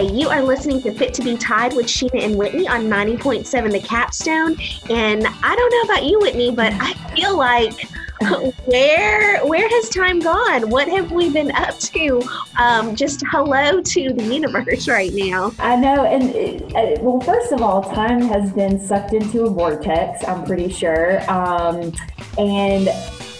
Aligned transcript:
You 0.00 0.28
are 0.28 0.42
listening 0.42 0.80
to 0.82 0.92
Fit 0.92 1.12
to 1.14 1.22
Be 1.22 1.36
Tied 1.36 1.74
with 1.74 1.86
Sheena 1.86 2.22
and 2.22 2.36
Whitney 2.38 2.68
on 2.68 2.84
90.7 2.84 3.72
The 3.72 3.80
Capstone. 3.80 4.56
And 4.90 5.26
I 5.26 5.56
don't 5.56 5.70
know 5.72 5.92
about 5.92 6.04
you, 6.04 6.20
Whitney, 6.20 6.52
but 6.52 6.72
I 6.74 6.92
feel 7.16 7.36
like 7.36 7.72
where 8.66 9.44
where 9.44 9.68
has 9.68 9.88
time 9.88 10.20
gone? 10.20 10.70
What 10.70 10.88
have 10.88 11.10
we 11.10 11.30
been 11.30 11.50
up 11.50 11.78
to? 11.78 12.22
Um, 12.60 12.94
just 12.94 13.24
hello 13.28 13.80
to 13.80 14.12
the 14.12 14.22
universe 14.22 14.86
right 14.88 15.12
now. 15.12 15.52
I 15.58 15.74
know, 15.74 16.04
and 16.04 16.62
uh, 16.76 17.00
well, 17.02 17.20
first 17.20 17.52
of 17.52 17.60
all, 17.60 17.82
time 17.82 18.20
has 18.22 18.52
been 18.52 18.78
sucked 18.80 19.14
into 19.14 19.42
a 19.42 19.50
vortex. 19.50 20.24
I'm 20.24 20.44
pretty 20.44 20.68
sure, 20.68 21.28
um, 21.28 21.92
and 22.38 22.88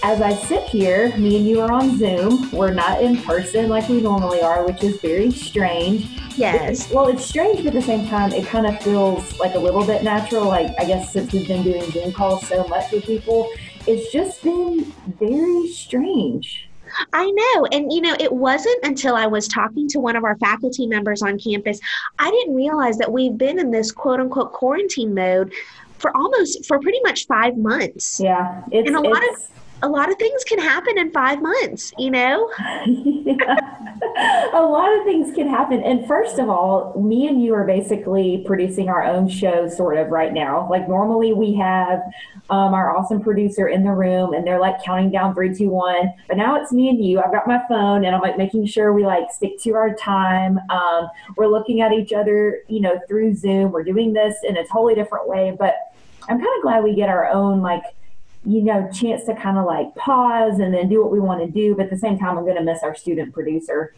as 0.03 0.21
I 0.21 0.33
sit 0.35 0.65
here, 0.65 1.17
me 1.17 1.37
and 1.37 1.47
you 1.47 1.61
are 1.61 1.73
on 1.73 1.99
Zoom. 1.99 2.51
We're 2.51 2.73
not 2.73 3.03
in 3.03 3.17
person 3.23 3.69
like 3.69 3.89
we 3.89 4.01
normally 4.01 4.41
are, 4.41 4.65
which 4.67 4.83
is 4.83 5.01
very 5.01 5.31
strange. 5.31 6.07
Yes. 6.37 6.83
It's, 6.83 6.93
well, 6.93 7.09
it's 7.09 7.25
strange, 7.25 7.59
but 7.59 7.69
at 7.69 7.73
the 7.75 7.83
same 7.83 8.07
time, 8.09 8.33
it 8.33 8.47
kind 8.47 8.67
of 8.67 8.81
feels 8.83 9.39
like 9.41 9.55
a 9.55 9.59
little 9.59 9.85
bit 9.85 10.03
natural. 10.03 10.47
Like, 10.47 10.73
I 10.79 10.85
guess 10.85 11.13
since 11.13 11.33
we've 11.33 11.49
been 11.49 11.63
doing 11.63 11.83
Zoom 11.91 12.13
calls 12.13 12.47
so 12.47 12.67
much 12.69 12.93
with 12.93 13.05
people, 13.05 13.51
it's 13.87 14.13
just 14.13 14.43
been 14.43 14.85
very 15.19 15.69
strange. 15.69 16.69
I 17.13 17.31
know. 17.31 17.67
And, 17.73 17.93
you 17.93 18.01
know, 18.01 18.17
it 18.19 18.33
wasn't 18.33 18.85
until 18.85 19.15
I 19.15 19.27
was 19.27 19.49
talking 19.49 19.89
to 19.89 20.01
one 20.01 20.17
of 20.17 20.25
our 20.25 20.37
faculty 20.39 20.87
members 20.87 21.23
on 21.23 21.39
campus, 21.39 21.81
I 22.19 22.31
didn't 22.31 22.55
realize 22.55 22.99
that 22.99 23.13
we've 23.13 23.37
been 23.37 23.59
in 23.59 23.71
this 23.71 23.91
quote 23.91 24.21
unquote 24.21 24.53
quarantine 24.53 25.15
mode 25.15 25.53
for 25.99 26.17
almost, 26.17 26.65
for 26.67 26.79
pretty 26.79 27.01
much 27.03 27.27
five 27.27 27.57
months. 27.57 28.21
Yeah. 28.21 28.63
It's, 28.71 28.87
and 28.87 28.97
a 28.97 29.01
lot 29.01 29.23
of 29.23 29.49
a 29.83 29.89
lot 29.89 30.11
of 30.11 30.19
things 30.19 30.45
can 30.45 30.59
happen 30.59 30.99
in 30.99 31.11
five 31.13 31.41
months, 31.41 31.93
you 31.99 32.11
know? 32.11 32.51
A 34.53 34.63
lot 34.63 34.97
of 34.97 35.05
things 35.05 35.35
can 35.35 35.49
happen. 35.49 35.83
And 35.83 36.07
first 36.07 36.39
of 36.39 36.49
all, 36.49 37.01
me 37.01 37.29
and 37.29 37.43
you 37.43 37.55
are 37.55 37.65
basically 37.65 38.43
producing 38.47 38.89
our 38.89 39.05
own 39.05 39.29
show 39.29 39.69
sort 39.69 39.99
of 39.99 40.09
right 40.09 40.33
now. 40.33 40.69
Like 40.71 40.89
normally 40.89 41.33
we 41.33 41.55
have 41.55 42.01
um, 42.51 42.75
our 42.75 42.97
awesome 42.97 43.21
producer 43.21 43.69
in 43.69 43.85
the 43.85 43.91
room 43.91 44.33
and 44.33 44.47
they're 44.47 44.61
like 44.61 44.83
counting 44.83 45.11
down 45.11 45.35
three, 45.35 45.55
two, 45.55 45.69
one. 45.69 46.13
But 46.27 46.37
now 46.37 46.61
it's 46.61 46.73
me 46.73 46.89
and 46.89 47.05
you. 47.05 47.21
I've 47.21 47.33
got 47.33 47.47
my 47.47 47.61
phone 47.69 48.05
and 48.05 48.15
I'm 48.15 48.23
like 48.23 48.39
making 48.39 48.67
sure 48.67 48.93
we 48.93 49.05
like 49.05 49.31
stick 49.31 49.61
to 49.61 49.75
our 49.75 49.95
time. 49.95 50.59
Um, 50.71 51.09
we're 51.37 51.47
looking 51.47 51.81
at 51.81 51.93
each 51.93 52.13
other, 52.13 52.63
you 52.69 52.81
know, 52.81 52.99
through 53.09 53.35
Zoom. 53.35 53.73
We're 53.73 53.85
doing 53.85 54.13
this 54.13 54.37
in 54.43 54.57
a 54.57 54.67
totally 54.67 54.95
different 54.95 55.29
way. 55.29 55.55
But 55.57 55.77
I'm 56.29 56.39
kind 56.39 56.57
of 56.57 56.63
glad 56.63 56.83
we 56.83 56.95
get 56.95 57.09
our 57.09 57.29
own 57.29 57.63
like 57.63 57.83
you 58.45 58.63
know, 58.63 58.89
chance 58.93 59.25
to 59.25 59.35
kind 59.35 59.59
of 59.59 59.67
like 59.67 59.95
pause 59.97 60.59
and 60.59 60.73
then 60.73 60.89
do 60.89 61.03
what 61.03 61.13
we 61.13 61.21
want 61.21 61.41
to 61.41 61.51
do. 61.51 61.75
But 61.75 61.85
at 61.85 61.91
the 61.91 61.99
same 61.99 62.19
time, 62.19 62.39
I'm 62.39 62.45
going 62.45 62.57
to 62.57 62.63
miss 62.63 62.83
our 62.83 62.95
student 62.95 63.33
producer. 63.33 63.95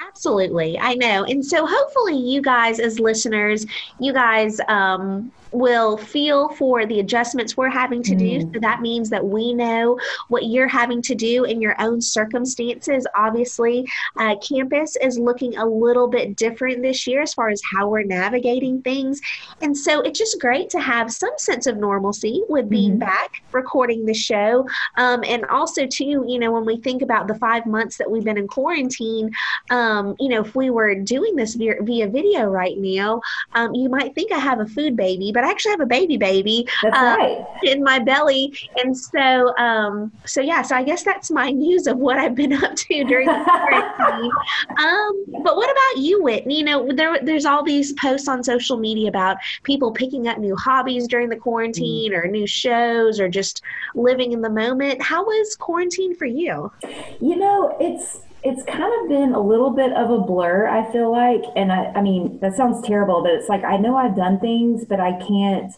Absolutely. 0.00 0.78
I 0.78 0.94
know. 0.94 1.24
And 1.24 1.44
so 1.44 1.66
hopefully 1.66 2.16
you 2.16 2.40
guys 2.42 2.80
as 2.80 2.98
listeners, 3.00 3.66
you 4.00 4.12
guys 4.12 4.60
um, 4.68 5.32
will 5.52 5.96
feel 5.96 6.48
for 6.50 6.86
the 6.86 7.00
adjustments 7.00 7.56
we're 7.56 7.70
having 7.70 8.02
to 8.02 8.14
do. 8.14 8.40
Mm. 8.40 8.54
So 8.54 8.60
that 8.60 8.80
means 8.80 9.10
that 9.10 9.24
we 9.24 9.54
know 9.54 9.98
what 10.28 10.46
you're 10.46 10.68
having 10.68 11.00
to 11.02 11.14
do 11.14 11.44
in 11.44 11.60
your 11.60 11.74
own 11.80 12.00
circumstances. 12.00 13.06
Obviously, 13.14 13.88
uh, 14.16 14.36
campus 14.36 14.96
is 15.00 15.18
looking 15.18 15.56
a 15.56 15.64
little 15.64 16.08
bit 16.08 16.36
different 16.36 16.82
this 16.82 17.06
year 17.06 17.22
as 17.22 17.34
far 17.34 17.48
as 17.48 17.62
how 17.72 17.88
we're 17.88 18.02
navigating 18.02 18.82
things. 18.82 19.20
And 19.62 19.76
so 19.76 20.00
it's 20.00 20.18
just 20.18 20.40
great 20.40 20.70
to 20.70 20.80
have 20.80 21.12
some 21.12 21.36
sense 21.38 21.66
of 21.66 21.76
normalcy 21.76 22.42
with 22.48 22.68
being 22.68 22.92
mm-hmm. 22.92 23.00
back 23.00 23.42
recording 23.52 24.04
the 24.04 24.14
show. 24.14 24.66
Um, 24.96 25.24
and 25.26 25.44
also, 25.46 25.86
too, 25.86 26.24
you 26.26 26.38
know, 26.38 26.52
when 26.52 26.64
we 26.64 26.76
think 26.78 27.02
about 27.02 27.28
the 27.28 27.34
five 27.34 27.66
months 27.66 27.96
that 27.98 28.10
we've 28.10 28.24
been 28.24 28.38
in 28.38 28.48
quarantine, 28.48 29.30
um, 29.70 29.87
you 30.18 30.28
know, 30.28 30.40
if 30.40 30.54
we 30.54 30.70
were 30.70 30.94
doing 30.94 31.36
this 31.36 31.54
via, 31.54 31.76
via 31.82 32.08
video 32.08 32.46
right 32.46 32.76
now, 32.78 33.20
um, 33.54 33.74
you 33.74 33.88
might 33.88 34.14
think 34.14 34.32
I 34.32 34.38
have 34.38 34.60
a 34.60 34.66
food 34.66 34.96
baby 34.96 35.28
but 35.32 35.44
I 35.44 35.50
actually 35.50 35.70
have 35.70 35.80
a 35.80 35.86
baby 35.86 36.16
baby 36.16 36.66
uh, 36.84 36.90
right. 36.90 37.46
in 37.62 37.82
my 37.82 37.98
belly. 37.98 38.52
And 38.82 38.96
so, 38.96 39.56
um, 39.56 40.12
so 40.24 40.40
yeah, 40.40 40.62
so 40.62 40.76
I 40.76 40.82
guess 40.82 41.02
that's 41.02 41.30
my 41.30 41.50
news 41.50 41.86
of 41.86 41.98
what 41.98 42.18
I've 42.18 42.34
been 42.34 42.52
up 42.64 42.74
to 42.74 43.04
during 43.04 43.26
the 43.26 43.44
quarantine. 43.44 44.30
um, 44.78 45.42
but 45.44 45.56
what 45.56 45.70
about 45.70 46.02
you, 46.02 46.22
Whitney? 46.22 46.58
You 46.58 46.64
know, 46.64 46.92
there, 46.92 47.18
there's 47.22 47.44
all 47.44 47.62
these 47.62 47.92
posts 47.94 48.28
on 48.28 48.42
social 48.42 48.78
media 48.78 49.08
about 49.08 49.36
people 49.62 49.92
picking 49.92 50.28
up 50.28 50.38
new 50.38 50.56
hobbies 50.56 51.06
during 51.06 51.28
the 51.28 51.36
quarantine 51.36 52.12
mm. 52.12 52.16
or 52.16 52.26
new 52.26 52.46
shows 52.46 53.20
or 53.20 53.28
just 53.28 53.62
living 53.94 54.32
in 54.32 54.42
the 54.42 54.50
moment. 54.50 55.00
How 55.02 55.24
was 55.24 55.54
quarantine 55.56 56.14
for 56.14 56.26
you? 56.26 56.72
You 57.20 57.36
know, 57.36 57.76
it's 57.80 58.20
it's 58.48 58.62
kind 58.64 58.92
of 59.02 59.08
been 59.08 59.34
a 59.34 59.40
little 59.40 59.70
bit 59.70 59.92
of 59.92 60.10
a 60.10 60.18
blur, 60.18 60.66
I 60.66 60.90
feel 60.90 61.12
like. 61.12 61.42
And 61.54 61.70
I, 61.70 61.92
I 61.94 62.02
mean, 62.02 62.38
that 62.40 62.54
sounds 62.54 62.86
terrible, 62.86 63.22
but 63.22 63.32
it's 63.32 63.48
like 63.48 63.62
I 63.62 63.76
know 63.76 63.96
I've 63.96 64.16
done 64.16 64.40
things, 64.40 64.84
but 64.84 65.00
I 65.00 65.12
can't 65.12 65.72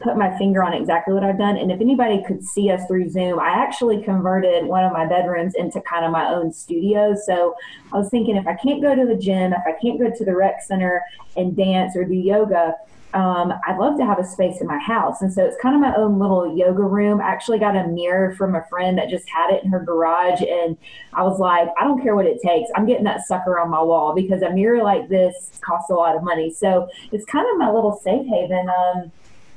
put 0.00 0.16
my 0.16 0.36
finger 0.38 0.62
on 0.62 0.74
exactly 0.74 1.14
what 1.14 1.24
I've 1.24 1.38
done. 1.38 1.56
And 1.56 1.72
if 1.72 1.80
anybody 1.80 2.22
could 2.26 2.44
see 2.44 2.70
us 2.70 2.86
through 2.86 3.08
Zoom, 3.10 3.40
I 3.40 3.48
actually 3.48 4.02
converted 4.02 4.66
one 4.66 4.84
of 4.84 4.92
my 4.92 5.06
bedrooms 5.06 5.54
into 5.54 5.80
kind 5.80 6.04
of 6.04 6.12
my 6.12 6.28
own 6.28 6.52
studio. 6.52 7.16
So 7.26 7.56
I 7.92 7.98
was 7.98 8.10
thinking 8.10 8.36
if 8.36 8.46
I 8.46 8.54
can't 8.54 8.82
go 8.82 8.94
to 8.94 9.06
the 9.06 9.16
gym, 9.16 9.52
if 9.52 9.62
I 9.66 9.72
can't 9.80 9.98
go 9.98 10.10
to 10.10 10.24
the 10.24 10.36
rec 10.36 10.62
center 10.62 11.02
and 11.36 11.56
dance 11.56 11.96
or 11.96 12.04
do 12.04 12.14
yoga, 12.14 12.74
um, 13.14 13.52
I'd 13.66 13.78
love 13.78 13.96
to 13.98 14.04
have 14.04 14.18
a 14.18 14.24
space 14.24 14.60
in 14.60 14.66
my 14.66 14.78
house. 14.78 15.22
And 15.22 15.32
so 15.32 15.44
it's 15.44 15.56
kind 15.62 15.74
of 15.76 15.80
my 15.80 15.94
own 15.96 16.18
little 16.18 16.56
yoga 16.56 16.82
room. 16.82 17.20
I 17.20 17.28
actually 17.28 17.60
got 17.60 17.76
a 17.76 17.86
mirror 17.86 18.34
from 18.34 18.56
a 18.56 18.64
friend 18.68 18.98
that 18.98 19.08
just 19.08 19.28
had 19.28 19.50
it 19.50 19.62
in 19.62 19.70
her 19.70 19.78
garage. 19.78 20.42
And 20.42 20.76
I 21.12 21.22
was 21.22 21.38
like, 21.38 21.68
I 21.80 21.84
don't 21.84 22.02
care 22.02 22.16
what 22.16 22.26
it 22.26 22.42
takes. 22.42 22.70
I'm 22.74 22.86
getting 22.86 23.04
that 23.04 23.24
sucker 23.26 23.58
on 23.58 23.70
my 23.70 23.80
wall 23.80 24.14
because 24.14 24.42
a 24.42 24.50
mirror 24.50 24.82
like 24.82 25.08
this 25.08 25.52
costs 25.60 25.90
a 25.90 25.94
lot 25.94 26.16
of 26.16 26.24
money. 26.24 26.52
So 26.52 26.88
it's 27.12 27.24
kind 27.24 27.46
of 27.52 27.56
my 27.56 27.70
little 27.70 28.00
safe 28.02 28.26
haven. 28.26 28.68
Um, 28.68 29.12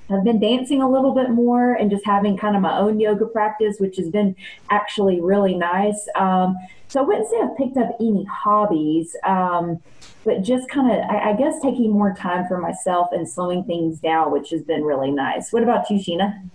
I've 0.09 0.23
been 0.23 0.39
dancing 0.39 0.81
a 0.81 0.89
little 0.89 1.13
bit 1.13 1.31
more 1.31 1.73
and 1.73 1.89
just 1.89 2.05
having 2.05 2.37
kind 2.37 2.55
of 2.55 2.61
my 2.61 2.77
own 2.77 2.99
yoga 2.99 3.25
practice, 3.25 3.77
which 3.79 3.97
has 3.97 4.09
been 4.09 4.35
actually 4.69 5.19
really 5.19 5.55
nice. 5.55 6.07
Um, 6.15 6.55
so 6.87 7.01
I 7.01 7.03
wouldn't 7.03 7.27
say 7.27 7.37
I've 7.41 7.57
picked 7.57 7.75
up 7.75 7.89
any 7.99 8.23
hobbies. 8.25 9.15
Um, 9.25 9.81
but 10.27 10.41
just 10.41 10.67
kind 10.67 10.91
of, 10.91 10.97
I, 11.09 11.29
I, 11.29 11.33
guess, 11.33 11.61
taking 11.61 11.89
more 11.89 12.13
time 12.13 12.45
for 12.49 12.57
myself 12.57 13.07
and 13.13 13.27
slowing 13.27 13.63
things 13.63 13.99
down, 13.99 14.29
which 14.33 14.49
has 14.49 14.61
been 14.61 14.83
really 14.83 15.09
nice. 15.09 15.53
What 15.53 15.63
about 15.63 15.89
you, 15.89 15.97
Sheena? 15.97 16.49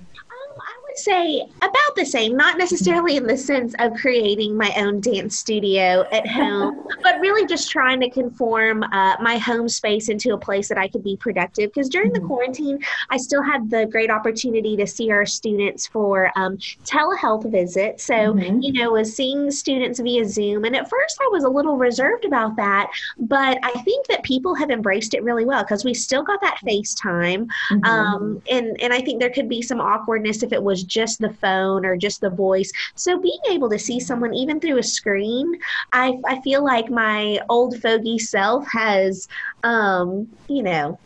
Would 0.92 0.98
say 0.98 1.42
about 1.58 1.96
the 1.96 2.04
same, 2.04 2.36
not 2.36 2.58
necessarily 2.58 3.16
in 3.16 3.26
the 3.26 3.36
sense 3.36 3.74
of 3.78 3.94
creating 3.94 4.56
my 4.56 4.72
own 4.76 5.00
dance 5.00 5.38
studio 5.38 6.06
at 6.12 6.26
home, 6.30 6.86
but 7.02 7.18
really 7.20 7.46
just 7.46 7.70
trying 7.70 8.00
to 8.00 8.10
conform 8.10 8.82
uh, 8.82 9.16
my 9.20 9.38
home 9.38 9.68
space 9.68 10.08
into 10.08 10.34
a 10.34 10.38
place 10.38 10.68
that 10.68 10.78
I 10.78 10.88
could 10.88 11.02
be 11.02 11.16
productive. 11.16 11.72
Because 11.72 11.88
during 11.88 12.10
mm-hmm. 12.10 12.22
the 12.22 12.28
quarantine, 12.28 12.78
I 13.10 13.16
still 13.16 13.42
had 13.42 13.70
the 13.70 13.86
great 13.86 14.10
opportunity 14.10 14.76
to 14.76 14.86
see 14.86 15.10
our 15.10 15.24
students 15.24 15.86
for 15.86 16.30
um, 16.36 16.58
telehealth 16.84 17.50
visits. 17.50 18.04
So, 18.04 18.14
mm-hmm. 18.14 18.60
you 18.60 18.72
know, 18.72 18.92
was 18.92 19.14
seeing 19.14 19.50
students 19.50 20.00
via 20.00 20.24
Zoom. 20.26 20.64
And 20.64 20.76
at 20.76 20.90
first, 20.90 21.18
I 21.22 21.28
was 21.32 21.44
a 21.44 21.48
little 21.48 21.76
reserved 21.76 22.24
about 22.24 22.56
that, 22.56 22.90
but 23.18 23.58
I 23.62 23.72
think 23.82 24.06
that 24.08 24.22
people 24.22 24.54
have 24.54 24.70
embraced 24.70 25.14
it 25.14 25.22
really 25.22 25.44
well 25.44 25.62
because 25.62 25.84
we 25.84 25.94
still 25.94 26.22
got 26.22 26.40
that 26.42 26.58
FaceTime. 26.66 27.48
Mm-hmm. 27.70 27.84
Um, 27.84 28.42
and, 28.50 28.80
and 28.80 28.92
I 28.92 29.00
think 29.00 29.20
there 29.20 29.30
could 29.30 29.48
be 29.48 29.62
some 29.62 29.80
awkwardness 29.80 30.42
if 30.42 30.52
it 30.52 30.62
was 30.62 30.81
just 30.82 31.20
the 31.20 31.32
phone 31.34 31.84
or 31.84 31.96
just 31.96 32.20
the 32.20 32.30
voice. 32.30 32.72
So 32.94 33.18
being 33.20 33.40
able 33.50 33.70
to 33.70 33.78
see 33.78 34.00
someone 34.00 34.34
even 34.34 34.60
through 34.60 34.78
a 34.78 34.82
screen, 34.82 35.58
I, 35.92 36.18
I 36.26 36.40
feel 36.40 36.64
like 36.64 36.90
my 36.90 37.40
old 37.48 37.80
fogey 37.80 38.18
self 38.18 38.66
has, 38.72 39.28
um, 39.62 40.28
you 40.48 40.62
know, 40.62 40.98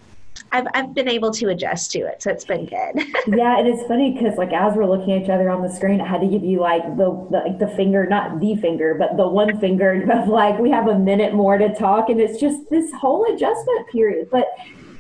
I've, 0.52 0.66
I've 0.74 0.94
been 0.94 1.08
able 1.08 1.32
to 1.32 1.48
adjust 1.48 1.90
to 1.92 2.00
it, 2.00 2.22
so 2.22 2.30
it's 2.30 2.44
been 2.44 2.66
good. 2.66 2.96
yeah, 3.26 3.58
and 3.58 3.66
it's 3.66 3.86
funny 3.86 4.12
because 4.12 4.38
like 4.38 4.52
as 4.52 4.74
we're 4.74 4.86
looking 4.86 5.12
at 5.12 5.22
each 5.22 5.28
other 5.28 5.50
on 5.50 5.62
the 5.62 5.70
screen, 5.70 6.00
I 6.00 6.06
had 6.06 6.20
to 6.20 6.26
give 6.26 6.44
you 6.44 6.60
like 6.60 6.84
the, 6.96 7.28
the 7.30 7.42
like 7.46 7.58
the 7.58 7.68
finger, 7.68 8.06
not 8.06 8.40
the 8.40 8.54
finger, 8.56 8.94
but 8.94 9.16
the 9.16 9.26
one 9.26 9.58
finger 9.60 10.06
of 10.12 10.28
like 10.28 10.58
we 10.58 10.70
have 10.70 10.88
a 10.88 10.98
minute 10.98 11.34
more 11.34 11.58
to 11.58 11.74
talk, 11.74 12.08
and 12.10 12.20
it's 12.20 12.40
just 12.40 12.70
this 12.70 12.92
whole 12.92 13.24
adjustment 13.34 13.88
period. 13.90 14.28
But 14.30 14.46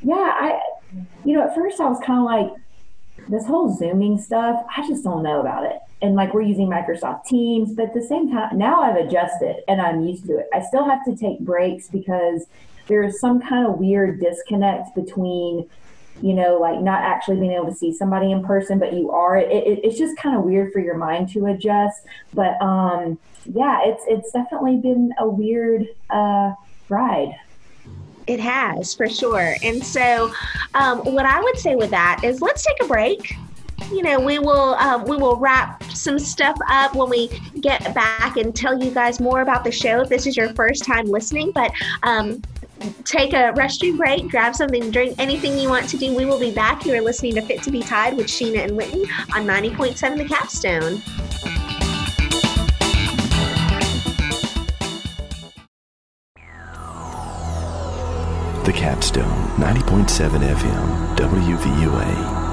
yeah, 0.02 0.14
I, 0.14 0.60
you 1.24 1.36
know, 1.36 1.46
at 1.46 1.54
first 1.54 1.80
I 1.80 1.88
was 1.88 2.00
kind 2.04 2.20
of 2.20 2.24
like, 2.24 2.62
this 3.28 3.46
whole 3.46 3.74
Zooming 3.74 4.18
stuff, 4.18 4.64
I 4.76 4.86
just 4.86 5.04
don't 5.04 5.22
know 5.22 5.40
about 5.40 5.64
it. 5.64 5.78
And 6.02 6.14
like 6.14 6.34
we're 6.34 6.42
using 6.42 6.68
Microsoft 6.68 7.26
Teams, 7.26 7.72
but 7.72 7.86
at 7.86 7.94
the 7.94 8.02
same 8.02 8.30
time, 8.30 8.56
now 8.58 8.82
I've 8.82 8.96
adjusted 8.96 9.56
and 9.66 9.80
I'm 9.80 10.02
used 10.02 10.26
to 10.26 10.38
it. 10.38 10.46
I 10.52 10.62
still 10.62 10.84
have 10.84 11.04
to 11.06 11.16
take 11.16 11.40
breaks 11.40 11.88
because 11.88 12.46
there 12.86 13.02
is 13.02 13.18
some 13.20 13.40
kind 13.40 13.66
of 13.66 13.78
weird 13.78 14.20
disconnect 14.20 14.94
between, 14.94 15.68
you 16.22 16.34
know, 16.34 16.58
like 16.58 16.80
not 16.80 17.02
actually 17.02 17.36
being 17.36 17.52
able 17.52 17.66
to 17.66 17.74
see 17.74 17.92
somebody 17.92 18.30
in 18.30 18.44
person, 18.44 18.78
but 18.78 18.92
you 18.92 19.10
are. 19.10 19.36
It, 19.36 19.50
it, 19.50 19.80
it's 19.84 19.98
just 19.98 20.16
kind 20.16 20.36
of 20.36 20.44
weird 20.44 20.72
for 20.72 20.78
your 20.78 20.96
mind 20.96 21.30
to 21.30 21.46
adjust. 21.46 21.96
But 22.34 22.60
um, 22.62 23.18
yeah, 23.44 23.80
it's 23.84 24.04
it's 24.06 24.30
definitely 24.32 24.76
been 24.76 25.12
a 25.18 25.26
weird 25.28 25.88
uh, 26.10 26.52
ride. 26.88 27.34
It 28.26 28.40
has 28.40 28.94
for 28.94 29.08
sure. 29.08 29.56
And 29.62 29.84
so, 29.84 30.32
um, 30.74 30.98
what 31.00 31.26
I 31.26 31.40
would 31.40 31.58
say 31.58 31.76
with 31.76 31.90
that 31.90 32.22
is 32.24 32.40
let's 32.40 32.64
take 32.64 32.82
a 32.82 32.86
break. 32.86 33.36
You 33.92 34.02
know, 34.02 34.18
we 34.18 34.38
will 34.38 34.74
um, 34.74 35.04
we 35.04 35.16
will 35.16 35.36
wrap 35.36 35.82
some 35.92 36.18
stuff 36.18 36.58
up 36.68 36.94
when 36.94 37.08
we 37.08 37.28
get 37.60 37.94
back 37.94 38.36
and 38.36 38.54
tell 38.54 38.82
you 38.82 38.90
guys 38.90 39.20
more 39.20 39.42
about 39.42 39.64
the 39.64 39.70
show. 39.70 40.00
If 40.00 40.08
this 40.08 40.26
is 40.26 40.36
your 40.36 40.52
first 40.54 40.84
time 40.84 41.06
listening, 41.06 41.52
but 41.52 41.72
um, 42.02 42.42
take 43.04 43.32
a 43.32 43.52
restroom 43.52 43.96
break, 43.96 44.28
grab 44.28 44.54
something 44.54 44.82
to 44.82 44.90
drink, 44.90 45.14
anything 45.18 45.58
you 45.58 45.68
want 45.68 45.88
to 45.88 45.96
do. 45.96 46.14
We 46.14 46.24
will 46.24 46.38
be 46.38 46.52
back. 46.52 46.84
You 46.84 46.94
are 46.94 47.00
listening 47.00 47.34
to 47.36 47.42
Fit 47.42 47.62
to 47.62 47.70
Be 47.70 47.82
Tied 47.82 48.16
with 48.16 48.26
Sheena 48.26 48.64
and 48.64 48.76
Whitney 48.76 49.02
on 49.34 49.46
90.7 49.46 50.16
The 50.16 50.24
Capstone, 50.24 51.02
90.7 58.76 60.42
FM, 60.42 61.16
WVUA. 61.16 62.45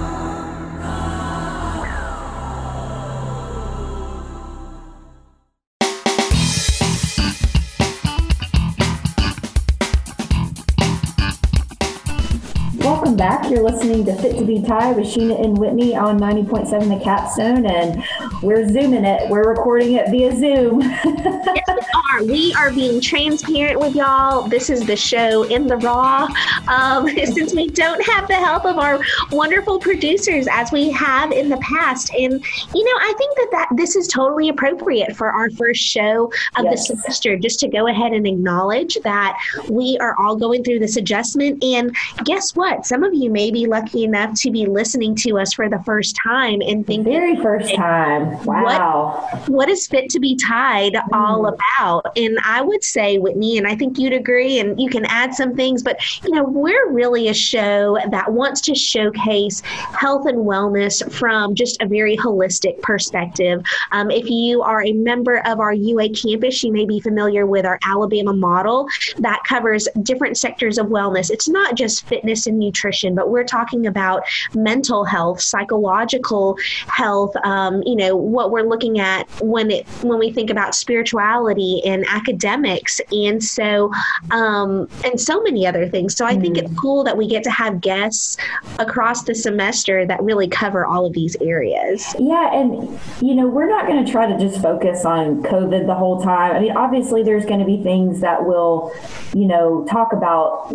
Listening 13.63 14.03
to 14.03 14.13
Fit 14.15 14.37
to 14.37 14.43
Be 14.43 14.61
Tied 14.61 14.97
with 14.97 15.05
Sheena 15.05 15.41
and 15.41 15.57
Whitney 15.57 15.95
on 15.95 16.19
90.7 16.19 16.97
The 16.97 17.01
Capstone, 17.01 17.65
and 17.65 18.03
we're 18.41 18.67
zooming 18.67 19.05
it. 19.05 19.29
We're 19.29 19.47
recording 19.47 19.93
it 19.93 20.09
via 20.09 20.35
Zoom. 20.35 20.81
yes, 20.81 21.63
we 21.69 21.81
are. 22.11 22.23
We 22.25 22.53
are 22.55 22.71
being 22.73 22.99
transparent 22.99 23.79
with 23.79 23.95
y'all. 23.95 24.49
This 24.49 24.69
is 24.69 24.85
the 24.85 24.97
show 24.97 25.43
in 25.43 25.67
the 25.67 25.77
raw. 25.77 26.27
Um, 26.67 27.07
since 27.25 27.53
we 27.53 27.69
don't 27.69 28.05
have 28.05 28.27
the 28.27 28.35
help 28.35 28.65
of 28.65 28.77
our 28.77 28.99
wonderful 29.31 29.79
producers 29.79 30.45
as 30.51 30.73
we 30.73 30.91
have 30.91 31.31
in 31.31 31.47
the 31.47 31.57
past, 31.57 32.13
and 32.13 32.33
you 32.75 32.83
know, 32.83 32.99
I 32.99 33.13
think 33.17 33.37
that 33.37 33.47
that 33.51 33.67
this 33.77 33.95
is 33.95 34.09
totally 34.09 34.49
appropriate 34.49 35.15
for 35.15 35.29
our 35.29 35.49
first 35.51 35.81
show 35.81 36.25
of 36.57 36.65
yes. 36.65 36.89
the 36.89 36.97
semester. 36.97 37.37
Just 37.37 37.61
to 37.61 37.69
go 37.69 37.87
ahead 37.87 38.11
and 38.11 38.27
acknowledge 38.27 38.97
that 39.03 39.39
we 39.69 39.97
are 40.01 40.15
all 40.19 40.35
going 40.35 40.65
through 40.65 40.79
this 40.79 40.97
adjustment, 40.97 41.63
and 41.63 41.95
guess 42.25 42.57
what? 42.57 42.85
Some 42.85 43.03
of 43.03 43.13
you 43.13 43.29
may 43.29 43.52
be 43.53 43.67
lucky 43.67 44.03
enough 44.03 44.33
to 44.41 44.51
be 44.51 44.65
listening 44.65 45.15
to 45.15 45.39
us 45.39 45.53
for 45.53 45.69
the 45.69 45.81
first 45.83 46.17
time 46.21 46.61
and 46.61 46.85
think 46.85 47.05
very 47.05 47.35
first 47.37 47.73
time. 47.75 48.43
Wow. 48.43 49.27
What, 49.31 49.49
what 49.49 49.69
is 49.69 49.87
fit 49.87 50.09
to 50.09 50.19
be 50.19 50.35
tied 50.35 50.93
mm. 50.93 51.03
all 51.13 51.45
about? 51.47 52.17
And 52.17 52.37
I 52.43 52.61
would 52.61 52.83
say, 52.83 53.17
Whitney, 53.17 53.57
and 53.57 53.67
I 53.67 53.75
think 53.75 53.97
you'd 53.97 54.13
agree, 54.13 54.59
and 54.59 54.79
you 54.79 54.89
can 54.89 55.05
add 55.05 55.33
some 55.33 55.55
things, 55.55 55.83
but 55.83 55.97
you 56.23 56.31
know, 56.31 56.43
we're 56.43 56.91
really 56.91 57.27
a 57.29 57.33
show 57.33 57.97
that 58.09 58.31
wants 58.31 58.61
to 58.61 58.75
showcase 58.75 59.61
health 59.61 60.25
and 60.25 60.39
wellness 60.39 61.09
from 61.11 61.55
just 61.55 61.81
a 61.81 61.85
very 61.85 62.17
holistic 62.17 62.81
perspective. 62.81 63.63
Um, 63.91 64.11
if 64.11 64.29
you 64.29 64.61
are 64.61 64.83
a 64.83 64.93
member 64.93 65.45
of 65.45 65.59
our 65.59 65.73
UA 65.73 66.09
campus, 66.09 66.63
you 66.63 66.71
may 66.71 66.85
be 66.85 66.99
familiar 66.99 67.45
with 67.45 67.65
our 67.65 67.79
Alabama 67.85 68.33
model 68.33 68.87
that 69.17 69.41
covers 69.47 69.87
different 70.01 70.37
sectors 70.37 70.77
of 70.77 70.87
wellness. 70.87 71.29
It's 71.29 71.47
not 71.47 71.75
just 71.75 72.05
fitness 72.07 72.47
and 72.47 72.57
nutrition, 72.57 73.15
but 73.15 73.29
we're 73.29 73.42
talking 73.43 73.85
about 73.87 74.23
mental 74.53 75.03
health, 75.03 75.41
psychological 75.41 76.57
health. 76.87 77.35
Um, 77.43 77.83
you 77.85 77.95
know 77.95 78.15
what 78.15 78.51
we're 78.51 78.67
looking 78.67 78.99
at 78.99 79.29
when 79.41 79.71
it 79.71 79.87
when 80.01 80.19
we 80.19 80.31
think 80.31 80.49
about 80.49 80.75
spirituality 80.75 81.81
and 81.85 82.05
academics, 82.07 83.01
and 83.11 83.43
so 83.43 83.91
um, 84.31 84.87
and 85.03 85.19
so 85.19 85.41
many 85.41 85.67
other 85.67 85.87
things. 85.87 86.15
So 86.15 86.25
I 86.25 86.37
think 86.39 86.57
it's 86.57 86.71
mm. 86.71 86.77
cool 86.77 87.03
that 87.03 87.17
we 87.17 87.27
get 87.27 87.43
to 87.43 87.51
have 87.51 87.81
guests 87.81 88.37
across 88.79 89.23
the 89.23 89.35
semester 89.35 90.05
that 90.05 90.21
really 90.21 90.47
cover 90.47 90.85
all 90.85 91.05
of 91.05 91.13
these 91.13 91.35
areas. 91.41 92.15
Yeah, 92.19 92.53
and 92.53 92.99
you 93.21 93.35
know 93.35 93.47
we're 93.47 93.69
not 93.69 93.87
going 93.87 94.03
to 94.03 94.11
try 94.11 94.25
to 94.25 94.37
just 94.37 94.61
focus 94.61 95.05
on 95.05 95.43
COVID 95.43 95.85
the 95.87 95.95
whole 95.95 96.21
time. 96.21 96.55
I 96.55 96.59
mean, 96.59 96.75
obviously 96.75 97.23
there's 97.23 97.45
going 97.45 97.59
to 97.59 97.65
be 97.65 97.81
things 97.83 98.21
that 98.21 98.45
we'll 98.45 98.91
you 99.33 99.45
know 99.45 99.85
talk 99.89 100.13
about 100.13 100.67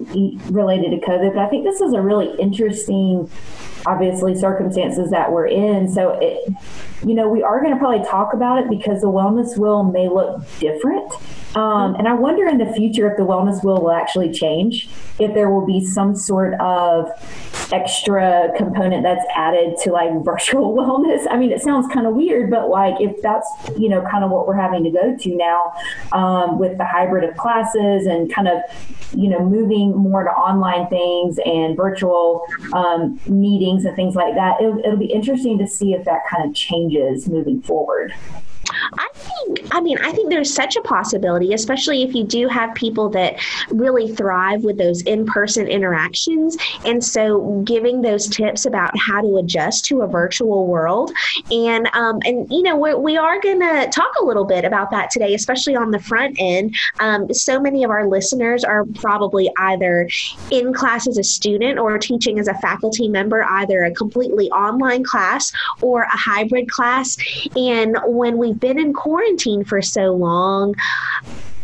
related 0.50 0.90
to 0.90 0.98
COVID, 0.98 1.34
but 1.34 1.42
I 1.42 1.48
think 1.48 1.64
this 1.64 1.80
is 1.80 1.92
a 1.92 2.00
really 2.00 2.34
interesting 2.38 2.57
obviously 3.86 4.34
circumstances 4.34 5.10
that 5.10 5.32
we're 5.32 5.46
in. 5.46 5.88
So 5.88 6.18
it, 6.20 6.52
you 7.04 7.14
know, 7.14 7.28
we 7.28 7.42
are 7.42 7.60
going 7.60 7.72
to 7.72 7.78
probably 7.78 8.06
talk 8.06 8.34
about 8.34 8.58
it 8.58 8.68
because 8.68 9.00
the 9.00 9.08
wellness 9.08 9.56
wheel 9.56 9.84
may 9.84 10.08
look 10.08 10.42
different. 10.58 11.12
Um, 11.58 11.96
and 11.96 12.06
I 12.06 12.14
wonder 12.14 12.46
in 12.46 12.58
the 12.58 12.72
future 12.72 13.10
if 13.10 13.16
the 13.16 13.24
wellness 13.24 13.64
wheel 13.64 13.82
will 13.82 13.90
actually 13.90 14.30
change, 14.30 14.88
if 15.18 15.34
there 15.34 15.50
will 15.50 15.66
be 15.66 15.84
some 15.84 16.14
sort 16.14 16.54
of 16.60 17.10
extra 17.72 18.52
component 18.56 19.02
that's 19.02 19.26
added 19.34 19.76
to 19.82 19.90
like 19.90 20.10
virtual 20.24 20.72
wellness. 20.72 21.26
I 21.28 21.36
mean, 21.36 21.50
it 21.50 21.60
sounds 21.60 21.92
kind 21.92 22.06
of 22.06 22.14
weird, 22.14 22.48
but 22.48 22.68
like 22.68 23.00
if 23.00 23.20
that's, 23.22 23.48
you 23.76 23.88
know, 23.88 24.02
kind 24.02 24.22
of 24.22 24.30
what 24.30 24.46
we're 24.46 24.54
having 24.54 24.84
to 24.84 24.90
go 24.90 25.16
to 25.16 25.36
now 25.36 25.72
um, 26.12 26.60
with 26.60 26.78
the 26.78 26.84
hybrid 26.84 27.28
of 27.28 27.36
classes 27.36 28.06
and 28.06 28.32
kind 28.32 28.46
of, 28.46 28.62
you 29.12 29.28
know, 29.28 29.44
moving 29.44 29.96
more 29.96 30.22
to 30.22 30.30
online 30.30 30.86
things 30.86 31.40
and 31.44 31.76
virtual 31.76 32.46
um, 32.72 33.18
meetings 33.26 33.84
and 33.84 33.96
things 33.96 34.14
like 34.14 34.36
that, 34.36 34.60
it'll, 34.60 34.78
it'll 34.78 34.96
be 34.96 35.06
interesting 35.06 35.58
to 35.58 35.66
see 35.66 35.92
if 35.92 36.04
that 36.04 36.20
kind 36.30 36.48
of 36.48 36.54
changes 36.54 37.28
moving 37.28 37.60
forward. 37.62 38.14
I 38.96 39.08
think, 39.12 39.68
I 39.72 39.80
mean, 39.80 39.98
I 39.98 40.12
think 40.12 40.30
there's 40.30 40.52
such 40.52 40.76
a 40.76 40.82
possibility, 40.82 41.52
especially 41.52 42.02
if 42.02 42.14
you 42.14 42.24
do 42.24 42.48
have 42.48 42.74
people 42.74 43.08
that 43.10 43.36
really 43.70 44.14
thrive 44.14 44.64
with 44.64 44.78
those 44.78 45.02
in 45.02 45.26
person 45.26 45.66
interactions. 45.66 46.56
And 46.84 47.04
so 47.04 47.62
giving 47.64 48.02
those 48.02 48.28
tips 48.28 48.66
about 48.66 48.96
how 48.98 49.20
to 49.20 49.36
adjust 49.36 49.84
to 49.86 50.02
a 50.02 50.06
virtual 50.06 50.66
world. 50.66 51.12
And, 51.50 51.88
um, 51.94 52.20
and 52.24 52.50
you 52.50 52.62
know, 52.62 52.76
we're, 52.76 52.96
we 52.96 53.16
are 53.16 53.40
going 53.40 53.60
to 53.60 53.90
talk 53.92 54.12
a 54.20 54.24
little 54.24 54.44
bit 54.44 54.64
about 54.64 54.90
that 54.90 55.10
today, 55.10 55.34
especially 55.34 55.76
on 55.76 55.90
the 55.90 56.00
front 56.00 56.36
end. 56.38 56.74
Um, 57.00 57.32
so 57.32 57.60
many 57.60 57.84
of 57.84 57.90
our 57.90 58.06
listeners 58.08 58.64
are 58.64 58.84
probably 58.94 59.50
either 59.58 60.08
in 60.50 60.72
class 60.72 61.06
as 61.06 61.18
a 61.18 61.24
student 61.24 61.78
or 61.78 61.98
teaching 61.98 62.38
as 62.38 62.48
a 62.48 62.54
faculty 62.54 63.08
member, 63.08 63.44
either 63.44 63.82
a 63.82 63.92
completely 63.92 64.50
online 64.50 65.04
class 65.04 65.52
or 65.82 66.02
a 66.02 66.16
hybrid 66.16 66.70
class. 66.70 67.16
And 67.56 67.96
when 68.06 68.38
we've 68.38 68.58
been 68.58 68.77
in 68.78 68.92
quarantine 68.92 69.64
for 69.64 69.82
so 69.82 70.12
long 70.12 70.74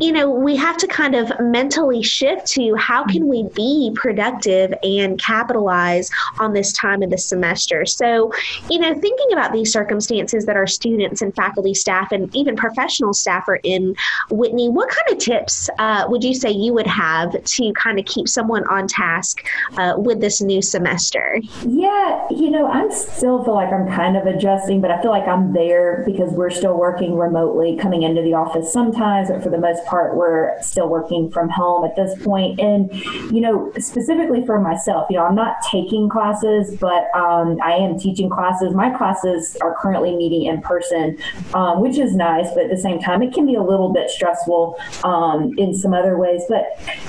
you 0.00 0.12
know, 0.12 0.28
we 0.28 0.56
have 0.56 0.76
to 0.78 0.86
kind 0.86 1.14
of 1.14 1.30
mentally 1.40 2.02
shift 2.02 2.46
to 2.46 2.74
how 2.74 3.04
can 3.04 3.28
we 3.28 3.44
be 3.54 3.92
productive 3.94 4.74
and 4.82 5.20
capitalize 5.20 6.10
on 6.38 6.52
this 6.52 6.72
time 6.72 7.02
of 7.02 7.10
the 7.10 7.18
semester. 7.18 7.86
So, 7.86 8.32
you 8.68 8.78
know, 8.78 8.92
thinking 8.92 9.32
about 9.32 9.52
these 9.52 9.72
circumstances 9.72 10.46
that 10.46 10.56
our 10.56 10.66
students 10.66 11.22
and 11.22 11.34
faculty 11.34 11.74
staff 11.74 12.10
and 12.12 12.34
even 12.34 12.56
professional 12.56 13.14
staff 13.14 13.48
are 13.48 13.60
in, 13.62 13.94
Whitney, 14.30 14.68
what 14.68 14.88
kind 14.88 15.16
of 15.16 15.18
tips 15.18 15.70
uh, 15.78 16.06
would 16.08 16.24
you 16.24 16.34
say 16.34 16.50
you 16.50 16.72
would 16.74 16.86
have 16.86 17.42
to 17.42 17.72
kind 17.74 17.98
of 17.98 18.04
keep 18.04 18.28
someone 18.28 18.66
on 18.68 18.88
task 18.88 19.46
uh, 19.76 19.94
with 19.96 20.20
this 20.20 20.40
new 20.40 20.60
semester? 20.60 21.40
Yeah, 21.66 22.26
you 22.30 22.50
know, 22.50 22.66
I'm 22.66 22.90
still 22.90 23.44
feel 23.44 23.54
like 23.54 23.72
I'm 23.72 23.86
kind 23.88 24.16
of 24.16 24.26
adjusting, 24.26 24.80
but 24.80 24.90
I 24.90 25.00
feel 25.00 25.10
like 25.10 25.28
I'm 25.28 25.52
there 25.52 26.02
because 26.04 26.32
we're 26.32 26.50
still 26.50 26.76
working 26.76 27.16
remotely, 27.16 27.76
coming 27.76 28.02
into 28.02 28.22
the 28.22 28.34
office 28.34 28.72
sometimes, 28.72 29.28
but 29.30 29.42
for 29.42 29.50
the 29.50 29.58
most 29.58 29.84
part, 29.84 29.93
we're 30.14 30.60
still 30.62 30.88
working 30.88 31.30
from 31.30 31.48
home 31.48 31.84
at 31.84 31.96
this 31.96 32.12
point. 32.22 32.60
And, 32.60 32.92
you 33.32 33.40
know, 33.40 33.72
specifically 33.78 34.44
for 34.44 34.60
myself, 34.60 35.06
you 35.10 35.16
know, 35.16 35.24
I'm 35.24 35.34
not 35.34 35.56
taking 35.70 36.08
classes, 36.08 36.76
but 36.76 37.14
um, 37.14 37.58
I 37.62 37.72
am 37.72 37.98
teaching 37.98 38.28
classes. 38.28 38.74
My 38.74 38.90
classes 38.90 39.56
are 39.60 39.74
currently 39.80 40.14
meeting 40.16 40.44
in 40.44 40.60
person, 40.62 41.18
um, 41.54 41.80
which 41.80 41.98
is 41.98 42.14
nice, 42.14 42.48
but 42.54 42.64
at 42.64 42.70
the 42.70 42.76
same 42.76 42.98
time, 43.00 43.22
it 43.22 43.32
can 43.32 43.46
be 43.46 43.54
a 43.54 43.62
little 43.62 43.92
bit 43.92 44.10
stressful 44.10 44.76
um, 45.04 45.52
in 45.58 45.74
some 45.74 45.94
other 45.94 46.18
ways. 46.18 46.42
But, 46.48 46.64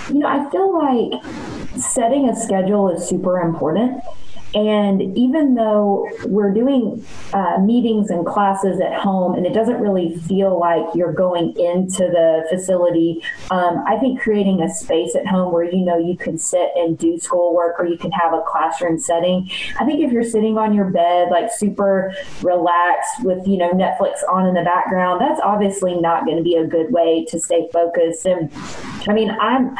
you 0.09 0.19
know, 0.19 0.27
I 0.27 0.49
feel 0.51 0.69
like 0.77 1.23
setting 1.77 2.29
a 2.29 2.35
schedule 2.35 2.89
is 2.89 3.07
super 3.07 3.39
important. 3.39 4.01
And 4.55 5.17
even 5.17 5.55
though 5.55 6.09
we're 6.23 6.53
doing 6.53 7.05
uh, 7.33 7.57
meetings 7.59 8.09
and 8.09 8.25
classes 8.25 8.79
at 8.79 8.93
home, 8.93 9.35
and 9.35 9.45
it 9.45 9.53
doesn't 9.53 9.81
really 9.81 10.15
feel 10.15 10.57
like 10.57 10.95
you're 10.95 11.11
going 11.13 11.49
into 11.59 12.03
the 12.07 12.45
facility, 12.49 13.21
um, 13.51 13.83
I 13.85 13.97
think 13.99 14.21
creating 14.21 14.61
a 14.61 14.73
space 14.73 15.13
at 15.13 15.27
home 15.27 15.51
where 15.51 15.65
you 15.65 15.83
know 15.83 15.97
you 15.97 16.15
can 16.15 16.37
sit 16.37 16.71
and 16.75 16.97
do 16.97 17.19
schoolwork 17.19 17.77
or 17.79 17.85
you 17.85 17.97
can 17.97 18.11
have 18.11 18.31
a 18.31 18.41
classroom 18.47 18.97
setting. 18.97 19.49
I 19.79 19.85
think 19.85 20.01
if 20.01 20.11
you're 20.11 20.23
sitting 20.23 20.57
on 20.57 20.73
your 20.73 20.85
bed, 20.85 21.31
like 21.31 21.51
super 21.51 22.13
relaxed 22.41 23.23
with, 23.23 23.45
you 23.45 23.57
know, 23.57 23.71
Netflix 23.71 24.19
on 24.29 24.47
in 24.47 24.53
the 24.53 24.63
background, 24.63 25.19
that's 25.19 25.41
obviously 25.43 25.99
not 25.99 26.23
going 26.23 26.37
to 26.37 26.43
be 26.43 26.55
a 26.55 26.65
good 26.65 26.93
way 26.93 27.25
to 27.25 27.39
stay 27.39 27.67
focused. 27.73 28.25
And 28.25 28.49
I 29.07 29.13
mean, 29.13 29.31
I'm, 29.31 29.75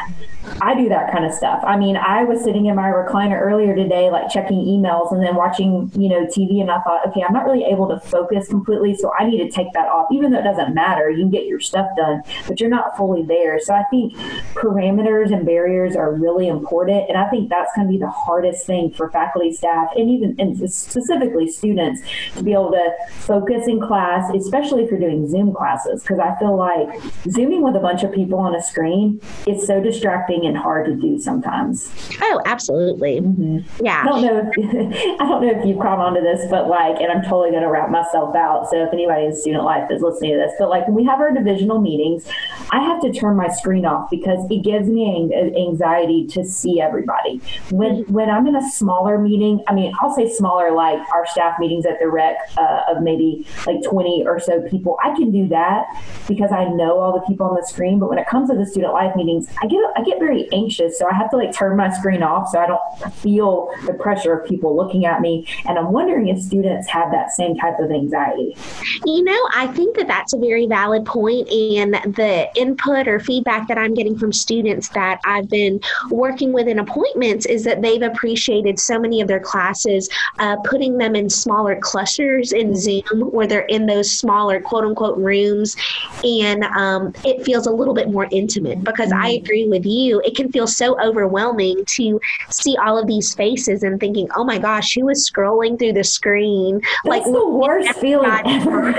I 0.60 0.74
do 0.74 0.88
that 0.88 1.12
kind 1.12 1.24
of 1.24 1.32
stuff. 1.32 1.62
I 1.64 1.76
mean, 1.76 1.96
I 1.96 2.24
was 2.24 2.42
sitting 2.42 2.66
in 2.66 2.76
my 2.76 2.90
recliner 2.90 3.40
earlier 3.40 3.74
today, 3.74 4.10
like 4.10 4.30
checking 4.30 4.58
emails 4.58 5.12
and 5.12 5.22
then 5.22 5.34
watching, 5.34 5.90
you 5.94 6.08
know, 6.08 6.26
TV. 6.26 6.60
And 6.60 6.70
I 6.70 6.80
thought, 6.80 7.06
okay, 7.08 7.22
I'm 7.22 7.32
not 7.32 7.44
really 7.44 7.64
able 7.64 7.88
to 7.88 8.00
focus 8.00 8.48
completely. 8.48 8.94
So 8.94 9.12
I 9.18 9.26
need 9.26 9.38
to 9.38 9.50
take 9.50 9.72
that 9.74 9.88
off, 9.88 10.08
even 10.12 10.30
though 10.30 10.38
it 10.38 10.44
doesn't 10.44 10.74
matter. 10.74 11.10
You 11.10 11.24
can 11.24 11.30
get 11.30 11.46
your 11.46 11.60
stuff 11.60 11.88
done, 11.96 12.22
but 12.46 12.60
you're 12.60 12.70
not 12.70 12.96
fully 12.96 13.22
there. 13.22 13.58
So 13.60 13.74
I 13.74 13.84
think 13.90 14.14
parameters 14.54 15.32
and 15.32 15.44
barriers 15.44 15.96
are 15.96 16.12
really 16.12 16.48
important. 16.48 17.08
And 17.08 17.18
I 17.18 17.28
think 17.28 17.50
that's 17.50 17.72
going 17.74 17.86
to 17.86 17.92
be 17.92 17.98
the 17.98 18.10
hardest 18.10 18.66
thing 18.66 18.92
for 18.92 19.10
faculty, 19.10 19.52
staff, 19.52 19.90
and 19.96 20.10
even 20.10 20.36
and 20.38 20.56
specifically 20.70 21.50
students 21.50 22.00
to 22.36 22.42
be 22.42 22.52
able 22.52 22.70
to 22.72 22.90
focus 23.10 23.66
in 23.68 23.80
class, 23.80 24.30
especially 24.34 24.84
if 24.84 24.90
you're 24.90 25.00
doing 25.00 25.28
Zoom 25.28 25.54
classes. 25.54 26.02
Because 26.02 26.18
I 26.18 26.34
feel 26.38 26.56
like 26.56 26.88
Zooming 27.30 27.62
with 27.62 27.76
a 27.76 27.80
bunch 27.80 28.02
of 28.02 28.12
people 28.12 28.38
on 28.38 28.54
a 28.54 28.62
screen 28.62 29.20
is 29.46 29.66
so 29.66 29.80
distracting 29.80 30.35
and 30.44 30.56
hard 30.56 30.86
to 30.86 30.94
do 30.94 31.20
sometimes. 31.20 31.90
Oh, 32.20 32.42
absolutely. 32.44 33.20
Mm-hmm. 33.20 33.84
Yeah. 33.84 34.02
I 34.02 34.04
don't 34.04 34.22
know. 34.22 34.50
If, 34.56 35.20
I 35.20 35.24
don't 35.24 35.42
know 35.42 35.52
if 35.58 35.64
you've 35.64 35.78
caught 35.78 35.98
on 35.98 36.14
to 36.14 36.20
this, 36.20 36.44
but 36.50 36.68
like, 36.68 37.00
and 37.00 37.10
I'm 37.10 37.22
totally 37.22 37.50
going 37.50 37.62
to 37.62 37.70
wrap 37.70 37.90
myself 37.90 38.34
out. 38.34 38.68
So 38.70 38.82
if 38.84 38.92
anybody 38.92 39.26
in 39.26 39.36
student 39.36 39.64
life 39.64 39.90
is 39.90 40.02
listening 40.02 40.32
to 40.32 40.38
this, 40.38 40.52
but 40.58 40.68
like 40.68 40.86
when 40.86 40.96
we 40.96 41.04
have 41.04 41.20
our 41.20 41.32
divisional 41.32 41.80
meetings, 41.80 42.28
I 42.70 42.80
have 42.80 43.00
to 43.02 43.12
turn 43.12 43.36
my 43.36 43.48
screen 43.48 43.86
off 43.86 44.10
because 44.10 44.44
it 44.50 44.62
gives 44.64 44.88
me 44.88 45.32
anxiety 45.56 46.26
to 46.28 46.44
see 46.44 46.80
everybody. 46.80 47.40
When 47.70 48.02
mm-hmm. 48.02 48.12
when 48.12 48.30
I'm 48.30 48.46
in 48.46 48.56
a 48.56 48.70
smaller 48.70 49.18
meeting, 49.18 49.62
I 49.68 49.74
mean, 49.74 49.92
I'll 50.00 50.14
say 50.14 50.28
smaller 50.28 50.72
like 50.72 50.98
our 51.12 51.26
staff 51.26 51.54
meetings 51.58 51.86
at 51.86 51.98
the 52.00 52.08
rec 52.08 52.36
uh, 52.58 52.82
of 52.88 53.02
maybe 53.02 53.46
like 53.66 53.82
20 53.82 54.24
or 54.26 54.40
so 54.40 54.62
people. 54.68 54.98
I 55.02 55.14
can 55.14 55.30
do 55.30 55.48
that 55.48 55.86
because 56.26 56.52
I 56.52 56.64
know 56.64 56.98
all 56.98 57.12
the 57.12 57.26
people 57.26 57.46
on 57.46 57.54
the 57.54 57.66
screen. 57.66 57.98
But 57.98 58.08
when 58.08 58.18
it 58.18 58.26
comes 58.26 58.50
to 58.50 58.56
the 58.56 58.66
student 58.66 58.92
life 58.92 59.14
meetings, 59.16 59.48
I 59.62 59.66
get 59.66 59.80
I 59.96 60.02
get 60.02 60.18
very 60.26 60.48
anxious, 60.52 60.98
so 60.98 61.08
I 61.08 61.14
have 61.14 61.30
to 61.30 61.36
like 61.36 61.52
turn 61.52 61.76
my 61.76 61.90
screen 61.90 62.22
off 62.22 62.48
so 62.50 62.58
I 62.58 62.66
don't 62.66 63.14
feel 63.14 63.70
the 63.86 63.94
pressure 63.94 64.32
of 64.32 64.48
people 64.48 64.74
looking 64.76 65.06
at 65.06 65.20
me. 65.20 65.46
And 65.66 65.78
I'm 65.78 65.92
wondering 65.92 66.28
if 66.28 66.40
students 66.40 66.88
have 66.88 67.10
that 67.12 67.30
same 67.30 67.56
type 67.56 67.78
of 67.78 67.90
anxiety. 67.90 68.56
You 69.04 69.22
know, 69.22 69.48
I 69.54 69.66
think 69.68 69.96
that 69.96 70.08
that's 70.08 70.32
a 70.32 70.38
very 70.38 70.66
valid 70.66 71.04
point, 71.04 71.48
and 71.50 71.94
the 72.14 72.48
input 72.56 73.08
or 73.08 73.20
feedback 73.20 73.68
that 73.68 73.78
I'm 73.78 73.94
getting 73.94 74.18
from 74.18 74.32
students 74.32 74.88
that 74.90 75.20
I've 75.24 75.48
been 75.48 75.80
working 76.10 76.52
with 76.52 76.66
in 76.68 76.78
appointments 76.78 77.46
is 77.46 77.64
that 77.64 77.82
they've 77.82 78.02
appreciated 78.02 78.78
so 78.78 78.98
many 78.98 79.20
of 79.20 79.28
their 79.28 79.40
classes, 79.40 80.08
uh, 80.38 80.56
putting 80.64 80.98
them 80.98 81.14
in 81.14 81.30
smaller 81.30 81.76
clusters 81.80 82.52
in 82.52 82.74
Zoom 82.74 83.02
where 83.30 83.46
they're 83.46 83.66
in 83.66 83.86
those 83.86 84.10
smaller 84.10 84.60
quote 84.60 84.84
unquote 84.84 85.18
rooms, 85.18 85.76
and 86.24 86.64
um, 86.64 87.12
it 87.24 87.44
feels 87.44 87.66
a 87.66 87.70
little 87.70 87.94
bit 87.94 88.10
more 88.10 88.28
intimate 88.30 88.82
because 88.82 89.12
I 89.12 89.16
mm-hmm. 89.16 89.44
agree 89.44 89.68
with 89.68 89.86
you. 89.86 90.15
It 90.20 90.36
can 90.36 90.50
feel 90.50 90.66
so 90.66 91.00
overwhelming 91.00 91.84
to 91.96 92.20
see 92.50 92.76
all 92.76 92.98
of 92.98 93.06
these 93.06 93.34
faces 93.34 93.82
and 93.82 93.98
thinking, 94.00 94.28
oh 94.36 94.44
my 94.44 94.58
gosh, 94.58 94.94
who 94.94 95.08
is 95.08 95.30
scrolling 95.30 95.78
through 95.78 95.94
the 95.94 96.04
screen? 96.04 96.80
That's 97.04 97.06
like 97.06 97.24
the 97.24 97.48
worst 97.48 97.98
feeling 97.98 98.30
ever. 98.46 98.92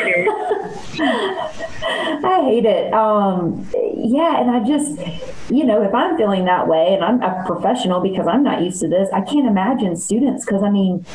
I 1.87 2.41
hate 2.45 2.65
it. 2.65 2.93
Um, 2.93 3.65
yeah, 3.95 4.41
and 4.41 4.51
I 4.51 4.63
just, 4.65 4.97
you 5.49 5.63
know, 5.63 5.81
if 5.83 5.93
I'm 5.93 6.17
feeling 6.17 6.45
that 6.45 6.67
way 6.67 6.93
and 6.93 7.03
I'm 7.03 7.21
a 7.21 7.43
professional 7.45 8.01
because 8.01 8.27
I'm 8.27 8.43
not 8.43 8.61
used 8.61 8.81
to 8.81 8.87
this, 8.87 9.09
I 9.13 9.21
can't 9.21 9.47
imagine 9.47 9.95
students 9.95 10.45
because 10.45 10.63
I 10.63 10.69
mean, 10.69 11.05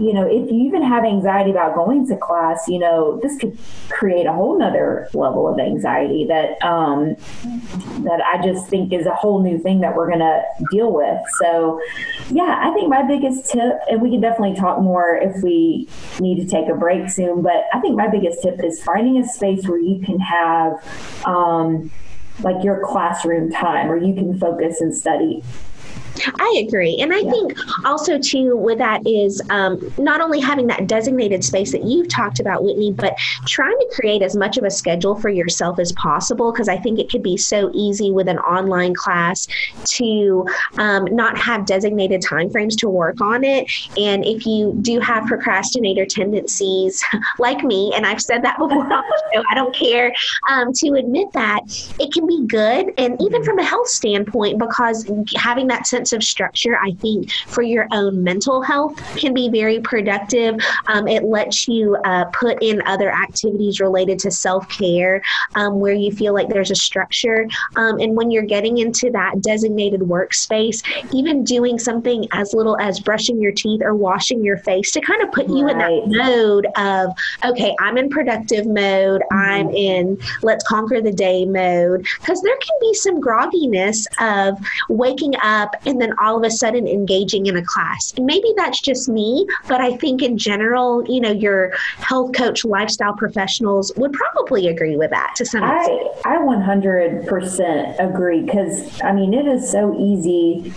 you 0.00 0.12
know, 0.12 0.26
if 0.26 0.50
you 0.50 0.66
even 0.66 0.82
have 0.82 1.04
anxiety 1.04 1.50
about 1.50 1.74
going 1.74 2.06
to 2.08 2.16
class, 2.16 2.66
you 2.68 2.78
know, 2.78 3.20
this 3.22 3.38
could 3.38 3.56
create 3.88 4.26
a 4.26 4.32
whole 4.32 4.58
nother 4.58 5.08
level 5.14 5.46
of 5.48 5.58
anxiety 5.58 6.26
that 6.26 6.60
um, 6.62 7.14
that 8.02 8.20
I 8.20 8.42
just 8.44 8.68
think 8.68 8.92
is 8.92 9.06
a 9.06 9.14
whole 9.14 9.42
new 9.42 9.58
thing 9.58 9.80
that 9.80 9.94
we're 9.94 10.10
gonna 10.10 10.42
deal 10.70 10.92
with. 10.92 11.20
So 11.40 11.80
yeah, 12.30 12.60
I 12.62 12.72
think 12.74 12.88
my 12.88 13.02
biggest 13.02 13.50
tip, 13.50 13.78
and 13.88 14.02
we 14.02 14.10
can 14.10 14.20
definitely 14.20 14.56
talk 14.56 14.80
more 14.80 15.16
if 15.16 15.42
we 15.42 15.88
need 16.20 16.40
to 16.42 16.46
take 16.46 16.68
a 16.68 16.74
break 16.74 17.08
soon, 17.08 17.42
but 17.42 17.64
I 17.72 17.80
think 17.80 17.96
my 17.96 18.08
biggest 18.08 18.42
tip 18.42 18.62
is 18.64 18.82
finding 18.82 19.18
a 19.18 19.28
space 19.28 19.66
where 19.68 19.78
you 19.78 20.00
can 20.06 20.18
have 20.20 20.72
um, 21.26 21.90
like 22.40 22.62
your 22.64 22.80
classroom 22.84 23.50
time 23.50 23.88
where 23.88 23.98
you 23.98 24.14
can 24.14 24.38
focus 24.38 24.80
and 24.80 24.94
study 24.96 25.42
I 26.40 26.62
agree. 26.66 26.96
And 27.00 27.12
I 27.12 27.18
yeah. 27.18 27.30
think 27.30 27.58
also, 27.84 28.18
too, 28.18 28.56
with 28.56 28.78
that 28.78 29.06
is 29.06 29.42
um, 29.50 29.80
not 29.98 30.20
only 30.20 30.40
having 30.40 30.66
that 30.68 30.86
designated 30.86 31.44
space 31.44 31.72
that 31.72 31.84
you've 31.84 32.08
talked 32.08 32.40
about, 32.40 32.64
Whitney, 32.64 32.92
but 32.92 33.16
trying 33.46 33.78
to 33.78 33.88
create 33.94 34.22
as 34.22 34.36
much 34.36 34.56
of 34.56 34.64
a 34.64 34.70
schedule 34.70 35.14
for 35.14 35.28
yourself 35.28 35.78
as 35.78 35.92
possible. 35.92 36.52
Because 36.52 36.68
I 36.68 36.76
think 36.76 36.98
it 36.98 37.10
could 37.10 37.22
be 37.22 37.36
so 37.36 37.70
easy 37.74 38.10
with 38.10 38.28
an 38.28 38.38
online 38.38 38.94
class 38.94 39.46
to 39.84 40.46
um, 40.78 41.04
not 41.06 41.38
have 41.38 41.66
designated 41.66 42.22
timeframes 42.22 42.76
to 42.78 42.88
work 42.88 43.20
on 43.20 43.44
it. 43.44 43.70
And 43.96 44.24
if 44.24 44.46
you 44.46 44.76
do 44.82 45.00
have 45.00 45.26
procrastinator 45.26 46.06
tendencies 46.06 47.02
like 47.38 47.62
me, 47.62 47.92
and 47.94 48.06
I've 48.06 48.22
said 48.22 48.42
that 48.42 48.58
before 48.58 48.86
so 48.86 49.42
I 49.50 49.54
don't 49.54 49.74
care 49.74 50.12
um, 50.50 50.72
to 50.72 50.94
admit 50.94 51.32
that, 51.32 51.60
it 51.98 52.12
can 52.12 52.26
be 52.26 52.46
good. 52.46 52.92
And 52.98 53.20
even 53.20 53.44
from 53.44 53.58
a 53.58 53.64
health 53.64 53.88
standpoint, 53.88 54.58
because 54.58 55.10
having 55.36 55.66
that 55.68 55.86
sense 55.86 56.05
sense 56.06 56.12
of 56.12 56.26
structure, 56.26 56.78
I 56.78 56.92
think, 56.92 57.32
for 57.46 57.62
your 57.62 57.88
own 57.92 58.22
mental 58.22 58.62
health 58.62 58.96
can 59.16 59.34
be 59.34 59.48
very 59.48 59.80
productive. 59.80 60.56
Um, 60.86 61.08
it 61.08 61.24
lets 61.24 61.66
you 61.66 61.96
uh, 62.04 62.26
put 62.26 62.62
in 62.62 62.82
other 62.86 63.10
activities 63.10 63.80
related 63.80 64.18
to 64.20 64.30
self 64.30 64.68
care 64.68 65.22
um, 65.54 65.80
where 65.80 65.94
you 65.94 66.12
feel 66.12 66.32
like 66.32 66.48
there's 66.48 66.70
a 66.70 66.76
structure. 66.76 67.48
Um, 67.76 67.98
and 67.98 68.16
when 68.16 68.30
you're 68.30 68.42
getting 68.42 68.78
into 68.78 69.10
that 69.10 69.40
designated 69.40 70.00
workspace, 70.00 70.82
even 71.12 71.44
doing 71.44 71.78
something 71.78 72.26
as 72.32 72.54
little 72.54 72.78
as 72.78 73.00
brushing 73.00 73.40
your 73.40 73.52
teeth 73.52 73.82
or 73.82 73.94
washing 73.94 74.44
your 74.44 74.58
face 74.58 74.92
to 74.92 75.00
kind 75.00 75.22
of 75.22 75.32
put 75.32 75.48
you 75.48 75.68
in 75.68 75.78
that 75.78 76.02
mode 76.06 76.66
of, 76.76 77.12
okay, 77.44 77.74
I'm 77.80 77.98
in 77.98 78.08
productive 78.08 78.66
mode, 78.66 79.22
mm-hmm. 79.32 79.36
I'm 79.36 79.70
in 79.70 80.18
let's 80.42 80.66
conquer 80.66 81.00
the 81.00 81.12
day 81.12 81.44
mode. 81.44 82.06
Because 82.20 82.40
there 82.42 82.56
can 82.56 82.76
be 82.80 82.94
some 82.94 83.20
grogginess 83.20 84.06
of 84.20 84.58
waking 84.88 85.34
up 85.42 85.74
and 85.86 85.95
and 85.96 86.02
then 86.02 86.14
all 86.18 86.36
of 86.36 86.44
a 86.44 86.50
sudden 86.50 86.86
engaging 86.86 87.46
in 87.46 87.56
a 87.56 87.64
class. 87.64 88.12
And 88.18 88.26
maybe 88.26 88.52
that's 88.54 88.82
just 88.82 89.08
me, 89.08 89.46
but 89.66 89.80
I 89.80 89.96
think 89.96 90.20
in 90.22 90.36
general, 90.36 91.02
you 91.08 91.20
know, 91.20 91.30
your 91.30 91.70
health 91.96 92.34
coach, 92.34 92.66
lifestyle 92.66 93.14
professionals 93.14 93.90
would 93.96 94.12
probably 94.12 94.68
agree 94.68 94.96
with 94.96 95.10
that 95.10 95.32
to 95.36 95.46
some 95.46 95.64
extent. 95.64 96.02
I, 96.26 96.34
I 96.34 96.38
100% 96.38 97.98
agree 97.98 98.42
because, 98.42 99.00
I 99.00 99.12
mean, 99.12 99.32
it 99.32 99.46
is 99.46 99.70
so 99.70 99.98
easy 99.98 100.70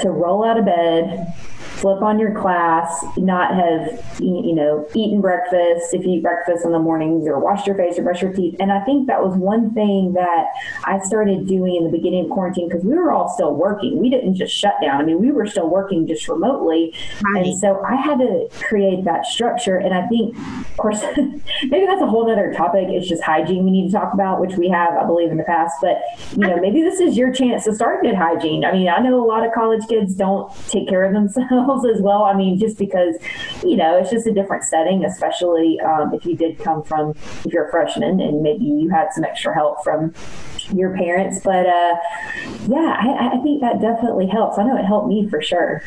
to 0.00 0.10
roll 0.10 0.44
out 0.44 0.58
of 0.58 0.64
bed 0.64 1.32
flip 1.74 2.02
on 2.02 2.18
your 2.18 2.32
class, 2.34 3.04
not 3.16 3.54
have, 3.54 4.20
you 4.20 4.54
know, 4.54 4.86
eaten 4.94 5.20
breakfast, 5.20 5.92
if 5.92 6.04
you 6.04 6.14
eat 6.14 6.22
breakfast 6.22 6.64
in 6.64 6.72
the 6.72 6.78
mornings, 6.78 7.26
or 7.26 7.38
washed 7.38 7.66
your 7.66 7.76
face 7.76 7.98
or 7.98 8.02
brushed 8.02 8.22
your 8.22 8.32
teeth. 8.32 8.56
And 8.60 8.72
I 8.72 8.80
think 8.84 9.06
that 9.08 9.22
was 9.22 9.36
one 9.36 9.74
thing 9.74 10.12
that 10.14 10.46
I 10.84 11.00
started 11.00 11.46
doing 11.46 11.76
in 11.76 11.84
the 11.84 11.90
beginning 11.90 12.24
of 12.24 12.30
quarantine 12.30 12.68
because 12.68 12.84
we 12.84 12.94
were 12.94 13.12
all 13.12 13.28
still 13.28 13.54
working. 13.54 13.98
We 13.98 14.08
didn't 14.08 14.36
just 14.36 14.54
shut 14.54 14.74
down. 14.80 15.00
I 15.00 15.04
mean, 15.04 15.20
we 15.20 15.32
were 15.32 15.46
still 15.46 15.68
working 15.68 16.06
just 16.06 16.28
remotely. 16.28 16.94
Right. 17.22 17.46
And 17.46 17.58
so 17.58 17.82
I 17.82 17.96
had 17.96 18.18
to 18.18 18.48
create 18.62 19.04
that 19.04 19.26
structure. 19.26 19.76
And 19.76 19.92
I 19.92 20.06
think, 20.06 20.36
of 20.36 20.76
course, 20.76 21.02
maybe 21.16 21.86
that's 21.86 22.02
a 22.02 22.06
whole 22.06 22.30
other 22.30 22.54
topic. 22.54 22.86
It's 22.88 23.08
just 23.08 23.22
hygiene 23.22 23.64
we 23.64 23.70
need 23.70 23.90
to 23.90 23.92
talk 23.92 24.14
about, 24.14 24.40
which 24.40 24.56
we 24.56 24.68
have, 24.68 24.94
I 24.94 25.04
believe, 25.04 25.30
in 25.30 25.38
the 25.38 25.44
past. 25.44 25.74
But, 25.82 26.00
you 26.32 26.46
know, 26.46 26.56
maybe 26.56 26.82
this 26.82 27.00
is 27.00 27.16
your 27.16 27.32
chance 27.32 27.64
to 27.64 27.74
start 27.74 28.02
good 28.02 28.14
hygiene. 28.14 28.64
I 28.64 28.72
mean, 28.72 28.88
I 28.88 29.00
know 29.00 29.22
a 29.22 29.26
lot 29.26 29.44
of 29.44 29.52
college 29.52 29.86
kids 29.88 30.14
don't 30.14 30.52
take 30.68 30.88
care 30.88 31.04
of 31.04 31.12
themselves 31.12 31.63
as 31.70 32.00
well. 32.00 32.24
I 32.24 32.34
mean, 32.34 32.58
just 32.58 32.78
because, 32.78 33.16
you 33.62 33.76
know, 33.76 33.96
it's 33.98 34.10
just 34.10 34.26
a 34.26 34.32
different 34.32 34.64
setting, 34.64 35.04
especially 35.04 35.80
um, 35.80 36.12
if 36.14 36.24
you 36.26 36.36
did 36.36 36.58
come 36.58 36.82
from, 36.82 37.10
if 37.44 37.52
you're 37.52 37.68
a 37.68 37.70
freshman 37.70 38.20
and 38.20 38.42
maybe 38.42 38.64
you 38.64 38.88
had 38.90 39.12
some 39.12 39.24
extra 39.24 39.54
help 39.54 39.82
from 39.82 40.12
your 40.72 40.96
parents. 40.96 41.40
But 41.42 41.66
uh, 41.66 41.96
yeah, 42.68 42.96
I, 42.98 43.30
I 43.34 43.42
think 43.42 43.60
that 43.60 43.80
definitely 43.80 44.26
helps. 44.26 44.58
I 44.58 44.64
know 44.64 44.76
it 44.76 44.84
helped 44.84 45.08
me 45.08 45.28
for 45.28 45.42
sure. 45.42 45.82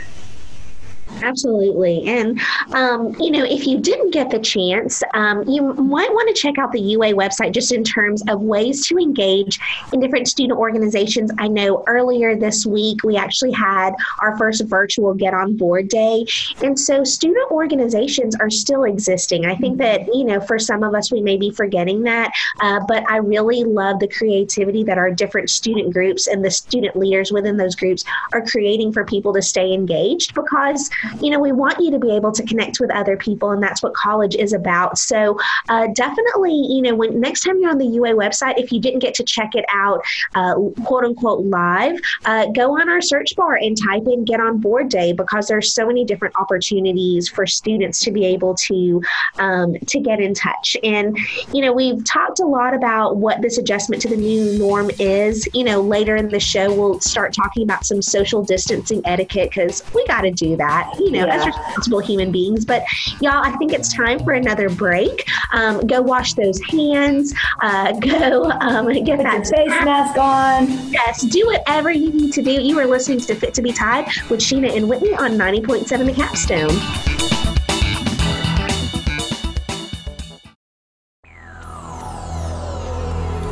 Absolutely. 1.22 2.08
And, 2.08 2.40
um, 2.74 3.16
you 3.20 3.32
know, 3.32 3.44
if 3.44 3.66
you 3.66 3.80
didn't 3.80 4.12
get 4.12 4.30
the 4.30 4.40
chance, 4.40 5.02
um, 5.14 5.44
you 5.48 5.74
might 5.74 6.12
want 6.12 6.34
to 6.34 6.40
check 6.40 6.58
out 6.58 6.72
the 6.72 6.80
UA 6.80 7.14
website 7.14 7.54
just 7.54 7.72
in 7.72 7.84
terms 7.84 8.24
of 8.28 8.42
ways 8.42 8.86
to 8.88 8.98
engage 8.98 9.60
in 9.94 10.00
different 10.00 10.28
student 10.28 10.60
organizations. 10.60 11.32
I 11.38 11.48
know 11.48 11.84
earlier 11.88 12.36
this 12.36 12.66
week 12.66 13.04
we 13.04 13.18
actually 13.18 13.52
had 13.52 13.94
our 14.20 14.38
first 14.38 14.66
virtual 14.66 15.14
Get 15.14 15.34
On 15.34 15.56
Board 15.56 15.88
Day. 15.88 16.26
And 16.62 16.80
so 16.80 17.04
student 17.04 17.52
organizations 17.52 18.36
are 18.36 18.50
still 18.50 18.84
existing. 18.84 19.46
I 19.46 19.56
think 19.56 19.78
that, 19.80 20.08
you 20.14 20.24
know, 20.24 20.40
for 20.40 20.60
some 20.60 20.84
of 20.84 20.94
us, 20.94 21.12
we 21.12 21.22
may 21.22 21.38
be 21.38 21.52
forgetting 21.52 22.04
that. 22.04 22.32
Uh, 22.62 22.80
but 22.88 23.10
I 23.10 23.18
really 23.18 23.64
love 23.64 24.00
the 24.00 24.08
creativity 24.08 24.84
that 24.84 24.98
our 24.98 25.12
different 25.12 25.50
student 25.50 25.94
groups 25.94 26.28
and 26.28 26.44
the 26.44 26.52
student 26.52 26.96
leaders 26.96 27.32
within 27.32 27.58
those 27.58 27.76
groups 27.76 28.04
are 28.34 28.46
creating 28.46 28.94
for 28.94 29.04
people 29.04 29.34
to 29.34 29.42
stay 29.42 29.74
engaged 29.74 30.34
because 30.34 30.90
you 31.22 31.30
know, 31.30 31.40
we 31.40 31.52
want 31.52 31.80
you 31.80 31.92
to 31.92 32.00
be 32.00 32.16
able 32.16 32.32
to 32.32 32.44
connect 32.44 32.80
with 32.80 32.92
other 32.92 33.18
people, 33.18 33.52
and 33.52 33.62
that's 33.62 33.84
what 33.84 33.94
college 33.94 34.36
is 34.36 34.54
about. 34.54 34.98
So 34.98 35.38
uh, 35.70 35.88
definitely, 35.94 36.54
you 36.54 36.82
know, 36.82 36.96
when 36.96 37.20
next 37.20 37.42
time 37.42 37.60
you're 37.60 37.72
on 37.72 37.78
the 37.78 37.86
UA 37.86 38.14
website, 38.14 38.58
if 38.58 38.72
you 38.72 38.80
didn't 38.80 39.00
get 39.00 39.14
to 39.16 39.24
check 39.24 39.56
it 39.56 39.66
out, 39.74 40.02
uh, 40.36 40.56
quote 40.86 41.04
unquote 41.04 41.46
live, 41.46 42.00
uh, 42.26 42.48
go 42.48 42.80
on 42.80 42.90
our 42.90 43.02
search 43.02 43.36
bar 43.36 43.56
and 43.56 43.78
type 43.78 44.04
in 44.08 44.26
"Get 44.26 44.40
on 44.40 44.60
Board 44.60 44.90
Day" 44.90 45.14
because 45.14 45.48
there's 45.48 45.74
so 45.74 45.88
many 45.88 46.06
different 46.06 46.36
opportunities 46.36 47.30
for 47.30 47.46
students 47.46 48.00
to 48.02 48.12
be 48.12 48.26
able 48.26 48.56
to 48.56 49.02
um, 49.40 49.76
to 49.88 50.00
get 50.00 50.20
in 50.20 50.34
touch. 50.34 50.78
And 50.84 51.18
you 51.54 51.62
know, 51.62 51.74
we've 51.74 52.04
talked 52.06 52.40
a 52.40 52.46
lot 52.46 52.74
about 52.74 53.18
what 53.18 53.42
this 53.42 53.58
adjustment 53.58 54.02
to 54.04 54.10
the 54.10 54.18
new 54.18 54.58
norm 54.58 54.90
is. 55.00 55.48
You 55.54 55.64
know, 55.64 55.82
later 55.82 56.16
in 56.16 56.30
the 56.30 56.40
show, 56.40 56.74
we'll 56.74 57.00
start 57.00 57.34
talking 57.34 57.64
about 57.64 57.86
some 57.86 58.02
social 58.02 58.44
distancing 58.44 59.02
etiquette 59.06 59.50
because 59.50 59.84
we 59.94 60.06
got 60.08 60.22
to 60.22 60.32
do 60.32 60.56
that. 60.58 60.87
You 61.00 61.12
know, 61.12 61.26
yeah. 61.26 61.36
as 61.36 61.46
responsible 61.46 62.00
human 62.00 62.32
beings. 62.32 62.66
But 62.66 62.84
y'all, 63.22 63.44
I 63.44 63.56
think 63.58 63.74
it's 63.74 63.94
time 63.94 64.20
for 64.20 64.34
another 64.34 64.70
break. 64.70 65.28
Um, 65.52 65.86
go 65.86 66.02
wash 66.02 66.34
those 66.34 66.60
hands. 66.64 67.34
Uh, 67.62 67.92
go 68.00 68.52
um, 68.52 68.88
get 69.04 69.18
Put 69.18 69.24
that 69.24 69.48
face 69.48 69.70
mask 69.86 70.18
on. 70.18 70.92
Yes, 70.92 71.22
do 71.22 71.46
whatever 71.46 71.92
you 71.92 72.12
need 72.12 72.34
to 72.34 72.42
do. 72.42 72.52
You 72.52 72.80
are 72.80 72.86
listening 72.86 73.20
to 73.22 73.36
Fit 73.36 73.54
to 73.56 73.62
Be 73.62 73.72
Tied 73.72 74.06
with 74.30 74.40
Sheena 74.40 74.76
and 74.76 74.90
Whitney 74.90 75.14
on 75.14 75.32
90.7 75.32 76.06
The 76.06 76.14
Capstone. 76.14 76.68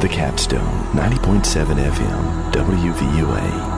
The 0.01 0.09
Capstone, 0.09 0.61
90.7 0.93 1.65
FM, 1.77 2.51
WVUA. 2.51 3.74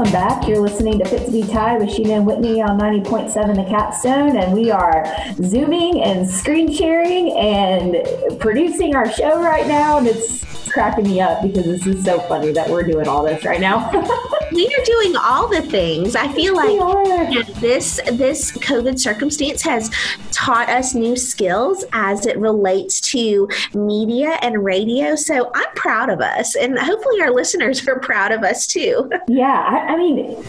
Welcome 0.00 0.14
back. 0.14 0.48
You're 0.48 0.60
listening 0.60 0.98
to 1.00 1.04
Fit 1.04 1.26
to 1.26 1.30
Be 1.30 1.42
Tied 1.42 1.78
with 1.78 1.90
Sheena 1.90 2.16
and 2.16 2.26
Whitney 2.26 2.62
on 2.62 2.80
90.7 2.80 3.54
The 3.54 3.64
Capstone, 3.64 4.34
and 4.34 4.54
we 4.54 4.70
are 4.70 5.04
zooming 5.42 6.00
and 6.00 6.26
screen 6.26 6.72
sharing 6.72 7.36
and 7.36 8.40
producing 8.40 8.96
our 8.96 9.12
show 9.12 9.42
right 9.42 9.66
now, 9.66 9.98
and 9.98 10.06
it's 10.06 10.42
cracking 10.70 11.04
me 11.04 11.20
up 11.20 11.42
because 11.42 11.66
this 11.66 11.86
is 11.86 12.02
so 12.02 12.18
funny 12.20 12.50
that 12.50 12.70
we're 12.70 12.82
doing 12.82 13.08
all 13.08 13.22
this 13.22 13.44
right 13.44 13.60
now. 13.60 13.90
we 14.52 14.66
are 14.66 14.84
doing 14.84 15.16
all 15.16 15.48
the 15.48 15.62
things. 15.62 16.16
I 16.16 16.28
feel 16.28 16.54
like 16.54 17.46
this 17.56 18.00
this 18.12 18.52
COVID 18.52 18.98
circumstance 18.98 19.62
has 19.62 19.90
taught 20.32 20.68
us 20.68 20.94
new 20.94 21.16
skills 21.16 21.84
as 21.92 22.26
it 22.26 22.38
relates 22.38 23.00
to 23.12 23.48
media 23.74 24.38
and 24.42 24.64
radio. 24.64 25.14
So 25.14 25.50
I'm 25.54 25.74
proud 25.74 26.10
of 26.10 26.20
us, 26.20 26.54
and 26.56 26.78
hopefully 26.78 27.20
our 27.20 27.30
listeners 27.30 27.86
are 27.86 27.98
proud 28.00 28.32
of 28.32 28.42
us 28.42 28.66
too. 28.66 29.10
Yeah, 29.28 29.64
I, 29.68 29.92
I 29.92 29.96
mean, 29.96 30.44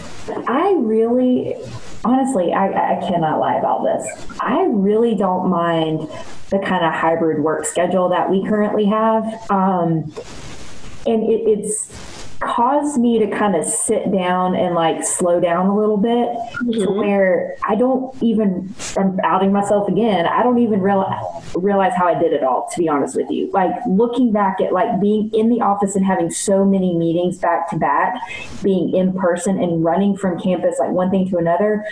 I 0.48 0.74
really 0.76 1.54
honestly, 2.04 2.52
I, 2.52 2.66
I, 2.96 3.00
cannot 3.00 3.38
lie 3.38 3.54
about 3.54 3.84
this. 3.84 4.26
I 4.40 4.64
really 4.68 5.14
don't 5.14 5.48
mind 5.48 6.08
the 6.50 6.58
kind 6.58 6.84
of 6.84 6.92
hybrid 6.92 7.42
work 7.42 7.64
schedule 7.64 8.08
that 8.08 8.28
we 8.28 8.44
currently 8.44 8.84
have. 8.86 9.24
Um, 9.50 10.12
and 11.06 11.22
it, 11.30 11.42
it's 11.46 12.11
caused 12.42 13.00
me 13.00 13.18
to 13.18 13.26
kind 13.26 13.56
of 13.56 13.64
sit 13.64 14.12
down 14.12 14.54
and 14.54 14.74
like 14.74 15.04
slow 15.04 15.40
down 15.40 15.66
a 15.66 15.76
little 15.76 15.96
bit 15.96 16.28
mm-hmm. 16.28 16.84
to 16.84 16.90
where 16.90 17.56
I 17.68 17.74
don't 17.74 18.14
even, 18.22 18.74
I'm 18.96 19.18
outing 19.24 19.52
myself 19.52 19.88
again, 19.88 20.26
I 20.26 20.42
don't 20.42 20.58
even 20.58 20.80
realize, 20.80 21.24
realize 21.54 21.92
how 21.96 22.06
I 22.06 22.18
did 22.18 22.32
it 22.32 22.42
all, 22.42 22.68
to 22.72 22.78
be 22.78 22.88
honest 22.88 23.16
with 23.16 23.30
you. 23.30 23.50
Like 23.52 23.72
looking 23.88 24.32
back 24.32 24.60
at 24.60 24.72
like 24.72 25.00
being 25.00 25.30
in 25.32 25.48
the 25.48 25.60
office 25.60 25.96
and 25.96 26.04
having 26.04 26.30
so 26.30 26.64
many 26.64 26.96
meetings 26.96 27.38
back 27.38 27.70
to 27.70 27.76
back, 27.76 28.14
being 28.62 28.94
in 28.94 29.12
person 29.12 29.62
and 29.62 29.84
running 29.84 30.16
from 30.16 30.40
campus, 30.40 30.78
like 30.78 30.90
one 30.90 31.10
thing 31.10 31.28
to 31.30 31.36
another, 31.38 31.84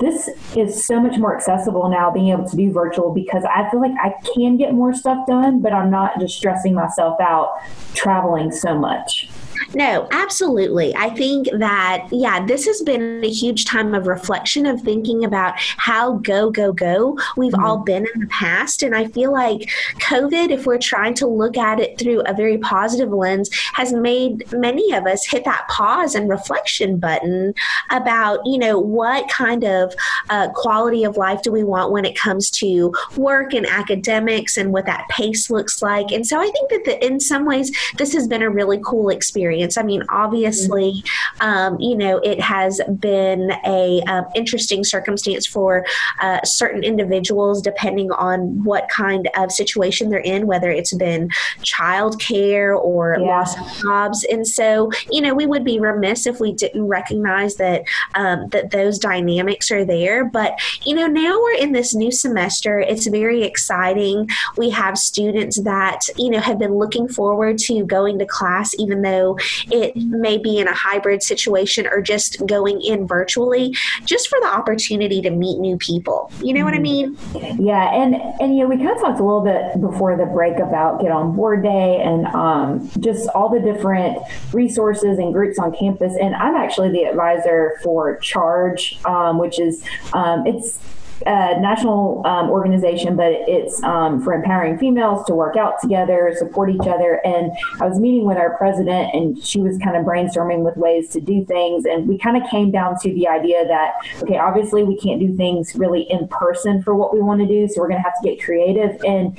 this 0.00 0.28
is 0.56 0.84
so 0.84 1.00
much 1.00 1.18
more 1.18 1.36
accessible 1.36 1.88
now 1.88 2.10
being 2.10 2.28
able 2.28 2.48
to 2.48 2.56
do 2.56 2.72
virtual 2.72 3.12
because 3.12 3.44
I 3.44 3.70
feel 3.70 3.80
like 3.80 3.92
I 4.02 4.14
can 4.34 4.56
get 4.56 4.72
more 4.72 4.94
stuff 4.94 5.26
done, 5.26 5.60
but 5.60 5.72
I'm 5.72 5.90
not 5.90 6.18
just 6.18 6.36
stressing 6.36 6.74
myself 6.74 7.20
out 7.20 7.52
traveling 7.94 8.50
so 8.50 8.78
much. 8.78 9.28
No, 9.74 10.08
absolutely. 10.10 10.94
I 10.94 11.10
think 11.10 11.48
that, 11.52 12.08
yeah, 12.10 12.44
this 12.44 12.66
has 12.66 12.82
been 12.82 13.22
a 13.24 13.30
huge 13.30 13.64
time 13.64 13.94
of 13.94 14.06
reflection 14.06 14.66
of 14.66 14.80
thinking 14.80 15.24
about 15.24 15.54
how 15.56 16.14
go, 16.18 16.50
go, 16.50 16.72
go 16.72 17.18
we've 17.36 17.52
mm-hmm. 17.52 17.64
all 17.64 17.78
been 17.78 18.06
in 18.14 18.20
the 18.20 18.26
past. 18.26 18.82
And 18.82 18.94
I 18.94 19.06
feel 19.08 19.32
like 19.32 19.70
COVID, 20.00 20.50
if 20.50 20.66
we're 20.66 20.78
trying 20.78 21.14
to 21.14 21.26
look 21.26 21.56
at 21.56 21.80
it 21.80 21.98
through 21.98 22.22
a 22.22 22.34
very 22.34 22.58
positive 22.58 23.10
lens, 23.10 23.50
has 23.74 23.92
made 23.92 24.50
many 24.52 24.92
of 24.92 25.06
us 25.06 25.26
hit 25.26 25.44
that 25.44 25.66
pause 25.68 26.14
and 26.14 26.28
reflection 26.28 26.98
button 26.98 27.54
about, 27.90 28.40
you 28.44 28.58
know, 28.58 28.78
what 28.78 29.28
kind 29.28 29.64
of 29.64 29.94
uh, 30.30 30.48
quality 30.54 31.04
of 31.04 31.16
life 31.16 31.42
do 31.42 31.52
we 31.52 31.64
want 31.64 31.92
when 31.92 32.04
it 32.04 32.16
comes 32.16 32.50
to 32.50 32.92
work 33.16 33.52
and 33.52 33.66
academics 33.66 34.56
and 34.56 34.72
what 34.72 34.86
that 34.86 35.08
pace 35.08 35.50
looks 35.50 35.82
like. 35.82 36.10
And 36.12 36.26
so 36.26 36.40
I 36.40 36.50
think 36.50 36.70
that 36.70 36.84
the, 36.84 37.04
in 37.04 37.20
some 37.20 37.44
ways, 37.44 37.72
this 37.96 38.12
has 38.12 38.26
been 38.26 38.42
a 38.42 38.50
really 38.50 38.80
cool 38.84 39.08
experience 39.08 39.51
experience. 39.52 39.76
I 39.76 39.82
mean, 39.82 40.02
obviously, 40.08 41.04
um, 41.40 41.78
you 41.80 41.96
know, 41.96 42.18
it 42.18 42.40
has 42.40 42.80
been 42.98 43.52
a 43.64 44.00
um, 44.02 44.24
interesting 44.34 44.84
circumstance 44.84 45.46
for 45.46 45.84
uh, 46.20 46.40
certain 46.44 46.82
individuals, 46.82 47.62
depending 47.62 48.10
on 48.12 48.64
what 48.64 48.88
kind 48.88 49.28
of 49.36 49.52
situation 49.52 50.10
they're 50.10 50.20
in, 50.20 50.46
whether 50.46 50.70
it's 50.70 50.94
been 50.94 51.28
childcare 51.60 52.78
or 52.78 53.16
yeah. 53.18 53.26
loss 53.26 53.58
of 53.58 53.82
jobs. 53.82 54.24
And 54.30 54.46
so, 54.46 54.90
you 55.10 55.20
know, 55.20 55.34
we 55.34 55.46
would 55.46 55.64
be 55.64 55.78
remiss 55.78 56.26
if 56.26 56.40
we 56.40 56.52
didn't 56.52 56.86
recognize 56.86 57.56
that 57.56 57.84
um, 58.14 58.48
that 58.48 58.70
those 58.70 58.98
dynamics 58.98 59.70
are 59.70 59.84
there. 59.84 60.24
But 60.24 60.58
you 60.84 60.94
know, 60.94 61.06
now 61.06 61.38
we're 61.40 61.58
in 61.58 61.72
this 61.72 61.94
new 61.94 62.10
semester. 62.10 62.80
It's 62.80 63.06
very 63.06 63.42
exciting. 63.42 64.28
We 64.56 64.70
have 64.70 64.96
students 64.96 65.60
that 65.62 66.00
you 66.16 66.30
know 66.30 66.40
have 66.40 66.58
been 66.58 66.74
looking 66.74 67.08
forward 67.08 67.58
to 67.58 67.84
going 67.84 68.18
to 68.18 68.26
class, 68.26 68.74
even 68.78 69.02
though 69.02 69.36
it 69.70 69.96
may 69.96 70.38
be 70.38 70.58
in 70.58 70.68
a 70.68 70.74
hybrid 70.74 71.22
situation 71.22 71.86
or 71.86 72.00
just 72.00 72.44
going 72.46 72.80
in 72.80 73.06
virtually, 73.06 73.74
just 74.04 74.28
for 74.28 74.38
the 74.40 74.48
opportunity 74.48 75.20
to 75.22 75.30
meet 75.30 75.58
new 75.58 75.76
people. 75.76 76.30
You 76.42 76.54
know 76.54 76.64
what 76.64 76.74
I 76.74 76.78
mm-hmm. 76.78 77.42
mean? 77.42 77.66
Yeah, 77.66 77.94
and 77.94 78.14
and 78.40 78.56
you 78.56 78.62
know 78.62 78.68
we 78.68 78.76
kind 78.76 78.90
of 78.90 79.00
talked 79.00 79.20
a 79.20 79.24
little 79.24 79.42
bit 79.42 79.80
before 79.80 80.16
the 80.16 80.26
break 80.26 80.58
about 80.58 81.00
Get 81.00 81.10
On 81.10 81.34
Board 81.34 81.62
Day 81.62 82.00
and 82.02 82.26
um, 82.28 82.90
just 83.00 83.28
all 83.30 83.48
the 83.48 83.60
different 83.60 84.18
resources 84.52 85.18
and 85.18 85.32
groups 85.32 85.58
on 85.58 85.74
campus. 85.74 86.14
And 86.20 86.34
I'm 86.34 86.56
actually 86.56 86.90
the 86.90 87.04
advisor 87.04 87.78
for 87.82 88.16
Charge, 88.18 88.98
um, 89.04 89.38
which 89.38 89.58
is 89.58 89.84
um, 90.12 90.46
it's 90.46 90.78
national 91.26 92.22
um, 92.26 92.50
organization, 92.50 93.16
but 93.16 93.32
it's 93.32 93.82
um, 93.82 94.22
for 94.22 94.32
empowering 94.32 94.78
females 94.78 95.24
to 95.26 95.34
work 95.34 95.56
out 95.56 95.80
together, 95.80 96.32
support 96.38 96.70
each 96.70 96.86
other. 96.86 97.20
And 97.24 97.52
I 97.80 97.86
was 97.86 97.98
meeting 97.98 98.26
with 98.26 98.36
our 98.36 98.56
president, 98.56 99.14
and 99.14 99.42
she 99.42 99.60
was 99.60 99.78
kind 99.78 99.96
of 99.96 100.04
brainstorming 100.04 100.64
with 100.64 100.76
ways 100.76 101.08
to 101.10 101.20
do 101.20 101.44
things. 101.44 101.84
And 101.84 102.08
we 102.08 102.18
kind 102.18 102.42
of 102.42 102.48
came 102.50 102.70
down 102.70 102.98
to 103.00 103.12
the 103.12 103.28
idea 103.28 103.66
that, 103.66 103.94
okay, 104.22 104.38
obviously 104.38 104.84
we 104.84 104.96
can't 104.96 105.20
do 105.20 105.36
things 105.36 105.74
really 105.74 106.02
in 106.10 106.28
person 106.28 106.82
for 106.82 106.94
what 106.94 107.12
we 107.12 107.20
want 107.20 107.40
to 107.40 107.46
do, 107.46 107.68
so 107.68 107.80
we're 107.80 107.88
going 107.88 108.02
to 108.02 108.08
have 108.08 108.20
to 108.22 108.28
get 108.28 108.42
creative. 108.42 109.00
And 109.04 109.36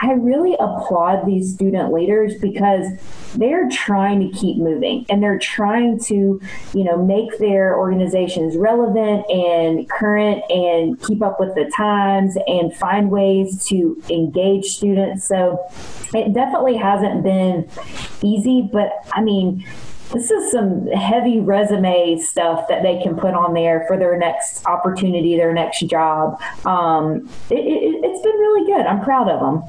I 0.00 0.12
really 0.12 0.54
applaud 0.54 1.26
these 1.26 1.54
student 1.54 1.92
leaders 1.92 2.34
because 2.40 2.86
they're 3.34 3.68
trying 3.68 4.20
to 4.20 4.38
keep 4.38 4.58
moving 4.58 5.06
and 5.08 5.22
they're 5.22 5.38
trying 5.38 5.98
to, 5.98 6.40
you 6.74 6.84
know, 6.84 6.96
make 7.02 7.38
their 7.38 7.78
organizations 7.78 8.56
relevant 8.56 9.28
and 9.30 9.88
current 9.88 10.42
and 10.50 11.00
keep 11.02 11.22
up 11.22 11.38
with 11.38 11.54
the 11.54 11.70
times 11.76 12.36
and 12.46 12.74
find 12.74 13.10
ways 13.10 13.64
to 13.66 14.00
engage 14.10 14.66
students. 14.66 15.24
So 15.26 15.58
it 16.14 16.32
definitely 16.32 16.76
hasn't 16.76 17.22
been 17.22 17.68
easy, 18.22 18.68
but 18.72 18.92
I 19.12 19.22
mean, 19.22 19.64
this 20.12 20.30
is 20.30 20.50
some 20.50 20.86
heavy 20.88 21.40
resume 21.40 22.18
stuff 22.18 22.66
that 22.68 22.82
they 22.82 23.00
can 23.02 23.16
put 23.16 23.34
on 23.34 23.54
there 23.54 23.84
for 23.86 23.96
their 23.96 24.18
next 24.18 24.66
opportunity, 24.66 25.36
their 25.36 25.52
next 25.52 25.80
job. 25.86 26.40
Um, 26.66 27.28
it, 27.48 27.54
it, 27.54 28.04
it's 28.04 28.22
been 28.22 28.32
really 28.32 28.66
good. 28.66 28.86
I'm 28.86 29.02
proud 29.02 29.28
of 29.28 29.40
them. 29.40 29.62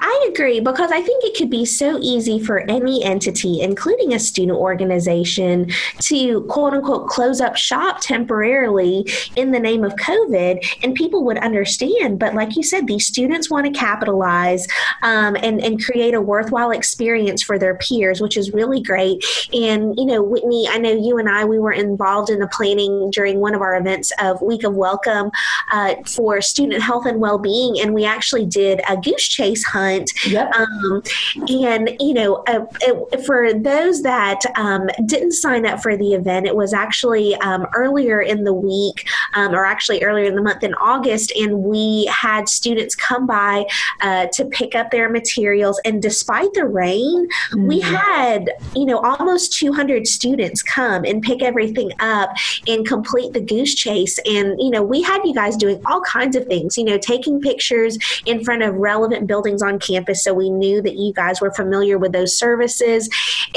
I 0.00 0.28
agree 0.30 0.60
because 0.60 0.92
I 0.92 1.00
think 1.00 1.24
it 1.24 1.36
could 1.36 1.50
be 1.50 1.64
so 1.64 1.98
easy 2.00 2.38
for 2.38 2.60
any 2.70 3.02
entity, 3.02 3.60
including 3.60 4.12
a 4.14 4.18
student 4.18 4.58
organization, 4.58 5.70
to 6.00 6.42
quote 6.42 6.74
unquote 6.74 7.08
close 7.08 7.40
up 7.40 7.56
shop 7.56 8.00
temporarily 8.00 9.06
in 9.36 9.50
the 9.50 9.60
name 9.60 9.84
of 9.84 9.94
COVID, 9.96 10.64
and 10.82 10.94
people 10.94 11.24
would 11.24 11.38
understand. 11.38 12.18
But 12.18 12.34
like 12.34 12.56
you 12.56 12.62
said, 12.62 12.86
these 12.86 13.06
students 13.06 13.50
want 13.50 13.66
to 13.66 13.72
capitalize 13.72 14.66
um, 15.02 15.36
and 15.36 15.60
and 15.60 15.82
create 15.82 16.14
a 16.14 16.20
worthwhile 16.20 16.70
experience 16.70 17.42
for 17.42 17.58
their 17.58 17.74
peers, 17.76 18.20
which 18.20 18.36
is 18.36 18.52
really 18.52 18.80
great. 18.80 19.24
And 19.52 19.87
you 19.96 20.06
know, 20.06 20.22
Whitney, 20.22 20.68
I 20.68 20.78
know 20.78 20.92
you 20.92 21.18
and 21.18 21.28
I 21.28 21.44
we 21.44 21.58
were 21.58 21.72
involved 21.72 22.30
in 22.30 22.38
the 22.38 22.48
planning 22.48 23.10
during 23.10 23.40
one 23.40 23.54
of 23.54 23.60
our 23.60 23.76
events 23.76 24.12
of 24.20 24.40
Week 24.42 24.64
of 24.64 24.74
Welcome 24.74 25.30
uh, 25.72 25.94
for 26.06 26.40
student 26.40 26.82
health 26.82 27.06
and 27.06 27.20
well 27.20 27.38
being, 27.38 27.80
and 27.80 27.94
we 27.94 28.04
actually 28.04 28.46
did 28.46 28.80
a 28.88 28.96
goose 28.96 29.26
chase 29.26 29.64
hunt. 29.64 30.12
Yep. 30.26 30.52
Um, 30.54 31.02
and 31.48 31.96
you 32.00 32.14
know, 32.14 32.36
uh, 32.46 32.66
it, 32.80 33.24
for 33.24 33.52
those 33.52 34.02
that 34.02 34.40
um, 34.56 34.88
didn't 35.06 35.32
sign 35.32 35.66
up 35.66 35.82
for 35.82 35.96
the 35.96 36.14
event, 36.14 36.46
it 36.46 36.56
was 36.56 36.72
actually 36.72 37.34
um, 37.36 37.66
earlier 37.74 38.20
in 38.20 38.44
the 38.44 38.54
week, 38.54 39.08
um, 39.34 39.54
or 39.54 39.64
actually 39.64 40.02
earlier 40.02 40.24
in 40.24 40.34
the 40.34 40.42
month 40.42 40.62
in 40.62 40.74
August, 40.74 41.32
and 41.36 41.62
we 41.62 42.06
had 42.06 42.48
students 42.48 42.94
come 42.94 43.26
by 43.26 43.66
uh, 44.00 44.26
to 44.32 44.44
pick 44.46 44.74
up 44.74 44.90
their 44.90 45.08
materials. 45.08 45.80
And 45.84 46.02
despite 46.02 46.52
the 46.54 46.66
rain, 46.66 47.28
mm-hmm. 47.28 47.66
we 47.66 47.80
had 47.80 48.50
you 48.74 48.84
know 48.84 48.98
almost 48.98 49.52
200 49.54 49.77
students 50.06 50.62
come 50.62 51.04
and 51.04 51.22
pick 51.22 51.42
everything 51.42 51.92
up 52.00 52.30
and 52.66 52.86
complete 52.86 53.32
the 53.32 53.40
goose 53.40 53.74
chase. 53.74 54.18
And 54.26 54.60
you 54.60 54.70
know, 54.70 54.82
we 54.82 55.02
had 55.02 55.22
you 55.24 55.34
guys 55.34 55.56
doing 55.56 55.80
all 55.86 56.00
kinds 56.02 56.36
of 56.36 56.46
things. 56.46 56.76
You 56.76 56.84
know, 56.84 56.98
taking 56.98 57.40
pictures 57.40 57.98
in 58.26 58.44
front 58.44 58.62
of 58.62 58.74
relevant 58.74 59.26
buildings 59.26 59.62
on 59.62 59.78
campus, 59.78 60.24
so 60.24 60.34
we 60.34 60.50
knew 60.50 60.82
that 60.82 60.96
you 60.96 61.12
guys 61.12 61.40
were 61.40 61.52
familiar 61.52 61.98
with 61.98 62.12
those 62.12 62.36
services. 62.36 63.08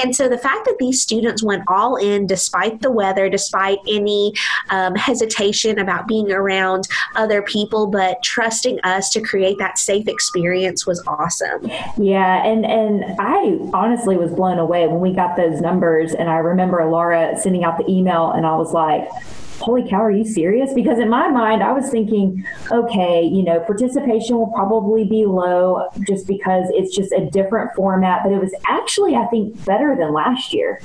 And 0.02 0.16
so 0.16 0.30
the 0.30 0.38
fact 0.38 0.66
that 0.66 0.78
these 0.80 1.02
students 1.02 1.44
went 1.44 1.64
all 1.68 1.96
in 1.96 2.28
despite 2.28 2.82
the 2.82 2.92
weather, 2.92 3.30
despite 3.30 3.80
any 3.88 4.34
um, 4.70 4.96
hesitation 4.96 5.80
about 5.80 6.08
being 6.08 6.32
around 6.32 6.88
other 7.16 7.42
people, 7.42 7.88
but 7.88 8.22
trusting 8.24 8.80
us 8.82 9.10
to 9.12 9.22
create 9.22 9.58
that 9.60 9.78
safe 9.78 10.08
experience 10.08 10.86
was 10.86 11.04
awesome. 11.08 11.70
Yeah, 11.98 12.46
and 12.46 12.66
and 12.66 13.16
I 13.20 13.58
honestly 13.74 14.18
was 14.18 14.32
blown 14.32 14.60
away 14.60 14.88
when 14.88 15.00
we 15.00 15.14
got 15.14 15.36
those 15.36 15.62
numbers, 15.62 16.11
and 16.13 16.30
I 16.30 16.38
remember 16.38 16.84
Laura 16.86 17.39
sending 17.39 17.63
out 17.63 17.78
the 17.78 17.89
email, 17.89 18.32
and 18.32 18.45
I 18.45 18.56
was 18.56 18.74
like 18.74 19.08
holy 19.62 19.88
cow, 19.88 20.02
are 20.02 20.12
you 20.12 20.26
serious? 20.26 20.74
Because 20.74 21.00
in 21.00 21.10
my 21.10 21.30
mind, 21.30 21.63
I 21.63 21.71
was 21.71 21.89
thinking, 21.89 22.43
okay, 22.71 23.24
you 23.24 23.43
know, 23.43 23.60
participation 23.60 24.36
will 24.36 24.52
probably 24.52 25.06
be 25.06 25.26
low 25.26 25.88
just 26.08 26.28
because 26.28 26.65
it's 26.71 26.95
just 26.95 27.12
a 27.12 27.30
different 27.30 27.71
format, 27.76 28.21
but 28.24 28.34
it 28.34 28.39
was 28.39 28.54
actually, 28.65 29.15
I 29.15 29.26
think, 29.28 29.63
better 29.65 29.95
than 29.95 30.13
last 30.13 30.54
year. 30.54 30.82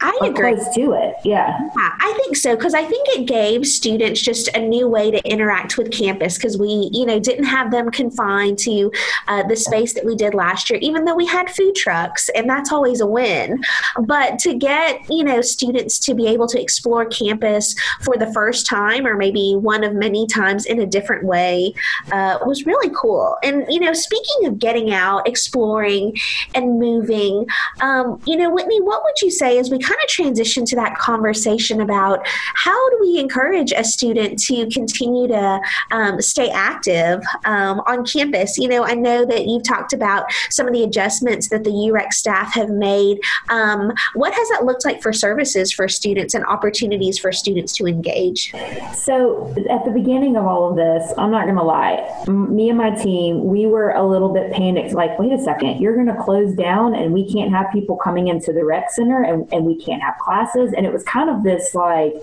I 0.00 0.18
agree. 0.22 0.56
To 0.74 0.92
it, 0.92 1.14
yeah. 1.24 1.56
yeah 1.76 1.92
I 2.00 2.18
think 2.22 2.36
so 2.36 2.56
because 2.56 2.74
I 2.74 2.84
think 2.84 3.08
it 3.10 3.26
gave 3.26 3.66
students 3.66 4.20
just 4.20 4.48
a 4.54 4.60
new 4.60 4.88
way 4.88 5.10
to 5.10 5.20
interact 5.28 5.78
with 5.78 5.90
campus 5.90 6.36
because 6.36 6.58
we, 6.58 6.90
you 6.92 7.06
know, 7.06 7.18
didn't 7.18 7.44
have 7.44 7.70
them 7.70 7.90
confined 7.90 8.58
to 8.60 8.90
uh, 9.28 9.42
the 9.44 9.56
space 9.56 9.94
that 9.94 10.04
we 10.04 10.16
did 10.16 10.34
last 10.34 10.70
year, 10.70 10.78
even 10.82 11.04
though 11.04 11.14
we 11.14 11.26
had 11.26 11.50
food 11.50 11.74
trucks, 11.74 12.28
and 12.30 12.48
that's 12.48 12.72
always 12.72 13.00
a 13.00 13.06
win. 13.06 13.62
But 14.00 14.38
to 14.40 14.54
get, 14.54 15.00
you 15.08 15.24
know, 15.24 15.40
students 15.40 15.98
to 16.00 16.14
be 16.14 16.26
able 16.26 16.46
to 16.48 16.60
explore 16.60 17.06
campus 17.06 17.74
for 18.02 18.16
the 18.16 18.32
first 18.32 18.66
time 18.66 19.06
or 19.06 19.16
maybe 19.16 19.54
one 19.54 19.84
of 19.84 19.94
many 19.94 20.26
times 20.26 20.66
in 20.66 20.80
a 20.80 20.86
different 20.86 21.24
way 21.24 21.74
uh, 22.12 22.38
was 22.44 22.66
really 22.66 22.92
cool. 22.94 23.36
And, 23.42 23.64
you 23.68 23.80
know, 23.80 23.92
speaking 23.92 24.46
of 24.46 24.58
getting 24.58 24.92
out, 24.92 25.26
exploring, 25.26 26.16
and 26.54 26.78
moving, 26.78 27.46
um, 27.80 28.20
you 28.26 28.36
know, 28.36 28.50
Whitney, 28.50 28.80
what 28.80 29.02
would 29.02 29.20
you 29.22 29.30
say 29.30 29.58
as 29.58 29.70
we 29.70 29.79
kind 29.80 29.98
of 30.02 30.08
transition 30.08 30.64
to 30.66 30.76
that 30.76 30.96
conversation 30.98 31.80
about 31.80 32.26
how 32.54 32.90
do 32.90 32.98
we 33.00 33.18
encourage 33.18 33.72
a 33.72 33.84
student 33.84 34.38
to 34.44 34.68
continue 34.68 35.28
to 35.28 35.60
um, 35.90 36.20
stay 36.20 36.50
active 36.50 37.22
um, 37.44 37.80
on 37.86 38.04
campus? 38.04 38.58
You 38.58 38.68
know, 38.68 38.84
I 38.84 38.94
know 38.94 39.24
that 39.24 39.46
you've 39.46 39.64
talked 39.64 39.92
about 39.92 40.24
some 40.50 40.66
of 40.66 40.72
the 40.72 40.84
adjustments 40.84 41.48
that 41.48 41.64
the 41.64 41.70
UREC 41.70 42.12
staff 42.12 42.54
have 42.54 42.70
made. 42.70 43.20
Um, 43.48 43.92
what 44.14 44.32
has 44.34 44.48
that 44.50 44.64
looked 44.64 44.84
like 44.84 45.02
for 45.02 45.12
services 45.12 45.72
for 45.72 45.88
students 45.88 46.34
and 46.34 46.44
opportunities 46.46 47.18
for 47.18 47.32
students 47.32 47.72
to 47.74 47.86
engage? 47.86 48.52
So, 48.94 49.54
at 49.70 49.84
the 49.84 49.90
beginning 49.90 50.36
of 50.36 50.46
all 50.46 50.70
of 50.70 50.76
this, 50.76 51.12
I'm 51.18 51.30
not 51.30 51.44
going 51.44 51.56
to 51.56 51.62
lie, 51.62 52.24
me 52.26 52.68
and 52.68 52.78
my 52.78 52.90
team, 52.90 53.44
we 53.44 53.66
were 53.66 53.90
a 53.90 54.06
little 54.06 54.32
bit 54.32 54.52
panicked 54.52 54.92
like, 54.92 55.18
wait 55.18 55.32
a 55.32 55.38
second, 55.38 55.80
you're 55.80 55.94
going 55.94 56.06
to 56.06 56.22
close 56.22 56.54
down 56.54 56.94
and 56.94 57.12
we 57.12 57.30
can't 57.32 57.50
have 57.50 57.66
people 57.72 57.96
coming 57.96 58.28
into 58.28 58.52
the 58.52 58.64
rec 58.64 58.90
center 58.90 59.22
and, 59.22 59.50
and 59.52 59.64
we 59.70 59.84
can't 59.84 60.02
have 60.02 60.18
classes. 60.18 60.72
And 60.76 60.84
it 60.84 60.92
was 60.92 61.02
kind 61.04 61.30
of 61.30 61.42
this 61.42 61.74
like, 61.74 62.14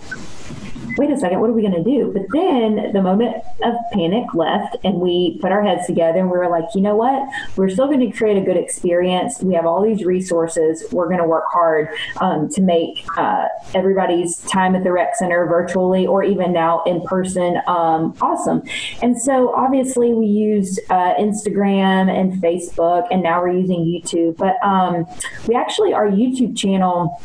wait 0.98 1.12
a 1.12 1.18
second, 1.18 1.40
what 1.40 1.50
are 1.50 1.54
we 1.54 1.62
going 1.62 1.74
to 1.74 1.84
do? 1.84 2.12
But 2.12 2.24
then 2.32 2.92
the 2.94 3.02
moment 3.02 3.38
of 3.64 3.76
panic 3.94 4.34
left, 4.34 4.78
and 4.84 4.96
we 4.96 5.38
put 5.42 5.52
our 5.52 5.64
heads 5.64 5.86
together 5.86 6.20
and 6.20 6.32
we 6.32 6.38
were 6.38 6.50
like, 6.50 6.66
you 6.76 6.82
know 6.82 6.96
what? 6.96 7.28
We're 7.56 7.70
still 7.70 7.88
going 7.88 8.00
to 8.00 8.18
create 8.18 8.38
a 8.38 8.42
good 8.42 8.58
experience. 8.58 9.42
We 9.42 9.54
have 9.54 9.66
all 9.66 9.84
these 9.84 10.04
resources. 10.04 10.84
We're 10.92 11.08
going 11.08 11.22
to 11.22 11.28
work 11.28 11.46
hard 11.52 11.90
um, 12.20 12.50
to 12.50 12.62
make 12.62 13.06
uh, 13.18 13.48
everybody's 13.74 14.38
time 14.40 14.76
at 14.76 14.84
the 14.84 14.92
rec 14.92 15.16
center 15.16 15.46
virtually 15.46 16.08
or 16.08 16.24
even 16.24 16.54
now 16.54 16.84
in 16.84 17.02
person 17.02 17.62
um, 17.68 18.16
awesome. 18.22 18.64
And 19.02 19.20
so 19.20 19.54
obviously 19.54 20.14
we 20.14 20.26
used 20.26 20.80
uh, 20.90 21.14
Instagram 21.16 22.10
and 22.10 22.42
Facebook, 22.42 23.08
and 23.12 23.24
now 23.24 23.42
we're 23.42 23.58
using 23.58 23.86
YouTube. 23.86 24.38
But 24.38 24.56
um, 24.64 25.06
we 25.48 25.56
actually, 25.56 25.94
our 25.94 26.08
YouTube 26.08 26.58
channel, 26.58 27.22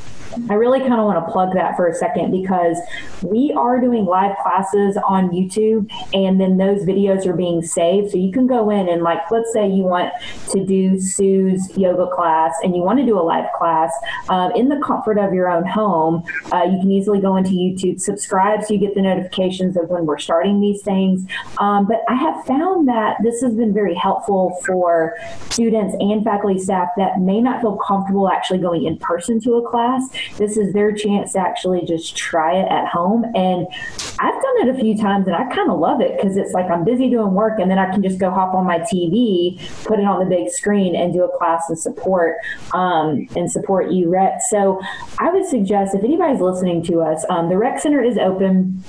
I 0.49 0.55
really 0.55 0.81
kind 0.81 0.95
of 0.95 1.05
want 1.05 1.25
to 1.25 1.33
plug 1.33 1.55
that 1.55 1.77
for 1.77 1.87
a 1.87 1.95
second 1.95 2.31
because 2.31 2.79
we 3.23 3.53
are 3.57 3.81
doing 3.81 4.05
live 4.05 4.37
classes 4.43 4.97
on 5.07 5.31
YouTube 5.31 5.91
and 6.15 6.41
then 6.41 6.57
those 6.57 6.85
videos 6.85 7.27
are 7.27 7.37
being 7.37 7.63
saved. 7.63 8.11
So 8.11 8.19
you 8.19 8.33
can 8.33 8.47
go 8.47 8.71
in 8.71 8.89
and, 8.89 9.03
like, 9.03 9.19
let's 9.31 9.53
say 9.53 9.69
you 9.69 9.85
want 9.85 10.13
to 10.51 10.65
do 10.65 11.01
Sue's 11.01 11.77
yoga 11.77 12.07
class 12.09 12.55
and 12.63 12.75
you 12.75 12.83
want 12.83 12.99
to 12.99 13.07
do 13.07 13.19
a 13.19 13.23
live 13.23 13.51
class 13.57 13.93
um, 14.29 14.53
in 14.53 14.69
the 14.69 14.81
comfort 14.81 15.19
of 15.19 15.33
your 15.33 15.49
own 15.49 15.67
home. 15.67 16.25
Uh, 16.51 16.65
you 16.65 16.79
can 16.81 16.91
easily 16.91 17.21
go 17.21 17.37
into 17.37 17.51
YouTube, 17.51 18.01
subscribe 18.01 18.65
so 18.65 18.75
you 18.75 18.81
get 18.81 18.95
the 18.95 19.03
notifications 19.03 19.77
of 19.77 19.89
when 19.89 20.07
we're 20.07 20.19
starting 20.19 20.61
these 20.61 20.83
things. 20.83 21.25
Um, 21.59 21.87
but 21.87 22.03
I 22.09 22.15
have 22.15 22.45
found 22.45 22.89
that 22.89 23.17
this 23.23 23.41
has 23.43 23.55
been 23.55 23.73
very 23.73 23.95
helpful 23.95 24.59
for 24.65 25.17
students 25.51 25.95
and 26.01 26.25
faculty 26.25 26.59
staff 26.59 26.89
that 26.97 27.21
may 27.21 27.41
not 27.41 27.61
feel 27.61 27.77
comfortable 27.77 28.31
actually 28.31 28.59
going 28.59 28.85
in 28.85 28.99
person 28.99 29.41
to 29.41 29.55
a 29.55 29.71
class 29.71 30.09
this 30.37 30.57
is 30.57 30.73
their 30.73 30.93
chance 30.93 31.33
to 31.33 31.41
actually 31.41 31.85
just 31.85 32.17
try 32.17 32.55
it 32.55 32.71
at 32.71 32.89
home. 32.89 33.25
And 33.35 33.67
I've 34.19 34.43
done 34.43 34.69
it 34.69 34.69
a 34.69 34.75
few 34.79 34.97
times 34.97 35.27
and 35.27 35.37
I 35.37 35.45
kind 35.55 35.71
of 35.71 35.79
love 35.79 36.01
it 36.01 36.17
because 36.17 36.37
it's 36.37 36.53
like 36.53 36.71
I'm 36.71 36.85
busy 36.85 37.11
doing 37.11 37.33
work 37.33 37.59
and 37.59 37.71
then 37.71 37.79
I 37.79 37.91
can 37.91 38.03
just 38.03 38.19
go 38.19 38.31
hop 38.31 38.55
on 38.55 38.67
my 38.67 38.79
TV, 38.81 39.59
put 39.85 39.99
it 39.99 40.05
on 40.05 40.21
the 40.21 40.27
big 40.27 40.51
screen, 40.51 40.95
and 40.95 41.13
do 41.13 41.25
a 41.25 41.39
class 41.39 41.65
and 41.69 41.79
support 41.79 42.37
um, 42.73 43.27
and 43.37 43.51
support 43.51 43.91
you, 43.91 44.09
UREC. 44.09 44.41
So 44.43 44.81
I 45.19 45.31
would 45.31 45.47
suggest 45.47 45.95
if 45.95 46.05
anybody's 46.05 46.41
listening 46.41 46.83
to 46.85 47.01
us, 47.01 47.25
um, 47.31 47.49
the 47.49 47.57
Rec 47.57 47.81
Center 47.81 48.03
is 48.03 48.19
open 48.19 48.83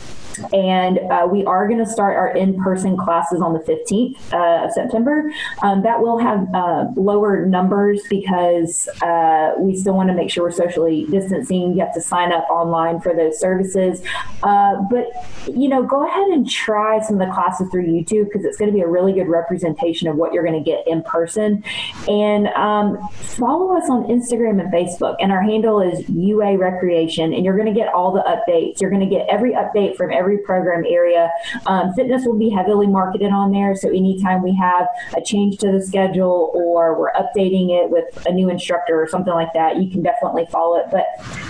and 0.53 0.99
uh, 1.11 1.27
we 1.29 1.45
are 1.45 1.67
going 1.67 1.83
to 1.83 1.89
start 1.89 2.17
our 2.17 2.35
in-person 2.35 2.97
classes 2.97 3.41
on 3.41 3.53
the 3.53 3.59
15th 3.59 4.33
uh, 4.33 4.65
of 4.65 4.71
September. 4.71 5.31
Um, 5.61 5.83
that 5.83 6.01
will 6.01 6.17
have 6.17 6.47
uh, 6.53 6.85
lower 6.95 7.45
numbers 7.45 8.01
because 8.09 8.87
uh, 9.01 9.53
we 9.57 9.75
still 9.75 9.93
want 9.93 10.09
to 10.09 10.15
make 10.15 10.29
sure 10.29 10.43
we're 10.43 10.51
socially 10.51 11.05
distancing. 11.09 11.73
You 11.73 11.79
have 11.81 11.93
to 11.93 12.01
sign 12.01 12.31
up 12.31 12.49
online 12.49 12.99
for 13.01 13.13
those 13.13 13.39
services. 13.39 14.01
Uh, 14.41 14.81
but, 14.89 15.07
you 15.47 15.67
know, 15.67 15.83
go 15.83 16.07
ahead 16.07 16.27
and 16.29 16.49
try 16.49 16.99
some 17.01 17.19
of 17.19 17.27
the 17.27 17.33
classes 17.33 17.69
through 17.71 17.85
YouTube 17.85 18.25
because 18.25 18.45
it's 18.45 18.57
going 18.57 18.71
to 18.71 18.75
be 18.75 18.81
a 18.81 18.87
really 18.87 19.13
good 19.13 19.27
representation 19.27 20.07
of 20.07 20.15
what 20.15 20.33
you're 20.33 20.43
going 20.43 20.61
to 20.61 20.69
get 20.69 20.87
in 20.87 21.03
person. 21.03 21.63
And 22.07 22.47
um, 22.49 22.97
follow 23.11 23.75
us 23.77 23.89
on 23.89 24.03
Instagram 24.05 24.59
and 24.59 24.71
Facebook. 24.71 25.15
And 25.19 25.31
our 25.31 25.41
handle 25.41 25.81
is 25.81 26.07
UA 26.09 26.57
Recreation. 26.57 27.33
And 27.33 27.45
you're 27.45 27.57
going 27.57 27.73
to 27.73 27.79
get 27.79 27.93
all 27.93 28.11
the 28.11 28.21
updates. 28.21 28.81
You're 28.81 28.89
going 28.89 29.07
to 29.07 29.13
get 29.13 29.27
every 29.29 29.53
update 29.53 29.95
from 29.95 30.11
every 30.11 30.22
every 30.23 30.37
program 30.37 30.85
area. 30.87 31.29
Um, 31.65 31.93
fitness 31.93 32.25
will 32.25 32.39
be 32.39 32.49
heavily 32.49 32.87
marketed 32.87 33.31
on 33.31 33.51
there. 33.51 33.75
So 33.75 33.89
anytime 33.89 34.41
we 34.41 34.55
have 34.55 34.87
a 35.17 35.21
change 35.21 35.57
to 35.57 35.71
the 35.71 35.81
schedule 35.81 36.51
or 36.53 36.97
we're 36.97 37.11
updating 37.11 37.71
it 37.71 37.89
with 37.89 38.25
a 38.25 38.31
new 38.31 38.49
instructor 38.49 39.01
or 39.01 39.07
something 39.07 39.33
like 39.33 39.51
that, 39.53 39.77
you 39.77 39.89
can 39.89 40.01
definitely 40.01 40.45
follow 40.49 40.77
it. 40.77 40.85
But 40.91 41.05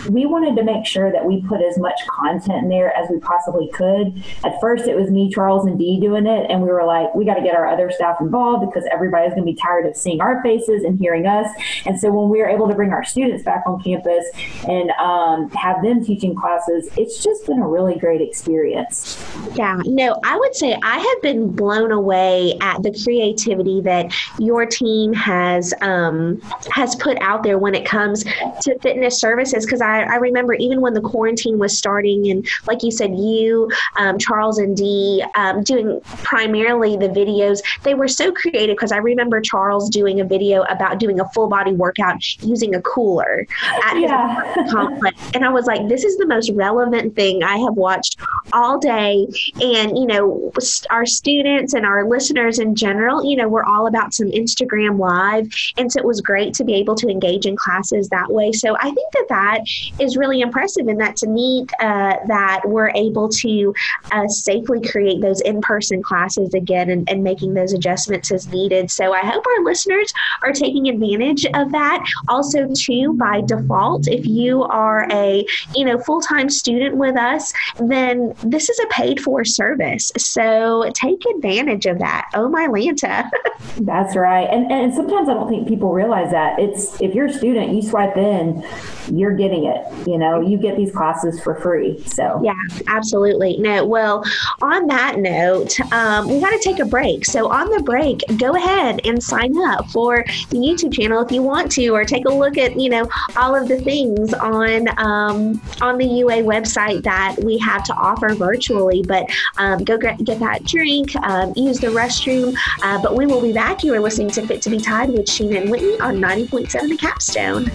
we 0.10 0.26
wanted 0.26 0.56
to 0.56 0.64
make 0.64 0.86
sure 0.86 1.12
that 1.12 1.24
we 1.24 1.42
put 1.44 1.62
as 1.62 1.78
much 1.78 2.00
content 2.08 2.64
in 2.64 2.70
there 2.70 2.96
as 2.98 3.10
we 3.10 3.20
possibly 3.20 3.70
could. 3.74 4.24
At 4.44 4.60
first, 4.60 4.88
it 4.88 4.96
was 4.96 5.12
me, 5.12 5.30
Charles, 5.30 5.68
and 5.68 5.78
Dee 5.78 6.00
doing 6.00 6.26
it. 6.26 6.50
And 6.50 6.62
we 6.62 6.70
were 6.70 6.86
like, 6.86 7.14
we 7.14 7.26
got 7.26 7.36
to 7.36 7.44
get 7.44 7.56
our 7.56 7.68
other 7.68 7.92
staff 7.92 8.20
involved 8.20 8.66
because 8.66 8.88
everybody's 8.92 9.34
going 9.34 9.46
to 9.46 9.52
be 9.52 9.56
tired 9.56 9.86
of 9.86 9.96
seeing 9.96 10.20
our 10.20 10.42
faces 10.42 10.84
and 10.84 10.98
hearing 10.98 11.28
us. 11.28 11.48
And 11.86 12.00
so 12.00 12.12
when 12.12 12.30
we 12.30 12.40
were 12.40 12.50
able 12.50 12.68
to 12.68 12.74
bring 12.74 12.92
our 12.92 13.04
students 13.04 13.44
back 13.44 13.64
on 13.68 13.82
campus 13.84 14.26
and 14.68 14.90
um, 14.92 15.50
have 15.52 15.84
them 15.84 16.04
teaching 16.04 16.36
classes, 16.36 16.90
it's 16.98 17.24
just 17.24 17.46
been 17.46 17.60
a 17.60 17.68
really 17.68 17.98
great 18.00 18.22
experience 18.22 18.63
experience. 18.64 19.24
Yeah, 19.56 19.82
no, 19.86 20.20
I 20.24 20.38
would 20.38 20.56
say 20.56 20.78
I 20.82 20.98
have 20.98 21.22
been 21.22 21.52
blown 21.52 21.92
away 21.92 22.58
at 22.62 22.82
the 22.82 22.92
creativity 23.04 23.82
that 23.82 24.14
your 24.40 24.66
team 24.66 25.14
has 25.14 25.74
um, 25.82 26.42
has 26.72 26.96
put 26.96 27.18
out 27.22 27.44
there 27.44 27.58
when 27.58 27.76
it 27.76 27.86
comes 27.86 28.24
to 28.24 28.80
fitness 28.80 29.20
services. 29.20 29.66
Because 29.66 29.82
I, 29.82 30.04
I 30.04 30.16
remember 30.16 30.54
even 30.54 30.82
when 30.82 30.94
the 30.94 31.02
quarantine 31.02 31.60
was 31.60 31.78
starting, 31.78 32.30
and 32.32 32.48
like 32.68 32.84
you 32.84 32.92
said, 32.92 33.16
you, 33.16 33.70
um, 33.98 34.18
Charles, 34.18 34.58
and 34.58 34.76
Dee 34.76 35.24
um, 35.36 35.64
doing 35.64 36.02
primarily 36.24 36.98
the 36.98 37.10
videos, 37.10 37.62
they 37.84 37.94
were 37.94 38.08
so 38.08 38.32
creative. 38.32 38.76
Because 38.76 38.92
I 38.92 38.98
remember 38.98 39.42
Charles 39.42 39.90
doing 39.90 40.20
a 40.22 40.26
video 40.26 40.64
about 40.64 41.00
doing 41.00 41.20
a 41.20 41.30
full 41.30 41.48
body 41.48 41.74
workout 41.74 42.18
using 42.42 42.76
a 42.76 42.82
cooler 42.82 43.46
at 43.84 44.00
yeah. 44.00 44.54
his 44.54 44.72
complex, 44.72 45.20
and 45.34 45.46
I 45.46 45.50
was 45.50 45.66
like, 45.66 45.88
this 45.88 46.04
is 46.04 46.18
the 46.18 46.26
most 46.26 46.50
relevant 46.52 47.16
thing 47.16 47.44
I 47.44 47.58
have 47.58 47.74
watched 47.74 48.20
all 48.54 48.78
day. 48.80 49.28
And, 49.62 49.98
you 49.98 50.06
know, 50.06 50.52
our 50.90 51.06
students 51.06 51.74
and 51.74 51.86
our 51.86 52.08
listeners 52.08 52.60
in 52.60 52.76
general, 52.76 53.24
you 53.24 53.36
know, 53.36 53.48
we're 53.48 53.64
all 53.64 53.88
about 53.88 54.14
some 54.14 54.28
Instagram 54.30 55.00
live. 55.00 55.48
And 55.78 55.92
so 55.92 56.00
it 56.00 56.06
was 56.06 56.22
great 56.22 56.54
to 56.56 56.64
be 56.64 56.76
able 56.76 56.96
to 56.96 57.08
engage 57.08 57.46
in 57.46 57.56
classes 57.56 58.10
that 58.10 58.32
way. 58.32 58.52
So 58.52 58.76
I 58.78 58.92
think 58.92 59.12
that 59.14 59.26
that 59.30 59.60
is 60.00 60.18
really 60.18 60.42
impressive 60.42 60.88
and 60.88 61.00
that's 61.00 61.24
neat 61.24 61.72
uh, 61.80 62.18
that 62.28 62.62
we're 62.66 62.92
able 62.96 63.30
to 63.30 63.74
uh, 64.12 64.28
safely 64.28 64.82
create 64.82 65.22
those 65.22 65.42
in 65.42 65.62
person 65.62 66.02
classes 66.02 66.54
again 66.54 66.90
and, 66.90 67.10
and 67.10 67.24
making 67.24 67.54
those 67.54 67.74
adjustments 67.74 68.32
as 68.32 68.48
needed. 68.48 68.92
So 68.92 69.14
I 69.14 69.22
hope 69.22 69.46
our 69.46 69.64
listeners 69.64 70.14
are 70.42 70.52
taking 70.52 70.90
advantage 70.90 71.46
of 71.54 71.72
that. 71.72 72.06
Also, 72.28 72.68
too, 72.76 73.14
by 73.14 73.42
default, 73.42 74.08
if 74.08 74.26
you 74.26 74.64
are 74.64 75.08
a, 75.12 75.46
you 75.76 75.86
know, 75.86 76.00
full 76.00 76.22
time 76.22 76.50
student 76.50 76.96
with 76.96 77.18
us, 77.18 77.54
then 77.80 78.34
this 78.44 78.70
is 78.70 78.80
a 78.80 78.88
paid 78.88 79.20
for 79.20 79.44
service. 79.44 80.12
So 80.18 80.92
take 80.94 81.26
advantage 81.26 81.86
of 81.86 82.00
that. 82.00 82.30
Oh, 82.34 82.50
my 82.50 82.68
Lanta. 82.68 83.30
That's 83.78 84.16
right. 84.16 84.48
And, 84.50 84.72
and 84.72 84.94
sometimes 84.94 85.30
I 85.30 85.34
don't 85.34 85.50
think 85.50 85.68
people 85.68 85.94
realize 85.94 86.32
that. 86.32 86.60
It's 86.60 87.00
if 87.02 87.14
you're 87.16 87.28
a 87.28 87.34
student, 87.34 87.74
you 87.74 87.82
swipe 87.82 88.18
in, 88.18 88.66
you're 89.12 89.36
getting 89.36 89.66
it. 89.66 90.08
You 90.08 90.18
know, 90.18 90.42
you 90.42 90.58
get 90.58 90.78
these 90.78 90.92
classes 90.92 91.42
for 91.42 91.56
free. 91.56 92.04
So, 92.06 92.42
yeah, 92.44 92.54
absolutely. 92.88 93.58
No, 93.58 93.86
well, 93.86 94.24
on 94.62 94.88
that 94.88 95.20
note, 95.20 95.80
um, 95.92 96.30
we 96.30 96.40
got 96.40 96.52
to 96.52 96.60
take 96.60 96.80
a 96.80 96.86
break. 96.86 97.26
So, 97.26 97.52
on 97.52 97.70
the 97.70 97.82
break, 97.82 98.22
go 98.38 98.56
ahead 98.56 99.02
and 99.06 99.24
sign 99.24 99.58
up 99.58 99.90
for 99.90 100.24
the 100.50 100.58
YouTube 100.58 100.94
channel 100.94 101.22
if 101.22 101.32
you 101.32 101.42
want 101.42 101.72
to, 101.74 101.90
or 101.90 102.06
take 102.06 102.26
a 102.26 102.34
look 102.34 102.58
at, 102.58 102.80
you 102.80 102.90
know, 102.90 103.08
all 103.36 103.56
of 103.56 103.68
the 103.68 103.80
things 103.80 104.34
on 104.34 104.88
um, 105.00 105.62
on 105.82 105.98
the 105.98 106.06
UA 106.06 106.44
website 106.44 107.04
that 107.04 107.36
we 107.44 107.58
have 107.58 107.84
to 107.86 107.94
offer 107.94 108.33
virtually. 108.36 109.04
But 109.04 109.30
um, 109.58 109.84
go 109.84 109.98
get, 109.98 110.24
get 110.24 110.40
that 110.40 110.64
drink, 110.64 111.16
um, 111.18 111.54
use 111.56 111.80
the 111.80 111.88
restroom. 111.88 112.56
Uh, 112.82 113.02
but 113.02 113.16
we 113.16 113.26
will 113.26 113.42
be 113.42 113.54
back. 113.54 113.84
You 113.84 113.94
are 113.94 114.00
listening 114.00 114.32
to 114.32 114.46
Fit 114.46 114.62
to 114.64 114.70
Be 114.70 114.80
Tied 114.80 115.10
with 115.10 115.26
Sheena 115.26 115.62
and 115.62 115.72
Whitney 115.72 116.00
on 116.00 116.18
90.7 116.18 116.90
The 116.90 116.98
Capstone. 116.98 117.66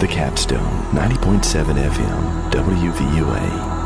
The 0.00 0.06
Capstone, 0.06 0.82
90.7 0.94 1.74
FM, 1.74 2.50
WVUA. 2.50 3.79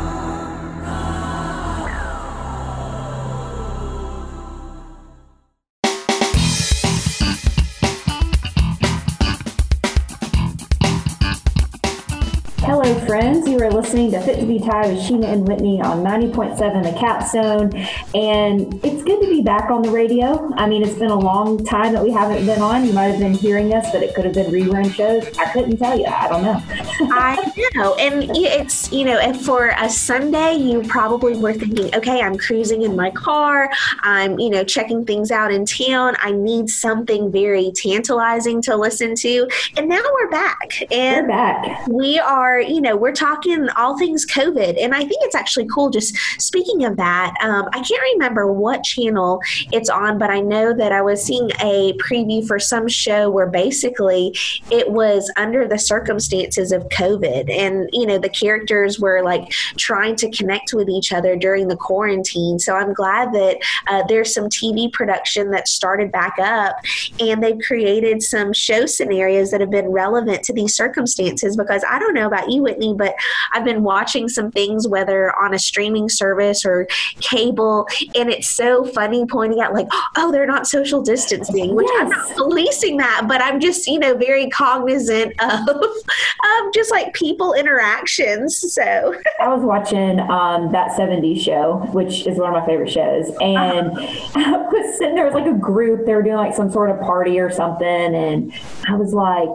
Kill 12.65 12.74
friends. 12.93 13.47
You 13.47 13.59
are 13.63 13.71
listening 13.71 14.11
to 14.11 14.21
Fit 14.21 14.39
to 14.39 14.45
Be 14.45 14.59
Tied 14.59 14.93
with 14.93 15.01
Sheena 15.01 15.25
and 15.25 15.47
Whitney 15.47 15.81
on 15.81 16.03
90.7 16.03 16.83
The 16.83 16.99
Capstone. 16.99 17.73
And 18.13 18.73
it's 18.85 19.03
good 19.03 19.21
to 19.21 19.27
be 19.27 19.41
back 19.41 19.71
on 19.71 19.81
the 19.81 19.89
radio. 19.89 20.53
I 20.55 20.67
mean, 20.67 20.83
it's 20.83 20.97
been 20.99 21.09
a 21.09 21.17
long 21.17 21.65
time 21.65 21.93
that 21.93 22.03
we 22.03 22.11
haven't 22.11 22.45
been 22.45 22.61
on. 22.61 22.85
You 22.85 22.93
might 22.93 23.05
have 23.05 23.19
been 23.19 23.33
hearing 23.33 23.73
us, 23.73 23.91
but 23.91 24.03
it 24.03 24.13
could 24.13 24.25
have 24.25 24.35
been 24.35 24.51
rerun 24.51 24.93
shows. 24.93 25.25
I 25.39 25.51
couldn't 25.51 25.77
tell 25.77 25.97
you. 25.97 26.05
I 26.05 26.27
don't 26.27 26.43
know. 26.43 26.61
I 27.11 27.69
know. 27.73 27.95
And 27.95 28.29
it's, 28.35 28.91
you 28.91 29.05
know, 29.05 29.33
for 29.33 29.73
a 29.77 29.89
Sunday, 29.89 30.55
you 30.55 30.83
probably 30.83 31.37
were 31.37 31.53
thinking, 31.53 31.93
okay, 31.95 32.21
I'm 32.21 32.37
cruising 32.37 32.83
in 32.83 32.95
my 32.95 33.09
car. 33.11 33.71
I'm, 34.01 34.39
you 34.39 34.51
know, 34.51 34.63
checking 34.63 35.05
things 35.05 35.31
out 35.31 35.51
in 35.51 35.65
town. 35.65 36.15
I 36.19 36.31
need 36.31 36.69
something 36.69 37.31
very 37.31 37.71
tantalizing 37.71 38.61
to 38.63 38.75
listen 38.75 39.15
to. 39.15 39.49
And 39.75 39.89
now 39.89 40.03
we're 40.13 40.29
back. 40.29 40.71
And 40.91 41.25
we're 41.25 41.31
back. 41.33 41.87
We 41.87 42.19
are, 42.19 42.59
you 42.59 42.74
know, 42.81 42.95
we're 42.95 43.11
talking 43.11 43.67
all 43.77 43.97
things 43.97 44.25
COVID. 44.25 44.81
And 44.81 44.93
I 44.93 44.99
think 44.99 45.17
it's 45.21 45.35
actually 45.35 45.67
cool. 45.73 45.89
Just 45.89 46.15
speaking 46.39 46.85
of 46.85 46.97
that, 46.97 47.33
um, 47.41 47.67
I 47.73 47.81
can't 47.81 48.01
remember 48.13 48.51
what 48.51 48.83
channel 48.83 49.41
it's 49.71 49.89
on, 49.89 50.17
but 50.17 50.29
I 50.29 50.39
know 50.39 50.73
that 50.73 50.91
I 50.91 51.01
was 51.01 51.23
seeing 51.23 51.51
a 51.61 51.93
preview 51.93 52.45
for 52.45 52.59
some 52.59 52.87
show 52.87 53.29
where 53.29 53.47
basically 53.47 54.35
it 54.71 54.89
was 54.89 55.31
under 55.35 55.67
the 55.67 55.79
circumstances 55.79 56.71
of 56.71 56.83
COVID. 56.89 57.49
And, 57.49 57.89
you 57.93 58.05
know, 58.05 58.17
the 58.17 58.29
characters 58.29 58.99
were 58.99 59.23
like 59.23 59.51
trying 59.77 60.15
to 60.17 60.29
connect 60.31 60.73
with 60.73 60.89
each 60.89 61.13
other 61.13 61.35
during 61.35 61.67
the 61.67 61.77
quarantine. 61.77 62.59
So 62.59 62.75
I'm 62.75 62.93
glad 62.93 63.33
that 63.33 63.57
uh, 63.87 64.03
there's 64.07 64.33
some 64.33 64.49
TV 64.49 64.91
production 64.91 65.51
that 65.51 65.67
started 65.67 66.11
back 66.11 66.37
up 66.39 66.77
and 67.19 67.43
they've 67.43 67.59
created 67.59 68.23
some 68.23 68.53
show 68.53 68.85
scenarios 68.85 69.51
that 69.51 69.61
have 69.61 69.69
been 69.69 69.89
relevant 69.89 70.43
to 70.43 70.53
these 70.53 70.75
circumstances 70.75 71.55
because 71.55 71.83
I 71.89 71.99
don't 71.99 72.13
know 72.13 72.27
about 72.27 72.51
you, 72.51 72.64
Whitney, 72.65 72.93
but 72.93 73.15
I've 73.53 73.63
been 73.63 73.83
watching 73.83 74.27
some 74.27 74.51
things, 74.51 74.87
whether 74.87 75.33
on 75.39 75.53
a 75.53 75.59
streaming 75.59 76.09
service 76.09 76.65
or 76.65 76.87
cable, 77.21 77.87
and 78.15 78.29
it's 78.29 78.49
so 78.49 78.83
funny 78.83 79.25
pointing 79.25 79.61
out, 79.61 79.73
like, 79.73 79.87
oh, 80.17 80.31
they're 80.31 80.45
not 80.45 80.67
social 80.67 81.01
distancing, 81.01 81.75
which 81.75 81.87
yes. 81.93 82.01
I'm 82.01 82.09
not 82.09 82.35
policing 82.35 82.97
that, 82.97 83.25
but 83.27 83.41
I'm 83.41 83.59
just, 83.59 83.87
you 83.87 83.99
know, 83.99 84.15
very 84.15 84.49
cognizant 84.49 85.33
of, 85.39 85.69
of 85.69 86.73
just 86.73 86.91
like 86.91 87.13
people 87.13 87.53
interactions. 87.53 88.73
So 88.73 89.15
I 89.39 89.47
was 89.47 89.63
watching 89.63 90.19
um, 90.19 90.71
that 90.71 90.91
70s 90.91 91.39
show, 91.39 91.87
which 91.93 92.25
is 92.27 92.37
one 92.37 92.53
of 92.53 92.59
my 92.59 92.65
favorite 92.65 92.91
shows, 92.91 93.29
and 93.39 93.91
uh-huh. 93.91 94.31
I 94.35 94.57
was 94.57 94.97
sitting 94.97 95.15
there, 95.15 95.25
was 95.25 95.33
like 95.33 95.47
a 95.47 95.57
group, 95.57 96.05
they 96.05 96.15
were 96.15 96.23
doing 96.23 96.35
like 96.35 96.55
some 96.55 96.71
sort 96.71 96.89
of 96.89 96.99
party 96.99 97.39
or 97.39 97.51
something, 97.51 97.85
and 97.87 98.53
I 98.87 98.95
was 98.95 99.13
like, 99.13 99.49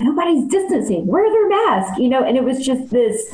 nobody's 0.00 0.46
distancing. 0.48 1.06
Wear 1.06 1.30
their 1.30 1.48
mask, 1.48 1.98
you 1.98 2.08
know. 2.08 2.22
And 2.22 2.36
it 2.36 2.44
was 2.44 2.64
just 2.64 2.90
this, 2.90 3.30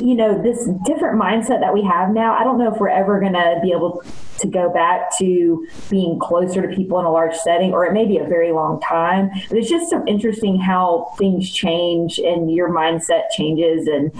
you 0.00 0.14
know, 0.14 0.40
this 0.40 0.68
different 0.84 1.20
mindset 1.20 1.60
that 1.60 1.72
we 1.74 1.82
have 1.82 2.10
now. 2.10 2.36
I 2.36 2.44
don't 2.44 2.58
know 2.58 2.72
if 2.72 2.80
we're 2.80 2.88
ever 2.88 3.20
going 3.20 3.34
to 3.34 3.58
be 3.62 3.72
able 3.72 4.02
to 4.38 4.46
go 4.46 4.72
back 4.72 5.16
to 5.18 5.66
being 5.90 6.18
closer 6.18 6.62
to 6.62 6.74
people 6.74 6.98
in 7.00 7.06
a 7.06 7.10
large 7.10 7.34
setting, 7.34 7.72
or 7.72 7.84
it 7.84 7.92
may 7.92 8.06
be 8.06 8.18
a 8.18 8.24
very 8.24 8.52
long 8.52 8.80
time. 8.80 9.30
But 9.48 9.58
it's 9.58 9.68
just 9.68 9.90
so 9.90 10.04
interesting 10.06 10.60
how 10.60 11.12
things 11.18 11.50
change 11.50 12.18
and 12.18 12.52
your 12.52 12.70
mindset 12.70 13.30
changes. 13.30 13.86
And 13.88 14.12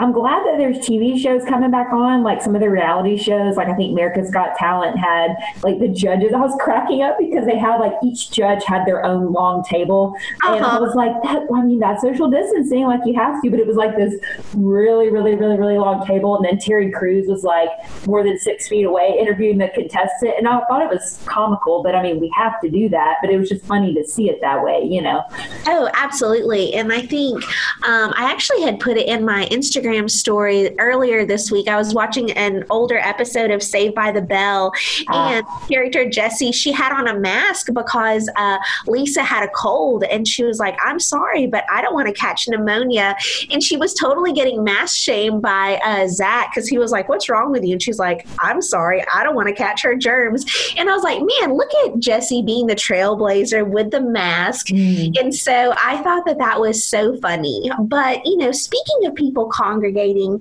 I'm 0.00 0.12
glad 0.12 0.46
that 0.46 0.56
there's 0.56 0.78
TV 0.78 1.20
shows 1.20 1.44
coming 1.44 1.70
back 1.70 1.92
on, 1.92 2.22
like 2.22 2.40
some 2.40 2.54
of 2.54 2.62
the 2.62 2.70
reality 2.70 3.18
shows. 3.18 3.56
Like 3.56 3.68
I 3.68 3.74
think 3.74 3.92
America's 3.92 4.30
Got 4.30 4.56
Talent 4.56 4.98
had 4.98 5.36
like 5.62 5.78
the 5.78 5.88
judges. 5.88 6.32
I 6.32 6.38
was 6.38 6.56
cracking 6.58 7.02
up 7.02 7.18
because 7.18 7.44
they 7.44 7.58
had 7.58 7.76
like 7.76 7.92
each 8.02 8.30
judge 8.30 8.64
had 8.64 8.86
their 8.86 9.04
own 9.04 9.34
long 9.34 9.62
table, 9.62 10.14
uh-huh. 10.42 10.54
and 10.54 10.64
I 10.64 10.68
uh-huh. 10.68 10.80
was 10.80 10.94
like, 10.94 11.22
that, 11.24 11.46
I 11.54 11.62
mean, 11.62 11.80
that's 11.80 12.00
social 12.00 12.30
distancing, 12.30 12.84
like 12.84 13.00
you 13.04 13.14
have 13.14 13.42
to. 13.42 13.50
But 13.50 13.60
it 13.60 13.66
was 13.66 13.76
like 13.76 13.94
this 13.94 14.14
really, 14.54 15.10
really, 15.10 15.34
really, 15.34 15.58
really 15.58 15.76
long 15.76 16.06
table, 16.06 16.34
and 16.34 16.46
then 16.46 16.58
Terry 16.58 16.90
Crews 16.90 17.28
was 17.28 17.44
like 17.44 17.68
more 18.06 18.24
than 18.24 18.38
six 18.38 18.68
feet 18.68 18.84
away 18.84 19.18
interviewing 19.20 19.58
the 19.58 19.68
contestant, 19.68 20.32
and 20.38 20.48
I 20.48 20.64
thought 20.64 20.80
it 20.80 20.88
was 20.88 21.20
comical. 21.26 21.82
But 21.82 21.94
I 21.94 22.02
mean, 22.02 22.20
we 22.20 22.32
have 22.34 22.58
to 22.62 22.70
do 22.70 22.88
that. 22.88 23.16
But 23.20 23.28
it 23.28 23.36
was 23.36 23.50
just 23.50 23.66
funny 23.66 23.92
to 23.92 24.04
see 24.04 24.30
it 24.30 24.40
that 24.40 24.64
way, 24.64 24.82
you 24.82 25.02
know. 25.02 25.24
Oh, 25.66 25.90
absolutely. 25.92 26.72
And 26.72 26.90
I 26.90 27.02
think 27.02 27.44
um, 27.84 28.14
I 28.16 28.30
actually 28.30 28.62
had 28.62 28.80
put 28.80 28.96
it 28.96 29.06
in 29.06 29.26
my 29.26 29.44
Instagram 29.46 29.89
Instagram 29.90 30.10
story 30.10 30.74
earlier 30.78 31.24
this 31.24 31.50
week. 31.50 31.68
I 31.68 31.76
was 31.76 31.94
watching 31.94 32.30
an 32.32 32.64
older 32.70 32.98
episode 32.98 33.50
of 33.50 33.62
Saved 33.62 33.94
by 33.94 34.12
the 34.12 34.22
Bell, 34.22 34.72
uh, 35.08 35.30
and 35.30 35.46
character 35.68 36.08
Jessie, 36.08 36.52
she 36.52 36.72
had 36.72 36.92
on 36.92 37.08
a 37.08 37.18
mask 37.18 37.68
because 37.72 38.28
uh, 38.36 38.58
Lisa 38.86 39.22
had 39.22 39.44
a 39.44 39.48
cold, 39.48 40.04
and 40.04 40.26
she 40.26 40.44
was 40.44 40.58
like, 40.58 40.76
"I'm 40.84 40.98
sorry, 40.98 41.46
but 41.46 41.64
I 41.70 41.82
don't 41.82 41.94
want 41.94 42.08
to 42.08 42.14
catch 42.14 42.48
pneumonia." 42.48 43.16
And 43.50 43.62
she 43.62 43.76
was 43.76 43.94
totally 43.94 44.32
getting 44.32 44.62
mask 44.64 44.96
shamed 44.96 45.42
by 45.42 45.80
uh, 45.84 46.06
Zach 46.08 46.50
because 46.54 46.68
he 46.68 46.78
was 46.78 46.92
like, 46.92 47.08
"What's 47.08 47.28
wrong 47.28 47.50
with 47.50 47.64
you?" 47.64 47.72
And 47.72 47.82
she's 47.82 47.98
like, 47.98 48.26
"I'm 48.40 48.62
sorry, 48.62 49.04
I 49.14 49.22
don't 49.22 49.34
want 49.34 49.48
to 49.48 49.54
catch 49.54 49.82
her 49.82 49.96
germs." 49.96 50.44
And 50.76 50.88
I 50.88 50.92
was 50.92 51.02
like, 51.02 51.18
"Man, 51.18 51.56
look 51.56 51.70
at 51.86 51.98
Jessie 51.98 52.42
being 52.42 52.66
the 52.66 52.76
trailblazer 52.76 53.68
with 53.68 53.90
the 53.90 54.00
mask." 54.00 54.68
Mm. 54.68 55.18
And 55.20 55.34
so 55.34 55.74
I 55.82 56.02
thought 56.02 56.26
that 56.26 56.38
that 56.38 56.60
was 56.60 56.84
so 56.84 57.16
funny. 57.16 57.70
But 57.80 58.24
you 58.24 58.36
know, 58.36 58.52
speaking 58.52 59.06
of 59.06 59.14
people 59.14 59.46
con- 59.46 59.79
congregating, 59.80 60.38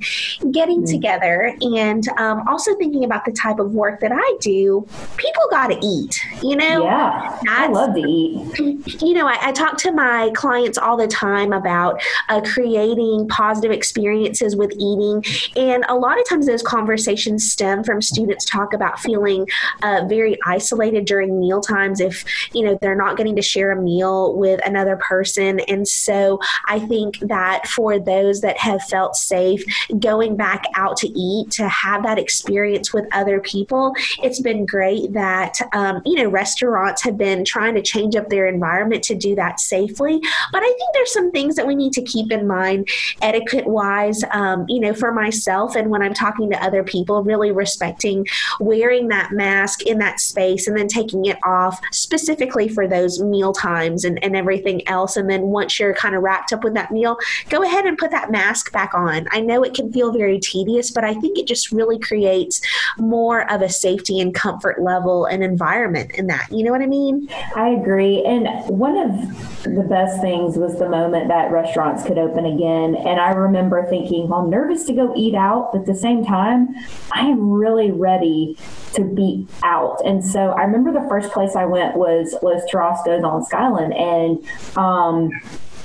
getting 0.52 0.82
mm-hmm. 0.82 0.94
together, 0.94 1.56
and 1.62 2.08
um, 2.18 2.48
also 2.48 2.76
thinking 2.76 3.04
about 3.06 3.26
the 3.26 3.32
type 3.32 3.60
of 3.60 3.72
work 3.72 4.00
that 4.02 4.12
I 4.14 4.38
do. 4.42 4.86
People 5.18 5.44
got 5.50 5.68
to 5.68 5.80
eat, 5.82 6.20
you 6.44 6.56
know? 6.56 6.84
Yeah. 6.84 7.40
I 7.48 7.68
love 7.68 7.96
to 7.96 8.02
eat. 8.02 8.80
You 9.00 9.14
know, 9.14 9.28
I, 9.28 9.38
I, 9.42 9.52
talk 9.52 9.78
to 9.80 9.92
my 9.92 10.30
clients 10.36 10.78
all 10.78 10.98
the 10.98 11.08
time 11.08 11.54
about 11.54 12.02
uh, 12.28 12.42
creating 12.42 13.28
positive 13.30 13.72
experiences 13.72 14.56
with 14.56 14.72
eating. 14.74 15.24
And 15.56 15.86
a 15.88 15.96
lot 15.96 16.20
of 16.20 16.28
times 16.28 16.48
those 16.48 16.62
conversations 16.62 17.50
stem 17.50 17.84
from 17.84 18.02
students 18.02 18.46
talk 18.46 18.74
about 18.74 19.00
feeling 19.00 19.48
uh, 19.84 20.06
very 20.08 20.38
isolated 20.46 21.06
during 21.06 21.40
meal 21.40 21.62
times 21.62 22.02
if, 22.02 22.26
you 22.54 22.64
know, 22.64 22.78
they're 22.82 22.96
not 22.96 23.16
getting 23.16 23.36
to 23.36 23.42
share 23.42 23.72
a 23.72 23.82
meal 23.82 24.36
with 24.36 24.60
another 24.66 24.98
person. 24.98 25.60
And 25.62 25.88
so 25.88 26.40
I 26.68 26.80
think 26.80 27.20
that 27.20 27.68
for 27.68 28.00
those 28.00 28.42
that 28.42 28.58
have 28.58 28.82
felt 28.84 29.16
safe 29.20 29.64
going 30.00 30.36
back 30.36 30.64
out 30.76 30.98
to 30.98 31.08
eat, 31.08 31.52
to 31.52 31.68
have 31.68 32.04
that 32.04 32.20
experience 32.20 32.94
with 32.94 33.06
other 33.12 33.40
people, 33.40 33.94
it's 34.24 34.42
been 34.42 34.66
great 34.66 35.14
that, 35.14 35.58
um, 35.74 36.02
you 36.06 36.16
know, 36.16 36.30
restaurants 36.30 37.02
have 37.04 37.18
been 37.18 37.44
trying 37.46 37.76
to 37.76 37.82
change 37.82 38.16
up 38.16 38.30
their 38.30 38.46
environment 38.46 39.04
to 39.04 39.16
do 39.16 39.36
that 39.36 39.60
safely. 39.60 40.20
But 40.52 40.64
I 40.64 40.68
think 40.68 40.94
there's 40.94 41.14
some 41.14 41.32
things 41.32 41.56
that 41.56 41.68
we 41.68 41.76
need 41.76 41.94
to 41.94 42.02
keep 42.02 42.32
in 42.32 42.48
mind 42.48 42.88
etiquette 43.22 43.68
wise, 43.68 44.24
um, 44.32 44.66
you 44.68 44.80
know, 44.80 44.94
for 44.94 45.12
myself 45.12 45.76
and 45.76 45.90
when 45.90 46.02
I'm 46.02 46.14
talking 46.14 46.50
to 46.52 46.64
other 46.64 46.84
people, 46.84 47.24
really 47.24 47.52
respecting 47.52 48.26
wearing 48.60 49.08
that 49.10 49.32
mask 49.32 49.84
in 49.84 50.00
that 50.00 50.20
space 50.20 50.68
and 50.68 50.78
then 50.78 50.88
taking 50.88 51.26
it 51.26 51.38
off 51.44 51.80
specifically 51.92 52.68
for 52.68 52.88
those 52.88 53.22
meal 53.22 53.54
times 53.54 54.04
and, 54.06 54.24
and 54.24 54.36
everything 54.36 54.88
else. 54.88 55.18
And 55.18 55.30
then 55.30 55.44
once 55.44 55.80
you're 55.80 55.94
kind 55.94 56.16
of 56.16 56.24
wrapped 56.24 56.54
up 56.54 56.64
with 56.64 56.74
that 56.74 56.92
meal, 56.92 57.18
go 57.50 57.64
ahead 57.64 57.86
and 57.86 57.98
put 57.98 58.12
that 58.12 58.32
mask 58.32 58.72
back 58.72 58.94
on. 58.94 59.09
I 59.32 59.40
know 59.40 59.64
it 59.64 59.74
can 59.74 59.92
feel 59.92 60.12
very 60.12 60.40
tedious, 60.40 60.92
but 60.92 61.04
I 61.04 61.14
think 61.16 61.38
it 61.38 61.48
just 61.48 61.72
really 61.72 62.00
creates 62.00 62.62
more 62.98 63.50
of 63.52 63.62
a 63.62 63.70
safety 63.70 64.20
and 64.20 64.34
comfort 64.34 64.82
level 64.82 65.26
and 65.26 65.44
environment 65.44 66.12
in 66.12 66.28
that. 66.28 66.48
You 66.52 66.64
know 66.64 66.72
what 66.72 66.82
I 66.82 66.88
mean? 66.88 67.30
I 67.56 67.70
agree. 67.70 68.24
And 68.26 68.48
one 68.68 68.98
of 68.98 69.64
the 69.64 69.86
best 69.90 70.22
things 70.22 70.58
was 70.58 70.78
the 70.80 70.90
moment 70.90 71.28
that 71.28 71.52
restaurants 71.52 72.04
could 72.04 72.18
open 72.18 72.46
again. 72.46 72.96
And 72.96 73.20
I 73.20 73.32
remember 73.32 73.86
thinking, 73.90 74.30
well, 74.30 74.40
I'm 74.40 74.50
nervous 74.50 74.86
to 74.86 74.94
go 74.94 75.14
eat 75.16 75.36
out, 75.36 75.72
but 75.72 75.82
at 75.82 75.86
the 75.88 75.96
same 75.96 76.26
time, 76.26 76.76
I 77.12 77.22
am 77.22 77.50
really 77.52 77.92
ready 77.92 78.58
to 78.94 79.04
be 79.04 79.48
out. 79.64 80.02
And 80.06 80.24
so 80.24 80.52
I 80.52 80.64
remember 80.64 80.92
the 80.92 81.08
first 81.08 81.32
place 81.32 81.56
I 81.56 81.66
went 81.66 81.96
was 81.96 82.36
Los 82.42 82.62
Tarascos 82.72 83.24
on 83.24 83.44
Skyland. 83.46 83.94
And 83.94 84.78
um, 84.78 85.30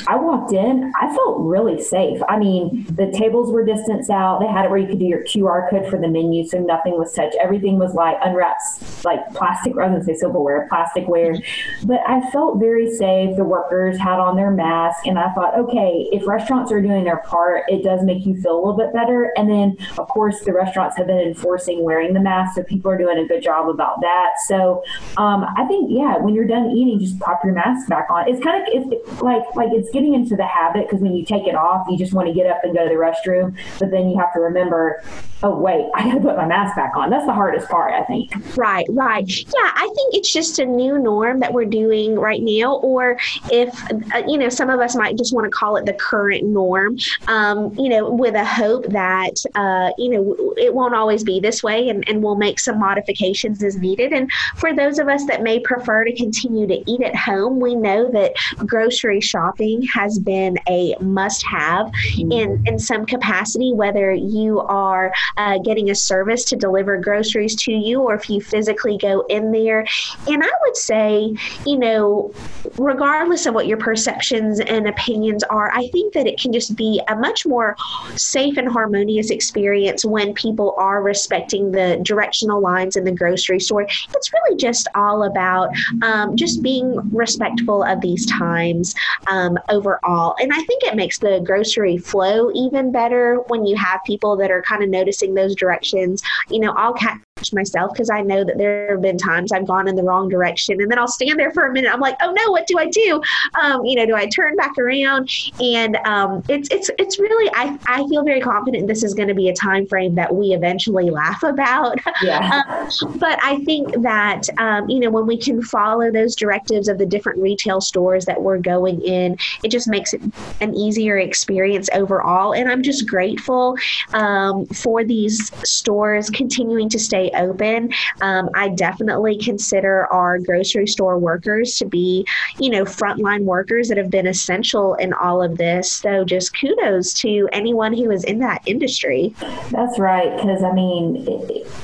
I 0.06 0.16
walked 0.16 0.52
in, 0.52 0.92
I 1.00 1.14
felt 1.14 1.40
really 1.40 1.80
safe. 1.80 2.20
I 2.28 2.38
mean, 2.38 2.86
the 2.94 3.10
tables 3.10 3.52
were 3.52 3.64
distanced 3.64 4.10
out. 4.10 4.40
They 4.40 4.46
had 4.46 4.66
it 4.66 4.70
where 4.70 4.78
you 4.78 4.86
could 4.86 4.98
do 4.98 5.06
your 5.06 5.24
QR 5.24 5.70
code 5.70 5.88
for 5.88 5.98
the 5.98 6.08
menu, 6.08 6.46
so 6.46 6.58
nothing 6.58 6.98
was 6.98 7.12
touched. 7.12 7.36
Everything 7.40 7.78
was 7.78 7.94
like 7.94 8.16
unwrapped, 8.22 8.62
like 9.04 9.20
plastic, 9.34 9.74
rather 9.74 9.94
than 9.94 10.04
say 10.04 10.14
silverware, 10.14 10.68
plasticware. 10.70 11.42
But 11.84 12.00
I 12.06 12.28
felt 12.30 12.58
very 12.58 12.90
safe. 12.90 13.36
The 13.36 13.44
workers 13.44 13.98
had 13.98 14.18
on 14.18 14.36
their 14.36 14.50
mask, 14.50 15.06
and 15.06 15.18
I 15.18 15.32
thought, 15.32 15.58
okay, 15.58 16.08
if 16.12 16.26
restaurants 16.26 16.72
are 16.72 16.80
doing 16.80 17.04
their 17.04 17.18
part, 17.18 17.64
it 17.68 17.82
does 17.82 18.02
make 18.02 18.24
you 18.26 18.40
feel 18.40 18.54
a 18.54 18.60
little 18.60 18.76
bit 18.76 18.92
better. 18.92 19.32
And 19.36 19.50
then, 19.50 19.76
of 19.98 20.08
course, 20.08 20.40
the 20.40 20.52
restaurants 20.52 20.96
have 20.96 21.06
been 21.06 21.18
enforcing 21.18 21.82
wearing 21.82 22.14
the 22.14 22.20
mask, 22.20 22.56
so 22.56 22.62
people 22.62 22.90
are 22.90 22.98
doing 22.98 23.18
a 23.18 23.26
good 23.26 23.42
job 23.42 23.68
about 23.68 24.00
that. 24.00 24.34
So 24.46 24.82
um, 25.16 25.44
I 25.56 25.64
think, 25.66 25.90
yeah, 25.90 26.18
when 26.18 26.34
you're 26.34 26.46
done 26.46 26.70
eating, 26.70 26.98
just 27.00 27.18
pop 27.20 27.40
your 27.44 27.54
mask 27.54 27.88
back 27.88 28.10
on. 28.10 28.28
It's 28.28 28.42
kind 28.42 28.62
of 28.62 28.68
it's 28.72 29.22
like 29.22 29.42
like 29.54 29.68
it's 29.72 29.90
getting 29.90 30.14
into 30.14 30.36
the 30.36 30.46
habit 30.46 30.86
because 30.86 31.00
when 31.00 31.14
you 31.14 31.24
take 31.24 31.46
it 31.46 31.54
off, 31.54 31.86
you 31.88 31.96
just 31.98 32.12
want 32.12 32.28
to 32.28 32.34
get 32.34 32.46
up 32.46 32.60
and 32.62 32.74
go 32.74 32.84
to 32.84 32.88
the 32.88 32.94
restroom. 32.94 33.56
But 33.78 33.90
then 33.90 34.08
you 34.08 34.18
have 34.18 34.32
to 34.34 34.40
remember, 34.40 35.02
oh, 35.42 35.58
wait, 35.58 35.90
I 35.94 36.04
got 36.04 36.14
to 36.14 36.20
put 36.20 36.36
my 36.36 36.46
mask 36.46 36.76
back 36.76 36.96
on. 36.96 37.10
That's 37.10 37.26
the 37.26 37.32
hardest 37.32 37.68
part, 37.68 37.92
I 37.92 38.04
think. 38.04 38.32
Right, 38.56 38.86
right. 38.94 39.28
Yeah, 39.28 39.72
I 39.74 39.90
think 39.94 40.14
it's 40.14 40.32
just 40.32 40.58
a 40.58 40.64
new 40.64 40.98
norm 40.98 41.40
that 41.40 41.52
we're 41.52 41.64
doing 41.64 42.18
right 42.18 42.42
now. 42.42 42.76
Or 42.76 43.18
if, 43.50 43.74
uh, 44.14 44.22
you 44.26 44.38
know, 44.38 44.48
some 44.48 44.70
of 44.70 44.80
us 44.80 44.94
might 44.96 45.16
just 45.16 45.34
want 45.34 45.44
to 45.44 45.50
call 45.50 45.76
it 45.76 45.86
the 45.86 45.92
current 45.94 46.44
norm, 46.44 46.96
um, 47.28 47.74
you 47.74 47.88
know, 47.88 48.10
with 48.10 48.34
a 48.34 48.44
hope 48.44 48.86
that, 48.86 49.42
uh, 49.54 49.90
you 49.98 50.10
know, 50.10 50.54
it 50.56 50.74
won't 50.74 50.94
always 50.94 51.24
be 51.24 51.40
this 51.40 51.62
way 51.62 51.88
and, 51.88 52.08
and 52.08 52.22
we'll 52.22 52.36
make 52.36 52.60
some 52.60 52.78
modifications 52.78 53.62
as 53.62 53.76
needed. 53.76 54.12
And 54.12 54.30
for 54.56 54.74
those 54.74 54.98
of 54.98 55.08
us 55.08 55.26
that 55.26 55.42
may 55.42 55.60
prefer 55.60 56.04
to 56.04 56.14
continue 56.14 56.66
to 56.66 56.82
eat 56.90 57.02
at 57.02 57.16
home, 57.16 57.60
we 57.60 57.74
know 57.74 58.10
that 58.12 58.34
grocery 58.66 59.20
shopping 59.20 59.82
has 59.82 60.18
been 60.18 60.56
a 60.68 60.94
must 61.00 61.44
have 61.46 61.86
mm-hmm. 61.86 62.32
in, 62.32 62.62
in 62.66 62.78
some 62.78 63.06
capacity, 63.06 63.72
whether 63.72 64.12
you 64.12 64.60
are 64.60 65.12
uh, 65.36 65.58
getting 65.58 65.90
a 65.90 65.94
service 65.94 66.44
to 66.44 66.56
deliver 66.56 66.96
groceries 66.98 67.56
to 67.56 67.72
you 67.72 68.00
or 68.00 68.14
if 68.14 68.30
you 68.30 68.40
physically 68.40 68.73
go 69.00 69.24
in 69.28 69.52
there. 69.52 69.86
And 70.26 70.42
I 70.42 70.50
would 70.62 70.76
say, 70.76 71.34
you 71.66 71.78
know, 71.78 72.32
regardless 72.78 73.46
of 73.46 73.54
what 73.54 73.66
your 73.66 73.76
perceptions 73.76 74.60
and 74.60 74.88
opinions 74.88 75.42
are, 75.44 75.70
I 75.72 75.88
think 75.88 76.14
that 76.14 76.26
it 76.26 76.40
can 76.40 76.52
just 76.52 76.76
be 76.76 77.00
a 77.08 77.16
much 77.16 77.46
more 77.46 77.76
safe 78.16 78.56
and 78.56 78.68
harmonious 78.68 79.30
experience 79.30 80.04
when 80.04 80.34
people 80.34 80.74
are 80.78 81.02
respecting 81.02 81.72
the 81.72 82.00
directional 82.02 82.60
lines 82.60 82.96
in 82.96 83.04
the 83.04 83.12
grocery 83.12 83.60
store. 83.60 83.86
It's 84.14 84.32
really 84.32 84.56
just 84.56 84.88
all 84.94 85.24
about 85.24 85.70
um, 86.02 86.36
just 86.36 86.62
being 86.62 86.96
respectful 87.10 87.82
of 87.82 88.00
these 88.00 88.26
times 88.26 88.94
um, 89.26 89.58
overall. 89.68 90.36
And 90.40 90.52
I 90.52 90.62
think 90.64 90.82
it 90.84 90.96
makes 90.96 91.18
the 91.18 91.40
grocery 91.44 91.98
flow 91.98 92.50
even 92.54 92.92
better 92.92 93.36
when 93.48 93.66
you 93.66 93.76
have 93.76 94.00
people 94.06 94.36
that 94.36 94.50
are 94.50 94.62
kind 94.62 94.82
of 94.82 94.88
noticing 94.88 95.34
those 95.34 95.54
directions. 95.54 96.22
You 96.48 96.60
know, 96.60 96.72
I'll 96.72 96.94
catch 96.94 97.20
myself 97.52 97.92
because 97.92 98.10
I 98.10 98.20
know 98.20 98.44
that 98.44 98.58
there 98.58 98.92
have 98.92 99.02
been 99.02 99.18
times 99.18 99.52
I've 99.52 99.66
gone 99.66 99.88
in 99.88 99.96
the 99.96 100.02
wrong 100.02 100.28
direction 100.28 100.80
and 100.80 100.90
then 100.90 100.98
I'll 100.98 101.08
stand 101.08 101.38
there 101.38 101.50
for 101.50 101.66
a 101.66 101.72
minute. 101.72 101.92
I'm 101.92 102.00
like, 102.00 102.16
oh 102.22 102.32
no, 102.32 102.50
what 102.50 102.66
do 102.66 102.78
I 102.78 102.86
do? 102.88 103.20
Um, 103.60 103.84
you 103.84 103.96
know, 103.96 104.06
do 104.06 104.14
I 104.14 104.26
turn 104.26 104.56
back 104.56 104.78
around? 104.78 105.28
And 105.60 105.96
um, 106.04 106.44
it's 106.48 106.68
it's 106.70 106.90
it's 106.98 107.18
really 107.18 107.50
I, 107.54 107.78
I 107.86 108.06
feel 108.08 108.22
very 108.22 108.40
confident 108.40 108.86
this 108.86 109.02
is 109.02 109.14
going 109.14 109.28
to 109.28 109.34
be 109.34 109.48
a 109.48 109.54
time 109.54 109.86
frame 109.86 110.14
that 110.14 110.34
we 110.34 110.52
eventually 110.52 111.10
laugh 111.10 111.42
about. 111.42 111.98
Yeah. 112.22 112.62
um, 113.02 113.18
but 113.18 113.38
I 113.42 113.62
think 113.64 114.02
that 114.02 114.48
um, 114.58 114.88
you 114.88 115.00
know 115.00 115.10
when 115.10 115.26
we 115.26 115.36
can 115.36 115.60
follow 115.62 116.10
those 116.12 116.36
directives 116.36 116.88
of 116.88 116.98
the 116.98 117.06
different 117.06 117.40
retail 117.40 117.80
stores 117.80 118.24
that 118.26 118.40
we're 118.40 118.58
going 118.58 119.02
in, 119.02 119.36
it 119.64 119.70
just 119.70 119.88
makes 119.88 120.14
it 120.14 120.22
an 120.60 120.74
easier 120.74 121.18
experience 121.18 121.88
overall. 121.92 122.54
And 122.54 122.70
I'm 122.70 122.82
just 122.82 123.08
grateful 123.08 123.76
um, 124.12 124.66
for 124.66 125.04
these 125.04 125.50
stores 125.68 126.30
continuing 126.30 126.88
to 126.90 126.98
stay 126.98 127.23
open. 127.32 127.92
Um, 128.20 128.48
I 128.54 128.68
definitely 128.68 129.38
consider 129.38 130.06
our 130.12 130.38
grocery 130.38 130.86
store 130.86 131.18
workers 131.18 131.76
to 131.78 131.86
be, 131.86 132.26
you 132.58 132.70
know, 132.70 132.84
frontline 132.84 133.44
workers 133.44 133.88
that 133.88 133.98
have 133.98 134.10
been 134.10 134.26
essential 134.26 134.94
in 134.94 135.12
all 135.12 135.42
of 135.42 135.58
this. 135.58 135.92
So 135.92 136.24
just 136.24 136.58
kudos 136.58 137.12
to 137.20 137.48
anyone 137.52 137.92
who 137.92 138.10
is 138.10 138.24
in 138.24 138.38
that 138.40 138.62
industry. 138.66 139.34
That's 139.70 139.98
right. 139.98 140.34
Because, 140.36 140.62
I 140.62 140.72
mean, 140.72 141.26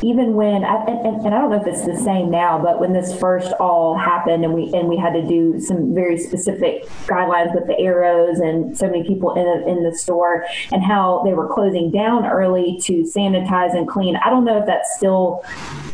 even 0.03 0.35
when, 0.35 0.65
I, 0.65 0.85
and, 0.85 1.25
and 1.25 1.35
I 1.35 1.41
don't 1.41 1.51
know 1.51 1.61
if 1.61 1.67
it's 1.67 1.85
the 1.85 1.97
same 1.97 2.31
now, 2.31 2.59
but 2.59 2.81
when 2.81 2.93
this 2.93 3.19
first 3.19 3.53
all 3.61 3.97
happened 3.97 4.45
and 4.45 4.55
we, 4.55 4.73
and 4.73 4.89
we 4.89 4.97
had 4.97 5.13
to 5.13 5.27
do 5.27 5.61
some 5.61 5.95
very 5.95 6.19
specific 6.19 6.87
guidelines 7.07 7.55
with 7.55 7.67
the 7.67 7.79
arrows 7.79 8.39
and 8.39 8.77
so 8.77 8.87
many 8.87 9.07
people 9.07 9.35
in, 9.35 9.69
in 9.69 9.85
the 9.85 9.95
store 9.97 10.45
and 10.73 10.83
how 10.83 11.23
they 11.25 11.33
were 11.33 11.49
closing 11.49 11.91
down 11.91 12.27
early 12.27 12.79
to 12.83 13.03
sanitize 13.03 13.77
and 13.77 13.89
clean. 13.89 14.17
I 14.17 14.31
don't 14.31 14.45
know 14.45 14.59
if 14.59 14.67
that's 14.67 14.97
still 14.97 15.30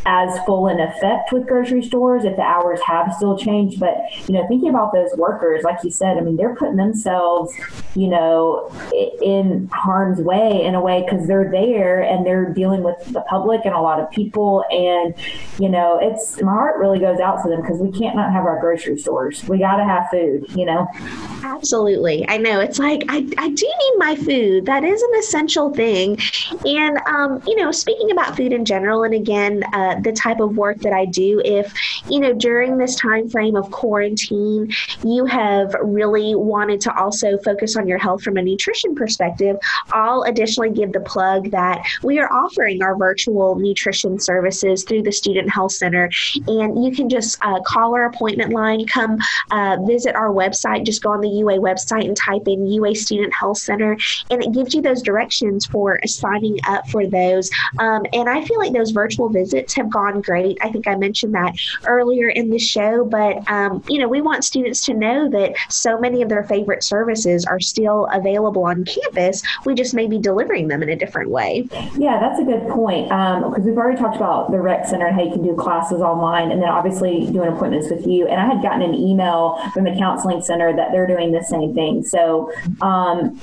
as 0.07 0.39
full 0.47 0.69
in 0.69 0.79
effect 0.79 1.33
with 1.33 1.47
grocery 1.47 1.83
stores 1.83 2.25
if 2.25 2.37
the 2.37 2.43
hours 2.43 2.81
have 2.87 3.13
still 3.15 3.37
changed. 3.37 3.81
But, 3.81 3.97
you 4.29 4.35
know, 4.35 4.47
thinking 4.47 4.69
about 4.69 4.93
those 4.93 5.11
workers, 5.17 5.65
like 5.65 5.83
you 5.83 5.91
said, 5.91 6.17
I 6.17 6.21
mean, 6.21 6.37
they're 6.37 6.55
putting 6.55 6.77
themselves, 6.77 7.53
you 7.97 8.07
know, 8.07 8.71
in 9.21 9.69
harm's 9.73 10.21
way 10.21 10.63
in 10.63 10.75
a 10.77 10.81
way 10.81 11.03
because 11.03 11.27
they're 11.27 11.51
there 11.51 12.03
and 12.03 12.25
they're 12.25 12.53
dealing 12.53 12.85
with 12.85 12.97
the 13.13 13.23
public 13.23 13.63
and 13.65 13.75
a 13.75 13.81
lot 13.81 13.99
of 13.99 14.09
people. 14.13 14.65
And, 14.71 15.13
you 15.59 15.69
know, 15.69 15.99
it's 16.01 16.41
my 16.41 16.53
heart 16.53 16.79
really 16.79 17.01
goes 17.01 17.19
out 17.19 17.43
to 17.43 17.49
them 17.49 17.61
because 17.61 17.81
we 17.81 17.91
can't 17.91 18.15
not 18.15 18.33
have 18.33 18.45
our 18.45 18.61
grocery 18.61 18.99
stores. 18.99 19.43
We 19.49 19.59
got 19.59 19.77
to 19.79 19.85
have 19.85 20.07
food, 20.11 20.47
you 20.55 20.67
know? 20.67 20.87
Absolutely. 21.43 22.25
I 22.29 22.37
know. 22.39 22.61
It's 22.61 22.79
like, 22.79 23.05
I, 23.09 23.27
I 23.39 23.49
do 23.49 23.67
need 23.67 23.95
my 23.99 24.15
food. 24.15 24.67
That 24.67 24.85
is 24.85 25.03
an 25.03 25.11
essential 25.19 25.75
thing. 25.75 26.19
And, 26.65 26.99
um, 27.07 27.43
you 27.47 27.57
know, 27.57 27.73
speaking 27.73 28.13
about 28.13 28.37
food 28.37 28.53
in 28.53 28.65
general, 28.65 29.03
and 29.03 29.15
again, 29.27 29.65
uh, 29.73 29.99
the 30.01 30.13
type 30.13 30.39
of 30.39 30.57
work 30.57 30.79
that 30.79 30.93
I 30.93 31.05
do. 31.05 31.43
If, 31.45 31.73
you 32.09 32.21
know, 32.21 32.33
during 32.33 32.79
this 32.79 32.95
time 32.95 33.29
frame 33.29 33.57
of 33.57 33.71
quarantine, 33.73 34.73
you 35.05 35.27
have 35.27 35.75
really 35.83 36.35
wanted 36.37 36.81
to 36.83 36.97
also 36.97 37.37
focus 37.39 37.77
on 37.77 37.89
your 37.89 37.99
health 37.99 38.23
from 38.23 38.37
a 38.37 38.43
nutrition 38.43 38.95
perspective, 38.95 39.57
I'll 39.93 40.23
additionally 40.23 40.71
give 40.71 40.93
the 40.93 41.01
plug 41.01 41.51
that 41.51 41.85
we 42.03 42.19
are 42.21 42.33
offering 42.33 42.83
our 42.83 42.97
virtual 42.97 43.57
nutrition 43.57 44.21
services 44.21 44.85
through 44.85 45.03
the 45.03 45.13
Student 45.13 45.51
Health 45.51 45.73
Center. 45.73 46.09
And 46.47 46.85
you 46.85 46.93
can 46.93 47.09
just 47.09 47.39
uh, 47.43 47.61
call 47.67 47.95
our 47.95 48.07
appointment 48.07 48.53
line, 48.53 48.87
come 48.87 49.19
uh, 49.51 49.79
visit 49.87 50.15
our 50.15 50.31
website, 50.31 50.85
just 50.85 51.03
go 51.03 51.11
on 51.11 51.21
the 51.21 51.29
UA 51.29 51.59
website 51.59 52.05
and 52.05 52.17
type 52.17 52.47
in 52.47 52.67
UA 52.67 52.95
Student 52.95 53.35
Health 53.35 53.59
Center, 53.59 53.97
and 54.31 54.43
it 54.43 54.53
gives 54.53 54.73
you 54.75 54.83
those 54.83 55.03
directions 55.03 55.67
for 55.67 55.99
signing 56.07 56.59
up 56.69 56.89
for 56.91 57.07
those. 57.07 57.51
Um, 57.79 58.05
and 58.13 58.29
I 58.29 58.45
feel 58.45 58.59
like 58.59 58.73
those 58.73 58.91
virtual 58.91 59.16
visits 59.29 59.75
have 59.75 59.91
gone 59.91 60.21
great. 60.21 60.59
I 60.61 60.71
think 60.71 60.87
I 60.87 60.95
mentioned 60.95 61.35
that 61.35 61.55
earlier 61.87 62.29
in 62.29 62.51
the 62.51 62.59
show, 62.59 63.05
but 63.05 63.49
um, 63.51 63.83
you 63.89 63.99
know, 63.99 64.09
we 64.09 64.21
want 64.21 64.45
students 64.45 64.85
to 64.87 64.95
know 64.95 65.29
that 65.31 65.55
so 65.69 65.99
many 65.99 66.23
of 66.23 66.29
their 66.29 66.45
favorite 66.45 66.83
services 66.83 67.45
are 67.45 67.61
still 67.61 68.07
available 68.13 68.65
on 68.65 68.85
campus. 68.85 69.43
We 69.65 69.75
just 69.75 69.95
may 69.95 70.07
be 70.07 70.19
delivering 70.19 70.69
them 70.69 70.83
in 70.83 70.89
a 70.89 70.97
different 70.97 71.31
way. 71.31 71.69
Yeah, 71.97 72.19
that's 72.21 72.41
a 72.41 72.45
good 72.45 72.69
point. 72.69 73.09
Because 73.09 73.59
um, 73.59 73.65
we've 73.65 73.77
already 73.77 73.99
talked 73.99 74.17
about 74.17 74.51
the 74.51 74.61
rec 74.61 74.87
center 74.87 75.07
and 75.07 75.17
how 75.17 75.23
you 75.23 75.33
can 75.33 75.43
do 75.43 75.55
classes 75.57 76.01
online, 76.01 76.51
and 76.53 76.63
then 76.63 76.69
obviously 76.69 77.27
doing 77.33 77.53
appointments 77.53 77.91
with 77.91 78.07
you. 78.07 78.27
And 78.27 78.41
I 78.41 78.47
had 78.47 78.63
gotten 78.63 78.83
an 78.83 78.95
email 78.95 79.59
from 79.73 79.85
the 79.85 79.95
counseling 79.99 80.43
center 80.43 80.75
that 80.77 80.93
they're 80.93 81.07
doing 81.07 81.33
the 81.33 81.43
same 81.43 81.75
thing. 81.75 82.03
So 82.05 82.53
um, 82.81 83.41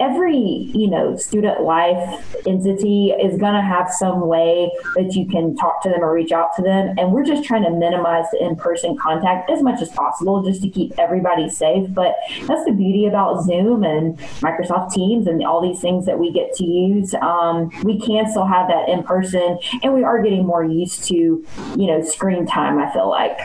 every 0.00 0.36
you 0.36 0.88
know 0.88 1.16
student 1.16 1.62
life 1.62 2.36
entity 2.46 3.10
is 3.10 3.38
going 3.38 3.54
to 3.54 3.62
have 3.62 3.90
some 3.90 4.26
way 4.26 4.70
that 4.94 5.14
you 5.14 5.26
can 5.26 5.56
talk 5.56 5.82
to 5.82 5.88
them 5.88 6.02
or 6.02 6.12
reach 6.12 6.32
out 6.32 6.54
to 6.56 6.62
them. 6.62 6.94
And 6.98 7.12
we're 7.12 7.24
just 7.24 7.44
trying 7.44 7.64
to 7.64 7.70
minimize 7.70 8.24
the 8.32 8.44
in-person 8.44 8.96
contact 8.98 9.50
as 9.50 9.62
much 9.62 9.80
as 9.80 9.88
possible 9.90 10.42
just 10.42 10.62
to 10.62 10.68
keep 10.68 10.98
everybody 10.98 11.48
safe. 11.48 11.92
But 11.92 12.16
that's 12.46 12.64
the 12.64 12.72
beauty 12.72 13.06
about 13.06 13.44
zoom 13.44 13.84
and 13.84 14.18
microsoft 14.40 14.92
teams 14.92 15.26
and 15.26 15.44
all 15.44 15.60
these 15.60 15.80
things 15.80 16.06
that 16.06 16.18
we 16.18 16.32
get 16.32 16.52
to 16.54 16.64
use. 16.64 17.14
Um, 17.14 17.70
we 17.82 18.00
can 18.00 18.28
still 18.30 18.46
have 18.46 18.68
that 18.68 18.88
in 18.88 19.02
person 19.02 19.58
and 19.82 19.94
we 19.94 20.02
are 20.04 20.22
getting 20.22 20.46
more 20.46 20.64
used 20.64 21.04
to 21.04 21.14
you 21.14 21.86
know 21.86 22.02
screen 22.02 22.46
time 22.46 22.78
i 22.78 22.92
feel 22.92 23.08
like. 23.08 23.38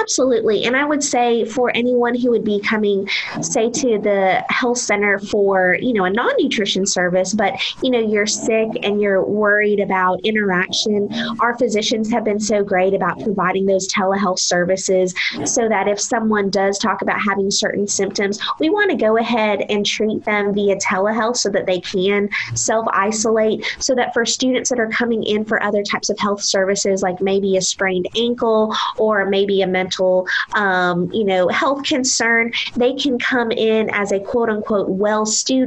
Absolutely. 0.00 0.64
And 0.64 0.76
I 0.76 0.84
would 0.84 1.02
say 1.02 1.44
for 1.44 1.74
anyone 1.74 2.14
who 2.14 2.30
would 2.30 2.44
be 2.44 2.60
coming, 2.60 3.08
say, 3.40 3.70
to 3.70 3.98
the 3.98 4.44
health 4.48 4.78
center 4.78 5.18
for, 5.18 5.71
you 5.74 5.92
know, 5.92 6.04
a 6.04 6.10
non 6.10 6.32
nutrition 6.38 6.86
service, 6.86 7.34
but, 7.34 7.54
you 7.82 7.90
know, 7.90 7.98
you're 7.98 8.26
sick 8.26 8.68
and 8.82 9.00
you're 9.00 9.24
worried 9.24 9.80
about 9.80 10.20
interaction, 10.24 11.08
our 11.40 11.56
physicians 11.58 12.10
have 12.10 12.24
been 12.24 12.40
so 12.40 12.62
great 12.62 12.94
about 12.94 13.20
providing 13.20 13.66
those 13.66 13.88
telehealth 13.88 14.38
services 14.38 15.14
so 15.44 15.68
that 15.68 15.88
if 15.88 16.00
someone 16.00 16.50
does 16.50 16.78
talk 16.78 17.02
about 17.02 17.20
having 17.20 17.50
certain 17.50 17.86
symptoms, 17.86 18.38
we 18.58 18.70
want 18.70 18.90
to 18.90 18.96
go 18.96 19.16
ahead 19.16 19.64
and 19.68 19.86
treat 19.86 20.24
them 20.24 20.54
via 20.54 20.76
telehealth 20.76 21.36
so 21.36 21.48
that 21.50 21.66
they 21.66 21.80
can 21.80 22.28
self 22.54 22.86
isolate. 22.92 23.64
So 23.78 23.94
that 23.94 24.12
for 24.12 24.24
students 24.26 24.70
that 24.70 24.80
are 24.80 24.88
coming 24.88 25.22
in 25.22 25.44
for 25.44 25.62
other 25.62 25.82
types 25.82 26.10
of 26.10 26.18
health 26.18 26.42
services, 26.42 27.02
like 27.02 27.20
maybe 27.20 27.56
a 27.56 27.60
sprained 27.60 28.08
ankle 28.16 28.74
or 28.96 29.26
maybe 29.26 29.62
a 29.62 29.66
mental, 29.66 30.26
um, 30.54 31.10
you 31.12 31.24
know, 31.24 31.48
health 31.48 31.84
concern, 31.84 32.52
they 32.76 32.94
can 32.94 33.18
come 33.18 33.50
in 33.50 33.90
as 33.90 34.12
a 34.12 34.20
quote 34.20 34.48
unquote 34.48 34.88
well 34.88 35.26
student 35.26 35.61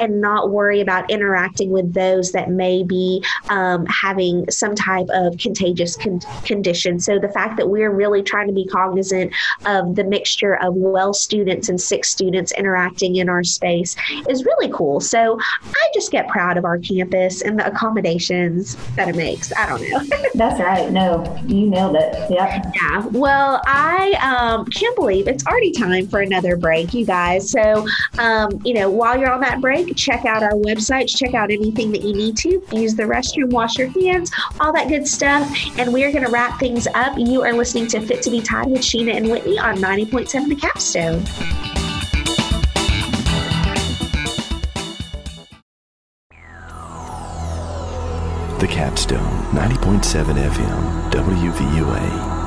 and 0.00 0.20
not 0.20 0.50
worry 0.50 0.80
about 0.80 1.10
interacting 1.10 1.70
with 1.70 1.92
those 1.92 2.32
that 2.32 2.50
may 2.50 2.82
be 2.82 3.24
um, 3.48 3.84
having 3.86 4.50
some 4.50 4.74
type 4.74 5.06
of 5.10 5.36
contagious 5.38 5.96
con- 5.96 6.20
condition. 6.44 7.00
So 7.00 7.18
the 7.18 7.28
fact 7.28 7.56
that 7.56 7.68
we're 7.68 7.90
really 7.90 8.22
trying 8.22 8.46
to 8.46 8.52
be 8.52 8.66
cognizant 8.66 9.32
of 9.66 9.96
the 9.96 10.04
mixture 10.04 10.54
of 10.62 10.74
well 10.74 11.12
students 11.12 11.68
and 11.68 11.80
sick 11.80 12.04
students 12.04 12.52
interacting 12.52 13.16
in 13.16 13.28
our 13.28 13.44
space 13.44 13.96
is 14.28 14.44
really 14.44 14.70
cool. 14.72 15.00
So 15.00 15.38
I 15.64 15.90
just 15.94 16.10
get 16.10 16.28
proud 16.28 16.56
of 16.56 16.64
our 16.64 16.78
campus 16.78 17.42
and 17.42 17.58
the 17.58 17.66
accommodations 17.66 18.76
that 18.96 19.08
it 19.08 19.16
makes. 19.16 19.52
I 19.56 19.66
don't 19.66 19.82
know. 19.88 20.18
That's 20.34 20.60
right. 20.60 20.90
No, 20.90 21.24
you 21.46 21.68
nailed 21.68 21.96
it. 21.96 22.30
Yep. 22.30 22.72
Yeah. 22.74 23.06
Well, 23.06 23.32
well, 23.32 23.62
I 23.66 24.12
um, 24.22 24.66
can't 24.66 24.94
believe 24.94 25.26
it's 25.26 25.46
already 25.46 25.72
time 25.72 26.06
for 26.06 26.20
another 26.20 26.56
break, 26.56 26.92
you 26.92 27.06
guys. 27.06 27.50
So, 27.50 27.86
um, 28.18 28.60
you 28.62 28.74
know, 28.74 28.90
while 28.90 29.18
you're 29.18 29.31
on 29.32 29.40
that 29.40 29.60
break, 29.60 29.96
check 29.96 30.24
out 30.24 30.42
our 30.42 30.52
website, 30.52 31.08
check 31.08 31.34
out 31.34 31.50
anything 31.50 31.90
that 31.92 32.02
you 32.02 32.14
need 32.14 32.36
to, 32.38 32.62
use 32.72 32.94
the 32.94 33.02
restroom, 33.02 33.50
wash 33.50 33.78
your 33.78 33.88
hands, 33.88 34.30
all 34.60 34.72
that 34.72 34.88
good 34.88 35.06
stuff. 35.08 35.50
And 35.78 35.92
we 35.92 36.04
are 36.04 36.12
going 36.12 36.24
to 36.24 36.30
wrap 36.30 36.60
things 36.60 36.86
up. 36.94 37.18
You 37.18 37.42
are 37.42 37.52
listening 37.52 37.86
to 37.88 38.00
Fit 38.00 38.22
to 38.22 38.30
Be 38.30 38.40
Tied 38.40 38.70
with 38.70 38.82
Sheena 38.82 39.14
and 39.14 39.30
Whitney 39.30 39.58
on 39.58 39.76
90.7 39.78 40.48
The 40.48 40.56
Capstone. 40.56 41.22
The 48.58 48.68
Capstone, 48.68 49.42
90.7 49.52 50.34
FM, 50.34 51.10
WVUA. 51.10 52.41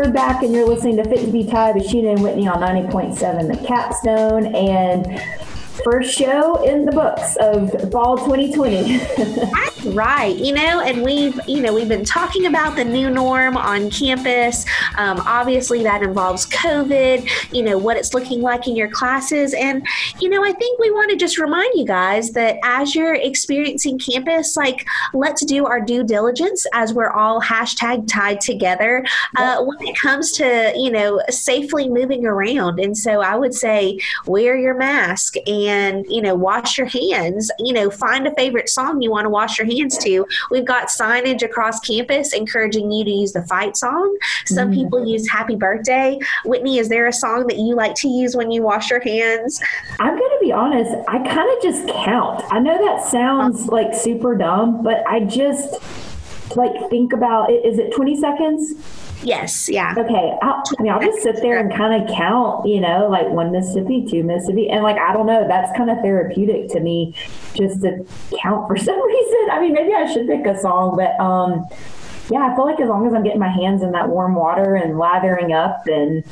We're 0.00 0.10
back, 0.10 0.42
and 0.42 0.54
you're 0.54 0.66
listening 0.66 0.96
to 0.96 1.04
Fit 1.04 1.26
to 1.26 1.30
Be 1.30 1.44
Tied 1.44 1.74
with 1.74 1.84
Sheena 1.86 2.12
and 2.12 2.22
Whitney 2.22 2.48
on 2.48 2.62
90.7 2.62 3.54
The 3.54 3.66
Capstone. 3.66 4.46
And 4.54 5.20
first 5.84 6.16
show 6.16 6.64
in 6.64 6.86
the 6.86 6.92
books 6.92 7.36
of 7.36 7.70
fall 7.92 8.16
2020. 8.16 8.96
That's 8.96 9.69
right. 9.86 10.36
You 10.36 10.52
know, 10.52 10.80
and 10.80 11.02
we've, 11.02 11.38
you 11.46 11.60
know, 11.60 11.72
we've 11.72 11.88
been 11.88 12.04
talking 12.04 12.46
about 12.46 12.76
the 12.76 12.84
new 12.84 13.10
norm 13.10 13.56
on 13.56 13.90
campus. 13.90 14.64
Um, 14.96 15.20
obviously, 15.26 15.82
that 15.82 16.02
involves 16.02 16.46
COVID, 16.46 17.52
you 17.52 17.62
know, 17.62 17.78
what 17.78 17.96
it's 17.96 18.14
looking 18.14 18.40
like 18.40 18.66
in 18.66 18.76
your 18.76 18.88
classes. 18.88 19.54
And, 19.54 19.86
you 20.20 20.28
know, 20.28 20.44
I 20.44 20.52
think 20.52 20.78
we 20.78 20.90
want 20.90 21.10
to 21.10 21.16
just 21.16 21.38
remind 21.38 21.72
you 21.74 21.84
guys 21.84 22.32
that 22.32 22.58
as 22.62 22.94
you're 22.94 23.14
experiencing 23.14 23.98
campus, 23.98 24.56
like, 24.56 24.86
let's 25.12 25.44
do 25.44 25.66
our 25.66 25.80
due 25.80 26.04
diligence 26.04 26.66
as 26.72 26.92
we're 26.92 27.10
all 27.10 27.40
hashtag 27.40 28.06
tied 28.08 28.40
together 28.40 29.04
uh, 29.36 29.62
when 29.62 29.78
it 29.86 29.96
comes 29.98 30.32
to, 30.32 30.72
you 30.76 30.90
know, 30.90 31.20
safely 31.28 31.88
moving 31.88 32.26
around. 32.26 32.80
And 32.80 32.96
so 32.96 33.20
I 33.20 33.36
would 33.36 33.54
say 33.54 33.98
wear 34.26 34.56
your 34.56 34.74
mask 34.74 35.36
and 35.46 35.80
and 35.80 36.06
you 36.08 36.22
know 36.22 36.34
wash 36.34 36.78
your 36.78 36.86
hands 36.86 37.50
you 37.58 37.72
know 37.72 37.90
find 37.90 38.26
a 38.26 38.34
favorite 38.34 38.68
song 38.68 39.00
you 39.00 39.10
want 39.10 39.24
to 39.24 39.30
wash 39.30 39.58
your 39.58 39.66
hands 39.70 39.98
to 39.98 40.26
we've 40.50 40.64
got 40.64 40.88
signage 40.88 41.42
across 41.42 41.80
campus 41.80 42.32
encouraging 42.32 42.90
you 42.90 43.04
to 43.04 43.10
use 43.10 43.32
the 43.32 43.42
fight 43.46 43.76
song. 43.76 44.16
Some 44.46 44.70
mm. 44.70 44.74
people 44.74 45.06
use 45.06 45.28
happy 45.28 45.56
birthday. 45.56 46.18
Whitney 46.44 46.78
is 46.78 46.88
there 46.88 47.06
a 47.06 47.12
song 47.12 47.46
that 47.48 47.58
you 47.58 47.74
like 47.74 47.94
to 47.96 48.08
use 48.08 48.36
when 48.36 48.50
you 48.50 48.62
wash 48.62 48.90
your 48.90 49.00
hands? 49.00 49.60
I'm 49.98 50.18
going 50.18 50.30
to 50.30 50.38
be 50.40 50.52
honest 50.52 50.90
i 51.08 51.18
kind 51.18 51.50
of 51.56 51.62
just 51.62 51.86
count. 51.88 52.44
I 52.50 52.58
know 52.58 52.76
that 52.86 53.06
sounds 53.08 53.66
like 53.66 53.94
super 53.94 54.34
dumb 54.36 54.82
but 54.82 55.04
i 55.06 55.20
just 55.20 55.74
like 56.56 56.72
think 56.90 57.12
about 57.12 57.50
it 57.50 57.64
is 57.64 57.78
it 57.78 57.92
20 57.92 58.20
seconds 58.20 59.09
Yes, 59.22 59.68
yeah. 59.68 59.94
Okay. 59.96 60.38
I'll, 60.42 60.62
I 60.78 60.82
mean, 60.82 60.92
I'll 60.92 61.00
just 61.00 61.22
sit 61.22 61.36
there 61.36 61.58
and 61.58 61.72
kind 61.74 62.02
of 62.02 62.16
count, 62.16 62.66
you 62.66 62.80
know, 62.80 63.08
like 63.08 63.28
one 63.28 63.52
Mississippi, 63.52 64.06
two 64.08 64.22
Mississippi. 64.22 64.70
And 64.70 64.82
like, 64.82 64.96
I 64.96 65.12
don't 65.12 65.26
know, 65.26 65.46
that's 65.46 65.76
kind 65.76 65.90
of 65.90 65.98
therapeutic 65.98 66.68
to 66.70 66.80
me 66.80 67.14
just 67.54 67.82
to 67.82 68.06
count 68.42 68.66
for 68.66 68.76
some 68.78 69.06
reason. 69.06 69.48
I 69.52 69.60
mean, 69.60 69.72
maybe 69.72 69.92
I 69.92 70.10
should 70.10 70.26
pick 70.26 70.46
a 70.46 70.58
song, 70.58 70.96
but 70.96 71.22
um, 71.22 71.66
yeah, 72.30 72.48
I 72.50 72.54
feel 72.54 72.64
like 72.64 72.80
as 72.80 72.88
long 72.88 73.06
as 73.06 73.12
I'm 73.12 73.22
getting 73.22 73.40
my 73.40 73.50
hands 73.50 73.82
in 73.82 73.92
that 73.92 74.08
warm 74.08 74.34
water 74.34 74.76
and 74.76 74.98
lathering 74.98 75.52
up 75.52 75.86
and 75.86 76.24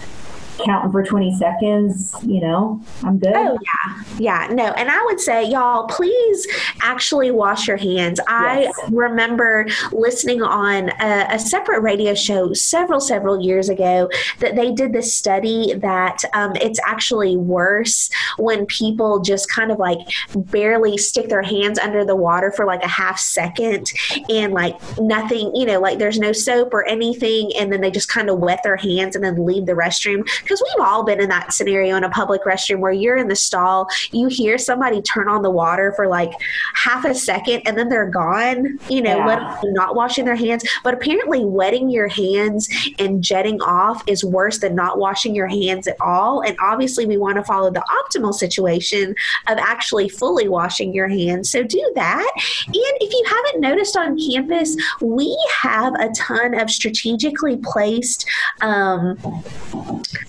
counting 0.65 0.93
for 0.93 1.03
20 1.03 1.37
seconds, 1.37 2.15
you 2.23 2.41
know, 2.41 2.81
I'm 3.03 3.19
good. 3.19 3.35
Oh, 3.35 3.59
yeah. 3.63 4.03
Yeah. 4.19 4.49
No. 4.53 4.73
And 4.73 4.89
I 4.91 5.03
would 5.05 5.21
say, 5.21 5.49
y'all, 5.49 5.87
please 5.87 6.47
actually 6.83 7.31
wash 7.31 7.69
your 7.69 7.77
hands. 7.77 8.19
Yes. 8.19 8.27
I 8.29 8.89
remember 8.91 9.67
listening 9.93 10.43
on 10.43 10.91
a, 11.01 11.27
a, 11.31 11.39
separate 11.39 11.81
radio 11.81 12.15
show 12.15 12.53
several, 12.53 13.01
several 13.01 13.41
years 13.41 13.69
ago 13.69 14.11
that 14.41 14.57
they 14.57 14.73
did 14.73 14.93
this 14.93 15.15
study 15.15 15.73
that 15.75 16.23
um, 16.35 16.55
it's 16.57 16.81
actually 16.85 17.37
worse 17.37 18.11
when 18.37 18.67
people 18.67 19.21
just 19.21 19.51
kind 19.51 19.71
of 19.71 19.79
like 19.79 19.99
barely 20.35 20.99
stick 20.99 21.29
their 21.29 21.43
hands 21.43 21.79
under 21.79 22.05
the 22.05 22.17
water 22.17 22.51
for 22.51 22.67
like 22.67 22.83
a 22.83 22.89
half 22.89 23.19
second 23.19 23.93
and 24.29 24.53
like 24.53 24.77
nothing, 24.99 25.55
you 25.55 25.65
know, 25.65 25.81
like 25.81 25.99
there's 25.99 26.19
no 26.19 26.33
soap 26.33 26.75
or 26.75 26.85
anything. 26.85 27.51
And 27.59 27.73
then 27.73 27.81
they 27.81 27.91
just 27.91 28.09
kind 28.09 28.29
of 28.29 28.39
wet 28.39 28.61
their 28.63 28.77
hands 28.77 29.17
and 29.17 29.25
then 29.25 29.45
leave 29.47 29.67
the 29.67 29.73
restroom 29.73 30.29
because 30.49 30.63
we've 30.65 30.87
all 30.87 31.05
been 31.05 31.21
in 31.21 31.29
that 31.29 31.53
scenario 31.53 31.97
in 31.97 32.05
a 32.05 32.11
public 32.11 32.43
restroom 32.45 32.79
where 32.79 32.93
you're 32.93 33.17
in 33.17 33.29
the 33.29 33.37
stall, 33.37 33.87
you 34.13 34.29
hear 34.29 34.57
somebody 34.57 35.03
turn 35.03 35.29
on 35.29 35.43
the 35.43 35.51
water 35.51 35.93
for 35.95 36.09
like 36.09 36.33
half 36.75 37.05
a 37.05 37.15
second 37.15 37.61
and 37.67 37.77
then 37.77 37.89
they're 37.89 38.09
gone, 38.09 38.79
you 38.89 39.03
know, 39.03 39.19
yeah. 39.19 39.61
not 39.65 39.95
washing 39.95 40.25
their 40.25 40.37
hands. 40.37 40.65
But 40.83 40.95
apparently, 40.95 41.45
wetting 41.45 41.91
your 41.91 42.09
hands 42.09 42.69
and 42.99 43.23
jetting 43.23 43.61
off 43.61 44.03
is 44.07 44.25
worse 44.25 44.59
than 44.59 44.75
not 44.75 44.99
washing 44.99 45.35
your 45.35 45.49
hands 45.49 45.87
at 45.87 46.01
all. 46.01 46.41
And 46.41 46.57
obviously, 46.61 47.05
we 47.05 47.19
want 47.19 47.37
to 47.37 47.45
follow 47.45 47.71
the 47.71 47.85
optimal 48.05 48.33
situation 48.33 49.15
of 49.49 49.59
actually 49.59 50.09
fully 50.09 50.49
washing 50.49 50.95
your 50.95 51.09
hands. 51.09 51.51
So 51.51 51.63
do 51.63 51.93
that. 51.95 52.33
And 52.67 52.75
if 52.75 53.13
you 53.13 53.25
haven't 53.29 53.61
noticed 53.61 53.97
on 53.97 54.19
campus, 54.19 54.77
we 55.01 55.37
have 55.61 55.95
a 55.95 56.09
ton 56.17 56.59
of 56.59 56.71
strategically 56.71 57.59
placed, 57.59 58.27
um, 58.63 59.19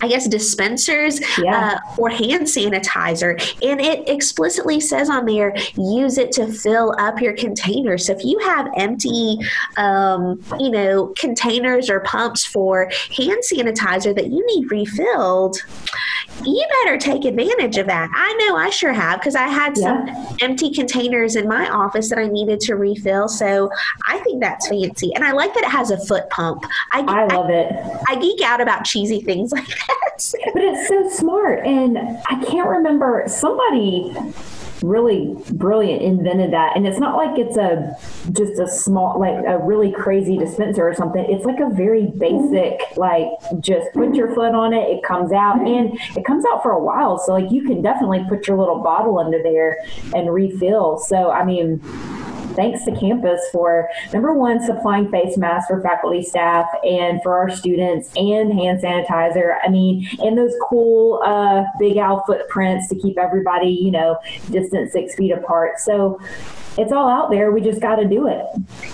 I 0.02 0.08
guess, 0.10 0.28
dispensers 0.28 1.22
yeah. 1.38 1.80
uh, 1.80 1.96
for 1.96 2.10
hand 2.10 2.48
sanitizer. 2.48 3.40
And 3.64 3.80
it 3.80 4.08
explicitly 4.10 4.80
says 4.80 5.10
on 5.10 5.26
there, 5.26 5.56
use 5.78 6.18
it 6.18 6.32
to 6.34 6.52
fill 6.52 6.96
up 7.00 7.22
your 7.22 7.34
containers. 7.34 8.08
So 8.08 8.14
if 8.14 8.24
you 8.24 8.40
have 8.40 8.68
empty, 8.76 9.38
um, 9.78 10.44
you 10.60 10.70
know, 10.70 11.14
containers 11.18 11.90
or 11.90 12.02
pumps 12.02 12.46
for 12.46 12.92
hand 13.16 13.42
sanitizer 13.52 14.14
that 14.16 14.28
you 14.28 14.46
need 14.48 14.72
refilled, 14.72 15.58
you 16.44 16.66
better 16.84 16.98
take 16.98 17.26
advantage 17.26 17.78
of 17.78 17.88
that. 17.88 18.10
I 18.14 18.34
know 18.34 18.56
I 18.56 18.70
sure 18.70 18.94
have 18.94 19.20
because 19.20 19.36
I 19.36 19.48
had 19.48 19.78
some 19.78 20.08
yeah. 20.08 20.32
empty 20.42 20.74
containers 20.74 21.36
in 21.36 21.48
my 21.48 21.70
office 21.70 22.10
that 22.10 22.20
I 22.20 22.28
needed 22.28 22.60
to 22.62 22.76
refill. 22.76 23.28
So 23.28 23.70
I 24.08 24.20
think 24.20 24.42
that's 24.42 24.68
fancy. 24.68 25.14
And 25.16 25.24
I 25.24 25.32
like 25.32 25.54
that 25.54 25.64
it 25.64 25.70
has 25.70 25.92
a 25.92 25.98
foot 26.06 26.30
pump. 26.30 26.66
I, 26.92 27.02
I 27.02 27.26
love 27.26 27.48
I, 27.48 27.54
it. 27.54 28.02
I 28.08 28.16
geek 28.16 28.42
out 28.42 28.62
about 28.62 28.86
cheesy 28.86 29.22
things 29.22 29.52
like 29.52 29.68
that. 29.68 29.99
But 30.54 30.64
it's 30.64 30.88
so 30.88 31.10
smart. 31.10 31.66
And 31.66 31.98
I 31.98 32.44
can't 32.44 32.68
remember 32.68 33.24
somebody 33.28 34.14
really 34.82 35.36
brilliant 35.52 36.02
invented 36.02 36.54
that 36.54 36.76
and 36.76 36.88
it's 36.88 37.00
not 37.00 37.18
like 37.18 37.38
it's 37.38 37.58
a 37.58 37.96
just 38.32 38.60
a 38.60 38.68
small 38.68 39.20
like 39.20 39.46
a 39.46 39.58
really 39.58 39.92
crazy 39.92 40.38
dispenser 40.38 40.88
or 40.88 40.94
something 40.96 41.26
it's 41.28 41.46
like 41.46 41.60
a 41.60 41.70
very 41.70 42.08
basic 42.18 42.80
like 42.96 43.28
just 43.60 43.92
put 43.94 44.16
your 44.16 44.34
foot 44.34 44.54
on 44.56 44.74
it 44.74 44.84
it 44.90 45.04
comes 45.04 45.32
out 45.32 45.60
and 45.60 45.98
it 46.16 46.24
comes 46.26 46.46
out 46.52 46.64
for 46.64 46.72
a 46.72 46.84
while 46.84 47.18
so 47.18 47.34
like 47.34 47.52
you 47.52 47.64
can 47.64 47.82
definitely 47.82 48.24
put 48.30 48.48
your 48.48 48.58
little 48.58 48.82
bottle 48.82 49.20
under 49.20 49.42
there 49.44 49.78
and 50.16 50.34
refill 50.34 50.98
so 50.98 51.30
i 51.32 51.44
mean 51.44 51.82
thanks 52.56 52.86
to 52.86 52.96
campus 52.96 53.42
for 53.52 53.90
number 54.14 54.34
one, 54.34 54.64
supplying 54.64 55.10
face 55.10 55.38
masks 55.38 55.68
for 55.68 55.82
faculty, 55.82 56.24
staff, 56.24 56.68
and 56.84 57.22
for 57.24 57.38
our 57.38 57.50
students, 57.50 58.12
and 58.16 58.54
hand 58.54 58.82
sanitizer. 58.82 59.58
I 59.64 59.70
mean, 59.70 60.08
and 60.20 60.38
those 60.38 60.54
cool 60.68 61.22
uh, 61.26 61.64
Big 61.80 61.98
Al 61.98 62.24
footprints 62.26 62.88
to 62.90 62.96
keep 62.96 63.18
everybody, 63.18 63.70
you 63.70 63.92
know, 63.92 64.18
distant 64.52 64.92
six 64.92 65.16
feet 65.16 65.32
apart. 65.32 65.80
So 65.80 66.20
it's 66.80 66.94
all 66.94 67.10
out 67.10 67.30
there. 67.30 67.52
We 67.52 67.60
just 67.60 67.82
got 67.82 67.98
to 67.98 68.06
do 68.06 68.28
it. 68.28 68.46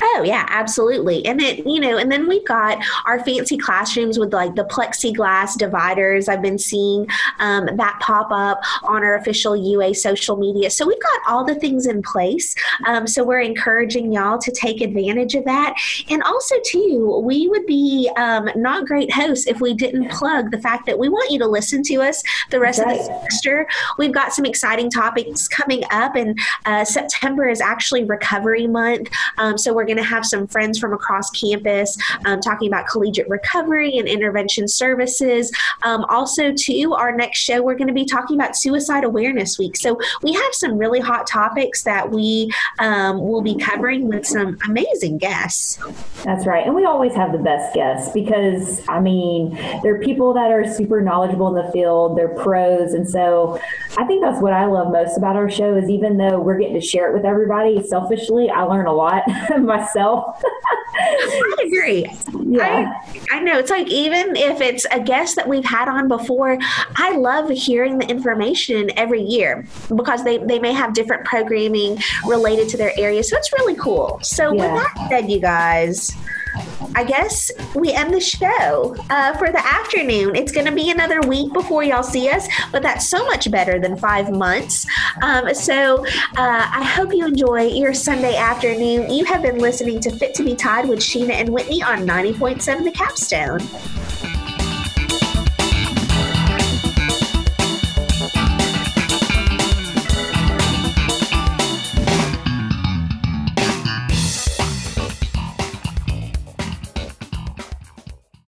Oh 0.01 0.23
yeah, 0.25 0.45
absolutely. 0.49 1.23
And 1.25 1.39
it, 1.39 1.65
you 1.67 1.79
know, 1.79 1.97
and 1.97 2.11
then 2.11 2.27
we've 2.27 2.45
got 2.45 2.83
our 3.05 3.23
fancy 3.23 3.57
classrooms 3.57 4.17
with 4.17 4.33
like 4.33 4.55
the 4.55 4.65
plexiglass 4.65 5.55
dividers. 5.55 6.27
I've 6.27 6.41
been 6.41 6.57
seeing 6.57 7.07
um, 7.39 7.69
that 7.77 7.99
pop 8.01 8.31
up 8.31 8.59
on 8.83 9.03
our 9.03 9.15
official 9.15 9.55
UA 9.55 9.93
social 9.95 10.36
media. 10.36 10.71
So 10.71 10.88
we've 10.88 11.01
got 11.01 11.21
all 11.27 11.45
the 11.45 11.53
things 11.53 11.86
in 11.86 12.01
place. 12.01 12.55
Um, 12.88 13.05
so 13.05 13.23
we're 13.23 13.41
encouraging 13.41 14.11
y'all 14.11 14.39
to 14.39 14.51
take 14.51 14.81
advantage 14.81 15.36
of 15.36 15.45
that. 15.45 15.75
And 16.09 16.23
also 16.23 16.55
too, 16.65 17.21
we 17.23 17.47
would 17.47 17.67
be 17.67 18.09
um, 18.17 18.49
not 18.55 18.88
great 18.88 19.13
hosts 19.13 19.45
if 19.45 19.61
we 19.61 19.75
didn't 19.75 20.09
plug 20.09 20.49
the 20.49 20.59
fact 20.59 20.88
that 20.88 20.97
we 20.97 21.07
want 21.07 21.29
you 21.29 21.38
to 21.39 21.47
listen 21.47 21.83
to 21.83 22.01
us 22.01 22.23
the 22.49 22.59
rest 22.59 22.79
right. 22.79 22.91
of 22.91 22.97
the 22.97 23.03
semester. 23.03 23.67
We've 23.99 24.11
got 24.11 24.33
some 24.33 24.45
exciting 24.45 24.89
topics 24.89 25.47
coming 25.47 25.83
up, 25.91 26.15
and 26.15 26.39
uh, 26.65 26.83
September 26.83 27.47
is 27.47 27.61
actually 27.61 27.74
recovery 28.03 28.67
month. 28.67 29.09
Um, 29.38 29.57
so 29.57 29.73
we're 29.73 29.86
going 29.86 29.97
to 29.97 30.03
have 30.03 30.26
some 30.26 30.47
friends 30.47 30.80
from 30.80 30.93
across 30.93 31.30
campus 31.32 31.97
um, 32.26 32.39
talking 32.39 32.67
about 32.67 32.88
collegiate 32.88 33.28
recovery 33.30 33.97
and 33.97 34.07
intervention 34.07 34.67
services. 34.67 35.51
Um, 35.84 36.05
also, 36.05 36.53
too, 36.53 36.93
our 36.93 37.15
next 37.15 37.39
show, 37.39 37.61
we're 37.61 37.76
going 37.76 37.88
to 37.88 37.93
be 37.93 38.05
talking 38.05 38.38
about 38.38 38.55
Suicide 38.55 39.03
Awareness 39.03 39.59
Week. 39.59 39.76
So 39.76 39.99
we 40.21 40.34
have 40.34 40.53
some 40.53 40.78
really 40.78 40.99
hot 40.99 41.28
topics 41.28 41.84
that 41.84 42.11
we 42.11 42.51
um, 42.80 43.19
will 43.19 43.41
be 43.41 43.55
covering 43.55 44.07
with 44.07 44.26
some 44.26 44.57
amazing 44.65 45.17
guests. 45.17 45.78
That's 46.23 46.45
right. 46.45 46.65
And 46.65 46.76
we 46.76 46.86
always 46.86 47.13
have 47.13 47.32
the 47.32 47.38
best 47.39 47.73
guests 47.76 48.11
because, 48.13 48.82
I 48.88 48.99
mean, 48.99 49.55
they're 49.84 49.99
people 49.99 50.34
that 50.34 50.51
are 50.51 50.71
super 50.71 51.01
knowledgeable 51.01 51.55
in 51.55 51.65
the 51.65 51.71
field, 51.71 52.17
they're 52.17 52.36
pros. 52.36 52.93
And 52.93 53.07
so 53.07 53.59
I 53.97 54.05
think 54.05 54.21
that's 54.21 54.41
what 54.41 54.53
I 54.53 54.65
love 54.65 54.91
most 54.91 55.17
about 55.17 55.35
our 55.35 55.49
show 55.49 55.75
is 55.75 55.89
even 55.89 56.17
though 56.17 56.39
we're 56.39 56.57
getting 56.57 56.75
to 56.75 56.81
share 56.81 57.09
it 57.09 57.13
with 57.13 57.25
everybody. 57.25 57.81
Selfishly, 57.87 58.49
I 58.49 58.63
learn 58.63 58.87
a 58.87 58.93
lot 58.93 59.23
myself. 59.59 60.41
I 60.97 61.55
agree. 61.65 62.05
Yeah. 62.45 62.93
I, 63.31 63.37
I, 63.37 63.39
know. 63.41 63.57
It's 63.57 63.69
like 63.69 63.87
even 63.87 64.35
if 64.35 64.61
it's 64.61 64.85
a 64.91 64.99
guest 64.99 65.35
that 65.37 65.47
we've 65.47 65.65
had 65.65 65.87
on 65.87 66.07
before, 66.07 66.57
I 66.95 67.15
love 67.17 67.49
hearing 67.49 67.97
the 67.97 68.07
information 68.07 68.89
every 68.97 69.21
year 69.21 69.65
because 69.95 70.23
they, 70.23 70.37
they 70.37 70.59
may 70.59 70.73
have 70.73 70.93
different 70.93 71.25
programming 71.25 71.97
related 72.25 72.69
to 72.69 72.77
their 72.77 72.91
area. 72.97 73.23
So 73.23 73.37
it's 73.37 73.51
really 73.53 73.75
cool. 73.75 74.19
So, 74.21 74.53
yeah. 74.53 74.73
with 74.73 74.83
that 74.83 75.09
said, 75.09 75.29
you 75.29 75.39
guys, 75.39 76.15
I 76.95 77.03
guess 77.03 77.51
we 77.74 77.91
end 77.93 78.14
the 78.14 78.20
show 78.20 78.95
uh, 79.10 79.38
for 79.38 79.51
the 79.51 79.66
afternoon. 79.66 80.36
It's 80.36 80.51
going 80.51 80.66
to 80.66 80.72
be 80.72 80.91
another 80.91 81.22
week 81.22 81.51
before 81.53 81.84
y'all 81.84 82.03
see 82.03 82.30
us, 82.30 82.47
but 82.72 82.82
that's 82.82 83.08
so 83.08 83.26
much 83.26 83.51
better 83.51 83.80
than 83.80 83.97
five 83.97 84.32
months. 84.32 84.86
Um, 85.22 85.53
so 85.53 86.06
uh, 86.06 86.68
I 86.72 86.84
hope 86.84 87.14
you 87.14 87.26
enjoy 87.26 87.68
your 87.68 87.93
Sunday 87.93 88.36
afternoon. 88.36 89.12
You 89.12 89.26
have 89.26 89.41
been 89.41 89.60
listening 89.60 89.99
to 90.01 90.12
Fit 90.12 90.34
to 90.36 90.43
Be 90.43 90.56
Tied 90.56 90.88
with 90.88 90.99
Sheena 90.99 91.32
and 91.32 91.49
Whitney 91.49 91.84
on 91.84 92.06
90.7 92.06 92.84
The 92.84 92.91
Capstone. 92.91 94.44